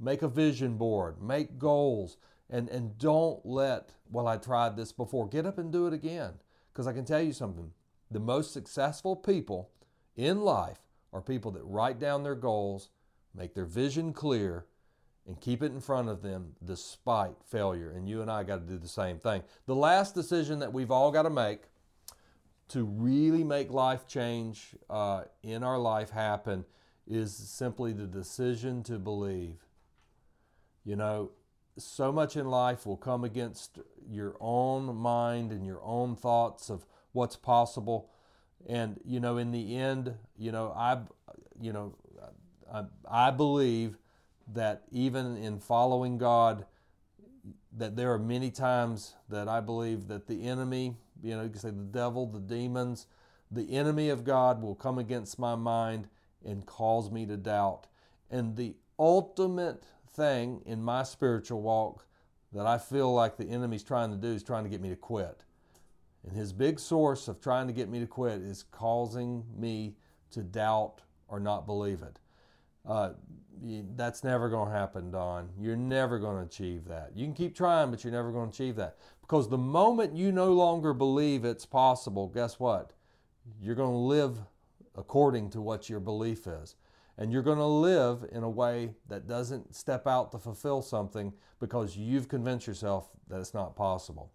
make 0.00 0.22
a 0.22 0.28
vision 0.28 0.78
board, 0.78 1.20
make 1.20 1.58
goals, 1.58 2.16
and, 2.48 2.68
and 2.68 2.96
don't 2.98 3.44
let, 3.44 3.90
well, 4.10 4.28
I 4.28 4.36
tried 4.36 4.76
this 4.76 4.92
before. 4.92 5.28
Get 5.28 5.46
up 5.46 5.58
and 5.58 5.72
do 5.72 5.86
it 5.86 5.92
again. 5.92 6.34
Because 6.72 6.86
I 6.86 6.92
can 6.92 7.04
tell 7.04 7.22
you 7.22 7.32
something. 7.32 7.72
The 8.10 8.20
most 8.20 8.52
successful 8.52 9.16
people 9.16 9.70
in 10.14 10.42
life 10.42 10.78
are 11.12 11.22
people 11.22 11.50
that 11.52 11.64
write 11.64 11.98
down 11.98 12.22
their 12.22 12.34
goals, 12.34 12.90
make 13.34 13.54
their 13.54 13.64
vision 13.64 14.12
clear, 14.12 14.66
and 15.26 15.40
keep 15.40 15.62
it 15.62 15.72
in 15.72 15.80
front 15.80 16.08
of 16.08 16.22
them 16.22 16.54
despite 16.64 17.34
failure. 17.44 17.90
And 17.90 18.08
you 18.08 18.22
and 18.22 18.30
I 18.30 18.44
got 18.44 18.56
to 18.56 18.72
do 18.72 18.78
the 18.78 18.88
same 18.88 19.18
thing. 19.18 19.42
The 19.66 19.74
last 19.74 20.14
decision 20.14 20.60
that 20.60 20.72
we've 20.72 20.90
all 20.90 21.10
got 21.10 21.22
to 21.22 21.30
make 21.30 21.62
to 22.68 22.84
really 22.84 23.44
make 23.44 23.70
life 23.70 24.06
change 24.06 24.74
uh, 24.90 25.24
in 25.42 25.62
our 25.62 25.78
life 25.78 26.10
happen 26.10 26.64
is 27.06 27.34
simply 27.34 27.92
the 27.92 28.06
decision 28.06 28.82
to 28.84 28.98
believe. 28.98 29.64
You 30.84 30.96
know, 30.96 31.30
so 31.78 32.12
much 32.12 32.36
in 32.36 32.46
life 32.46 32.86
will 32.86 32.96
come 32.96 33.24
against 33.24 33.78
your 34.08 34.36
own 34.40 34.94
mind 34.96 35.52
and 35.52 35.66
your 35.66 35.82
own 35.82 36.16
thoughts 36.16 36.70
of 36.70 36.86
what's 37.12 37.36
possible. 37.36 38.10
And, 38.66 39.00
you 39.04 39.20
know, 39.20 39.36
in 39.36 39.52
the 39.52 39.76
end, 39.76 40.14
you 40.36 40.52
know, 40.52 40.72
I, 40.76 40.98
you 41.60 41.72
know, 41.72 41.94
I, 42.72 42.84
I 43.08 43.30
believe 43.30 43.98
that 44.52 44.82
even 44.90 45.36
in 45.36 45.58
following 45.58 46.18
God, 46.18 46.66
that 47.76 47.96
there 47.96 48.12
are 48.12 48.18
many 48.18 48.50
times 48.50 49.14
that 49.28 49.48
I 49.48 49.60
believe 49.60 50.08
that 50.08 50.26
the 50.26 50.46
enemy, 50.46 50.96
you 51.22 51.36
know, 51.36 51.42
you 51.42 51.50
can 51.50 51.58
say 51.58 51.70
the 51.70 51.82
devil, 51.82 52.26
the 52.26 52.40
demons, 52.40 53.06
the 53.50 53.76
enemy 53.76 54.08
of 54.08 54.24
God 54.24 54.62
will 54.62 54.74
come 54.74 54.98
against 54.98 55.38
my 55.38 55.54
mind 55.54 56.08
and 56.44 56.64
cause 56.64 57.10
me 57.10 57.26
to 57.26 57.36
doubt. 57.36 57.86
And 58.30 58.56
the 58.56 58.74
ultimate 58.98 59.84
thing 60.10 60.62
in 60.66 60.82
my 60.82 61.02
spiritual 61.02 61.62
walk 61.62 62.06
that 62.52 62.66
I 62.66 62.78
feel 62.78 63.12
like 63.12 63.36
the 63.36 63.48
enemy's 63.48 63.82
trying 63.82 64.10
to 64.10 64.16
do 64.16 64.28
is 64.28 64.42
trying 64.42 64.64
to 64.64 64.70
get 64.70 64.80
me 64.80 64.88
to 64.88 64.96
quit. 64.96 65.44
And 66.24 66.36
his 66.36 66.52
big 66.52 66.80
source 66.80 67.28
of 67.28 67.40
trying 67.40 67.66
to 67.66 67.72
get 67.72 67.88
me 67.88 68.00
to 68.00 68.06
quit 68.06 68.40
is 68.40 68.64
causing 68.70 69.44
me 69.56 69.96
to 70.30 70.42
doubt 70.42 71.02
or 71.28 71.38
not 71.38 71.66
believe 71.66 72.02
it. 72.02 72.18
Uh, 72.86 73.10
that's 73.96 74.22
never 74.22 74.48
going 74.48 74.70
to 74.70 74.74
happen, 74.74 75.10
Don. 75.10 75.48
You're 75.58 75.76
never 75.76 76.18
going 76.18 76.36
to 76.36 76.42
achieve 76.42 76.84
that. 76.86 77.12
You 77.14 77.24
can 77.24 77.34
keep 77.34 77.54
trying, 77.54 77.90
but 77.90 78.04
you're 78.04 78.12
never 78.12 78.30
going 78.30 78.50
to 78.50 78.54
achieve 78.54 78.76
that. 78.76 78.96
Because 79.20 79.48
the 79.48 79.58
moment 79.58 80.14
you 80.14 80.30
no 80.30 80.52
longer 80.52 80.92
believe 80.92 81.44
it's 81.44 81.66
possible, 81.66 82.28
guess 82.28 82.60
what? 82.60 82.92
You're 83.60 83.74
going 83.74 83.92
to 83.92 83.96
live 83.96 84.38
according 84.94 85.50
to 85.50 85.60
what 85.60 85.88
your 85.88 86.00
belief 86.00 86.46
is. 86.46 86.76
And 87.18 87.32
you're 87.32 87.42
going 87.42 87.58
to 87.58 87.64
live 87.64 88.26
in 88.30 88.42
a 88.42 88.50
way 88.50 88.90
that 89.08 89.26
doesn't 89.26 89.74
step 89.74 90.06
out 90.06 90.32
to 90.32 90.38
fulfill 90.38 90.82
something 90.82 91.32
because 91.60 91.96
you've 91.96 92.28
convinced 92.28 92.66
yourself 92.66 93.08
that 93.28 93.40
it's 93.40 93.54
not 93.54 93.74
possible. 93.74 94.32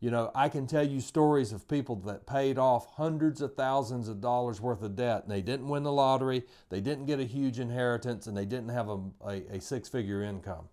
You 0.00 0.10
know, 0.10 0.30
I 0.34 0.48
can 0.48 0.66
tell 0.66 0.86
you 0.86 1.00
stories 1.00 1.52
of 1.52 1.68
people 1.68 1.96
that 2.06 2.26
paid 2.26 2.58
off 2.58 2.86
hundreds 2.94 3.42
of 3.42 3.54
thousands 3.54 4.08
of 4.08 4.20
dollars 4.20 4.60
worth 4.60 4.82
of 4.82 4.96
debt 4.96 5.24
and 5.24 5.30
they 5.30 5.42
didn't 5.42 5.68
win 5.68 5.82
the 5.82 5.92
lottery, 5.92 6.44
they 6.70 6.80
didn't 6.80 7.04
get 7.04 7.20
a 7.20 7.24
huge 7.24 7.58
inheritance, 7.58 8.26
and 8.26 8.34
they 8.34 8.46
didn't 8.46 8.70
have 8.70 8.88
a, 8.88 8.98
a, 9.26 9.56
a 9.56 9.60
six 9.60 9.90
figure 9.90 10.22
income. 10.22 10.68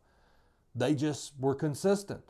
They 0.74 0.96
just 0.96 1.34
were 1.40 1.56
consistent 1.56 2.24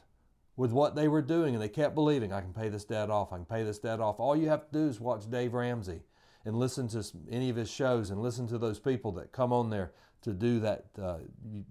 with 0.55 0.71
what 0.71 0.95
they 0.95 1.07
were 1.07 1.21
doing 1.21 1.53
and 1.53 1.61
they 1.61 1.69
kept 1.69 1.93
believing, 1.93 2.33
I 2.33 2.41
can 2.41 2.53
pay 2.53 2.67
this 2.67 2.83
debt 2.83 3.11
off, 3.11 3.31
I 3.31 3.35
can 3.37 3.45
pay 3.45 3.63
this 3.63 3.77
debt 3.77 3.99
off. 3.99 4.19
All 4.19 4.35
you 4.35 4.49
have 4.49 4.65
to 4.65 4.73
do 4.73 4.87
is 4.87 4.99
watch 4.99 5.29
Dave 5.29 5.53
Ramsey 5.53 6.01
and 6.47 6.57
listen 6.57 6.87
to 6.87 7.03
any 7.29 7.49
of 7.49 7.57
his 7.57 7.69
shows 7.69 8.09
and 8.09 8.21
listen 8.21 8.47
to 8.47 8.57
those 8.57 8.79
people 8.79 9.11
that 9.11 9.33
come 9.33 9.51
on 9.51 9.69
there 9.69 9.91
to 10.21 10.31
do 10.31 10.61
that 10.61 10.85
uh, 10.99 11.17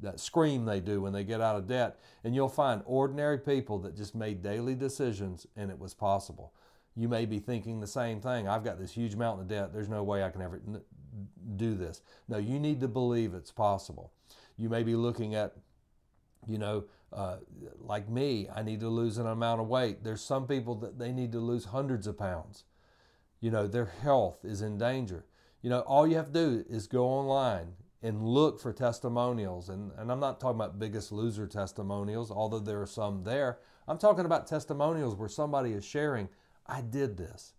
that 0.03 0.21
scream 0.21 0.67
they 0.67 0.81
do 0.81 1.01
when 1.01 1.15
they 1.15 1.25
get 1.25 1.41
out 1.41 1.57
of 1.57 1.67
debt. 1.67 1.99
And 2.25 2.35
you'll 2.35 2.51
find 2.51 2.83
ordinary 2.85 3.39
people 3.39 3.79
that 3.81 3.97
just 3.97 4.15
made 4.15 4.43
daily 4.43 4.75
decisions 4.75 5.47
and 5.57 5.71
it 5.71 5.79
was 5.79 5.95
possible. 5.95 6.53
You 6.95 7.09
may 7.09 7.25
be 7.25 7.39
thinking 7.39 7.81
the 7.81 7.87
same 7.87 8.21
thing. 8.21 8.49
I've 8.49 8.65
got 8.65 8.79
this 8.79 8.93
huge 8.93 9.17
mountain 9.17 9.45
of 9.45 9.49
debt. 9.49 9.73
There's 9.73 9.89
no 9.89 10.03
way 10.03 10.23
i 10.23 10.29
can 10.29 10.43
ever 10.43 10.61
do 11.57 11.75
this. 11.75 12.03
No 12.29 12.37
you 12.37 12.61
need 12.61 12.81
to 12.83 12.89
believe 12.89 13.33
it's 13.33 13.51
possible. 13.51 14.13
You 14.59 14.69
may 14.69 14.83
be 14.83 14.95
looking 14.95 15.35
at 15.35 15.55
you 16.47 16.59
know 16.59 16.85
uh, 17.15 17.37
like 17.79 18.09
me 18.11 18.49
i 18.55 18.63
need 18.63 18.81
to 18.81 18.89
lose 18.89 19.17
an 19.17 19.27
amount 19.27 19.63
of 19.63 19.69
weight. 19.69 20.05
There's 20.05 20.21
some 20.21 20.47
people 20.47 20.75
that 20.77 20.99
they 20.99 21.13
need 21.13 21.33
to 21.33 21.41
lose 21.41 21.65
hundreds 21.65 22.07
of 22.07 22.19
pounds 22.19 22.65
you 23.41 23.51
know 23.51 23.67
their 23.67 23.87
health 23.87 24.45
is 24.45 24.63
in 24.63 24.79
danger 24.79 25.25
you 25.63 25.71
know 25.71 25.81
all 25.81 26.07
you 26.07 26.17
have 26.17 26.27
to 26.27 26.33
do 26.33 26.65
is 26.69 26.87
go 26.87 27.07
online 27.07 27.75
and 28.07 28.25
look 28.25 28.61
for 28.61 28.73
testimonials. 28.73 29.69
And, 29.69 29.91
and 29.99 30.13
I'm 30.13 30.21
not 30.21 30.39
talking 30.39 30.61
about 30.61 30.79
biggest 30.79 31.11
loser 31.11 31.47
testimonials, 31.47 32.31
although 32.31 32.61
there 32.61 32.81
are 32.81 32.87
some 32.87 33.25
there. 33.25 33.59
I'm 33.89 33.99
talking 33.99 34.27
about 34.27 34.47
testimonials 34.47 35.17
where 35.17 35.29
somebody 35.29 35.73
is 35.73 35.85
sharing, 35.85 36.29
I 36.67 36.83
did 36.83 37.17
this. 37.17 37.55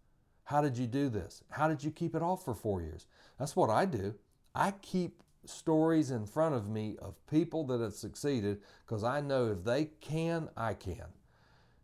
How 0.45 0.61
did 0.61 0.77
you 0.77 0.87
do 0.87 1.09
this? 1.09 1.43
How 1.49 1.67
did 1.67 1.83
you 1.83 1.91
keep 1.91 2.15
it 2.15 2.21
off 2.21 2.45
for 2.45 2.53
four 2.53 2.81
years? 2.81 3.07
That's 3.37 3.57
what 3.57 3.69
I 3.69 3.85
do. 3.85 4.15
I 4.55 4.71
keep 4.81 5.21
stories 5.43 6.11
in 6.11 6.25
front 6.25 6.55
of 6.55 6.69
me 6.69 6.95
of 7.01 7.15
people 7.27 7.65
that 7.65 7.81
have 7.81 7.93
succeeded 7.93 8.61
because 8.85 9.03
I 9.03 9.19
know 9.19 9.47
if 9.47 9.65
they 9.65 9.89
can, 9.99 10.47
I 10.55 10.75
can. 10.75 11.07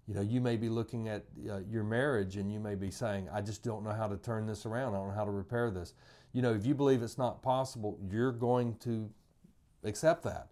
You 0.08 0.16
know, 0.16 0.22
you 0.22 0.42
may 0.42 0.58
be 0.58 0.68
looking 0.68 1.08
at 1.08 1.24
uh, 1.50 1.60
your 1.70 1.84
marriage 1.84 2.36
and 2.36 2.52
you 2.52 2.60
may 2.60 2.76
be 2.76 2.92
saying, 2.92 3.30
I 3.32 3.40
just 3.42 3.64
don't 3.64 3.84
know 3.84 3.94
how 3.94 4.08
to 4.08 4.18
turn 4.18 4.46
this 4.46 4.66
around. 4.66 4.96
I 4.96 4.98
don't 4.98 5.10
know 5.10 5.16
how 5.16 5.24
to 5.24 5.32
repair 5.32 5.72
this 5.72 5.94
you 6.34 6.42
know, 6.42 6.54
if 6.54 6.66
you 6.66 6.74
believe 6.74 7.04
it's 7.04 7.18
not 7.18 7.42
possible, 7.44 7.98
you're 8.10 8.32
going 8.32 8.76
to 8.80 9.10
accept 9.84 10.24
that. 10.24 10.48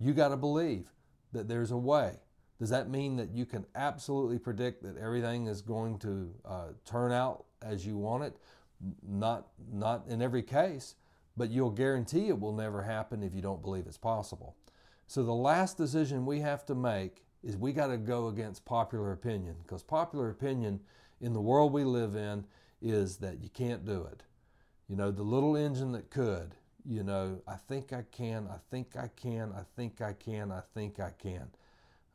You 0.00 0.14
got 0.14 0.28
to 0.28 0.36
believe 0.36 0.92
that 1.32 1.46
there's 1.46 1.70
a 1.70 1.76
way. 1.76 2.14
Does 2.58 2.70
that 2.70 2.88
mean 2.88 3.16
that 3.16 3.30
you 3.32 3.44
can 3.44 3.66
absolutely 3.74 4.38
predict 4.38 4.82
that 4.82 4.96
everything 4.96 5.46
is 5.46 5.60
going 5.60 5.98
to 5.98 6.34
uh, 6.46 6.64
turn 6.86 7.12
out 7.12 7.44
as 7.60 7.86
you 7.86 7.98
want 7.98 8.24
it? 8.24 8.36
Not, 9.06 9.48
not 9.70 10.04
in 10.08 10.22
every 10.22 10.42
case, 10.42 10.94
but 11.36 11.50
you'll 11.50 11.70
guarantee 11.70 12.28
it 12.28 12.40
will 12.40 12.54
never 12.54 12.82
happen 12.82 13.22
if 13.22 13.34
you 13.34 13.42
don't 13.42 13.60
believe 13.60 13.86
it's 13.86 13.98
possible. 13.98 14.56
So 15.06 15.22
the 15.22 15.34
last 15.34 15.76
decision 15.76 16.24
we 16.24 16.40
have 16.40 16.64
to 16.66 16.74
make 16.74 17.25
is 17.46 17.56
we 17.56 17.72
got 17.72 17.86
to 17.86 17.96
go 17.96 18.26
against 18.26 18.64
popular 18.64 19.12
opinion 19.12 19.54
because 19.62 19.82
popular 19.82 20.30
opinion 20.30 20.80
in 21.20 21.32
the 21.32 21.40
world 21.40 21.72
we 21.72 21.84
live 21.84 22.16
in 22.16 22.44
is 22.82 23.18
that 23.18 23.40
you 23.40 23.48
can't 23.48 23.86
do 23.86 24.04
it. 24.10 24.24
You 24.88 24.96
know, 24.96 25.12
the 25.12 25.22
little 25.22 25.56
engine 25.56 25.92
that 25.92 26.10
could, 26.10 26.56
you 26.84 27.04
know, 27.04 27.40
I 27.46 27.54
think 27.54 27.92
I 27.92 28.04
can, 28.10 28.48
I 28.50 28.56
think 28.70 28.96
I 28.96 29.10
can, 29.14 29.52
I 29.52 29.62
think 29.76 30.00
I 30.00 30.12
can, 30.12 30.50
I 30.50 30.60
think 30.74 30.98
I 30.98 31.10
can. 31.10 31.48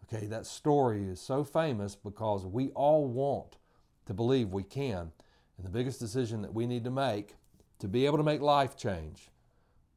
Okay, 0.03 0.25
that 0.27 0.45
story 0.45 1.05
is 1.05 1.21
so 1.21 1.45
famous 1.45 1.95
because 1.95 2.45
we 2.45 2.69
all 2.71 3.05
want 3.05 3.55
to 4.07 4.13
believe 4.13 4.49
we 4.49 4.63
can. 4.63 5.13
And 5.57 5.65
the 5.65 5.69
biggest 5.69 6.01
decision 6.01 6.41
that 6.41 6.53
we 6.53 6.67
need 6.67 6.83
to 6.83 6.91
make 6.91 7.35
to 7.79 7.87
be 7.87 8.05
able 8.05 8.17
to 8.17 8.23
make 8.23 8.41
life 8.41 8.75
change, 8.75 9.29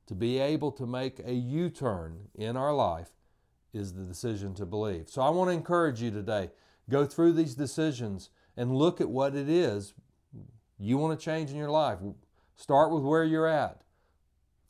to 0.06 0.14
be 0.14 0.38
able 0.38 0.70
to 0.72 0.86
make 0.86 1.18
a 1.26 1.34
U 1.34 1.70
turn 1.70 2.28
in 2.36 2.56
our 2.56 2.72
life, 2.72 3.10
is 3.74 3.92
the 3.92 4.04
decision 4.04 4.54
to 4.54 4.64
believe. 4.66 5.08
So 5.08 5.20
I 5.22 5.30
want 5.30 5.50
to 5.50 5.54
encourage 5.54 6.00
you 6.00 6.10
today 6.10 6.50
go 6.88 7.04
through 7.04 7.32
these 7.32 7.54
decisions 7.54 8.30
and 8.56 8.76
look 8.76 9.00
at 9.00 9.08
what 9.08 9.34
it 9.34 9.48
is 9.48 9.94
you 10.78 10.98
want 10.98 11.18
to 11.18 11.24
change 11.24 11.50
in 11.50 11.56
your 11.56 11.70
life. 11.70 11.98
Start 12.56 12.92
with 12.92 13.02
where 13.02 13.24
you're 13.24 13.48
at. 13.48 13.82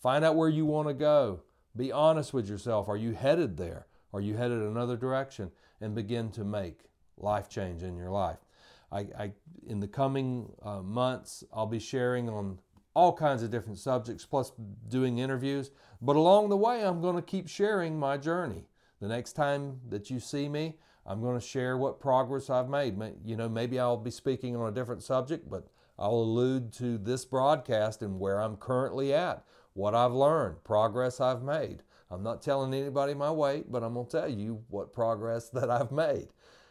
Find 0.02 0.24
out 0.24 0.36
where 0.36 0.48
you 0.48 0.66
want 0.66 0.88
to 0.88 0.94
go. 0.94 1.42
Be 1.76 1.90
honest 1.90 2.32
with 2.32 2.48
yourself. 2.48 2.88
Are 2.88 2.96
you 2.96 3.12
headed 3.12 3.56
there? 3.56 3.86
Are 4.12 4.20
you 4.20 4.36
headed 4.36 4.60
another 4.60 4.96
direction? 4.96 5.50
And 5.80 5.94
begin 5.94 6.30
to 6.32 6.44
make 6.44 6.80
life 7.16 7.48
change 7.48 7.82
in 7.82 7.96
your 7.96 8.10
life. 8.10 8.38
I, 8.92 9.06
I 9.18 9.32
in 9.66 9.80
the 9.80 9.88
coming 9.88 10.52
uh, 10.62 10.82
months, 10.82 11.42
I'll 11.52 11.66
be 11.66 11.78
sharing 11.78 12.28
on 12.28 12.58
all 12.94 13.12
kinds 13.12 13.42
of 13.42 13.50
different 13.50 13.78
subjects, 13.78 14.24
plus 14.24 14.52
doing 14.88 15.18
interviews. 15.18 15.70
But 16.00 16.16
along 16.16 16.50
the 16.50 16.56
way, 16.56 16.84
I'm 16.84 17.00
going 17.00 17.16
to 17.16 17.22
keep 17.22 17.48
sharing 17.48 17.98
my 17.98 18.16
journey. 18.18 18.66
The 19.04 19.10
next 19.10 19.34
time 19.34 19.80
that 19.90 20.08
you 20.08 20.18
see 20.18 20.48
me, 20.48 20.78
I'm 21.04 21.20
going 21.20 21.38
to 21.38 21.46
share 21.46 21.76
what 21.76 22.00
progress 22.00 22.48
I've 22.48 22.70
made. 22.70 22.96
You 23.22 23.36
know, 23.36 23.50
maybe 23.50 23.78
I'll 23.78 23.98
be 23.98 24.10
speaking 24.10 24.56
on 24.56 24.66
a 24.66 24.72
different 24.72 25.02
subject, 25.02 25.50
but 25.50 25.68
I'll 25.98 26.14
allude 26.14 26.72
to 26.78 26.96
this 26.96 27.26
broadcast 27.26 28.00
and 28.00 28.18
where 28.18 28.40
I'm 28.40 28.56
currently 28.56 29.12
at, 29.12 29.44
what 29.74 29.94
I've 29.94 30.14
learned, 30.14 30.64
progress 30.64 31.20
I've 31.20 31.42
made. 31.42 31.82
I'm 32.10 32.22
not 32.22 32.40
telling 32.40 32.72
anybody 32.72 33.12
my 33.12 33.30
weight, 33.30 33.70
but 33.70 33.82
I'm 33.82 33.92
going 33.92 34.06
to 34.06 34.20
tell 34.20 34.30
you 34.30 34.64
what 34.70 34.94
progress 34.94 35.48
that 35.52 35.70
I've 35.70 35.92
made. 35.92 36.28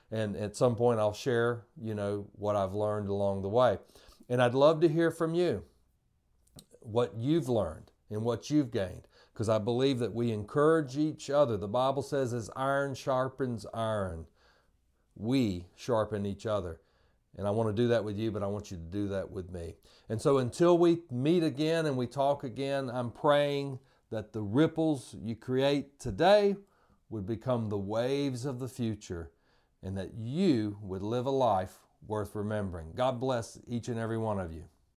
And 0.09 0.35
at 0.35 0.55
some 0.55 0.75
point, 0.75 0.99
I'll 0.99 1.13
share, 1.13 1.67
you 1.79 1.93
know, 1.93 2.25
what 2.33 2.55
I've 2.55 2.73
learned 2.73 3.09
along 3.09 3.43
the 3.43 3.49
way. 3.49 3.77
And 4.27 4.41
I'd 4.41 4.55
love 4.55 4.81
to 4.81 4.89
hear 4.89 5.11
from 5.11 5.35
you 5.35 5.65
what 6.79 7.13
you've 7.15 7.47
learned 7.47 7.91
and 8.09 8.23
what 8.23 8.49
you've 8.49 8.71
gained 8.71 9.07
because 9.33 9.49
I 9.49 9.57
believe 9.57 9.99
that 9.99 10.13
we 10.13 10.31
encourage 10.31 10.97
each 10.97 11.29
other. 11.29 11.57
The 11.57 11.67
Bible 11.67 12.03
says, 12.03 12.33
as 12.33 12.51
iron 12.55 12.93
sharpens 12.93 13.65
iron, 13.73 14.27
we 15.15 15.65
sharpen 15.75 16.25
each 16.25 16.45
other. 16.45 16.79
And 17.35 17.47
I 17.47 17.51
want 17.51 17.75
to 17.75 17.81
do 17.81 17.87
that 17.87 18.03
with 18.03 18.17
you, 18.17 18.31
but 18.31 18.43
I 18.43 18.47
want 18.47 18.69
you 18.69 18.77
to 18.77 18.83
do 18.83 19.07
that 19.09 19.31
with 19.31 19.51
me. 19.51 19.73
And 20.07 20.21
so 20.21 20.37
until 20.37 20.77
we 20.77 20.99
meet 21.11 21.43
again 21.43 21.87
and 21.87 21.97
we 21.97 22.05
talk 22.05 22.43
again, 22.43 22.91
I'm 22.93 23.09
praying 23.09 23.79
that 24.11 24.33
the 24.33 24.41
ripples 24.41 25.15
you 25.19 25.35
create 25.35 25.99
today 25.99 26.55
would 27.09 27.25
become 27.25 27.69
the 27.69 27.77
waves 27.77 28.45
of 28.45 28.59
the 28.59 28.67
future 28.67 29.31
and 29.81 29.97
that 29.97 30.13
you 30.13 30.77
would 30.81 31.01
live 31.01 31.25
a 31.25 31.31
life 31.31 31.79
worth 32.07 32.35
remembering. 32.35 32.91
God 32.95 33.19
bless 33.19 33.57
each 33.67 33.87
and 33.87 33.99
every 33.99 34.17
one 34.17 34.39
of 34.39 34.53
you. 34.53 34.65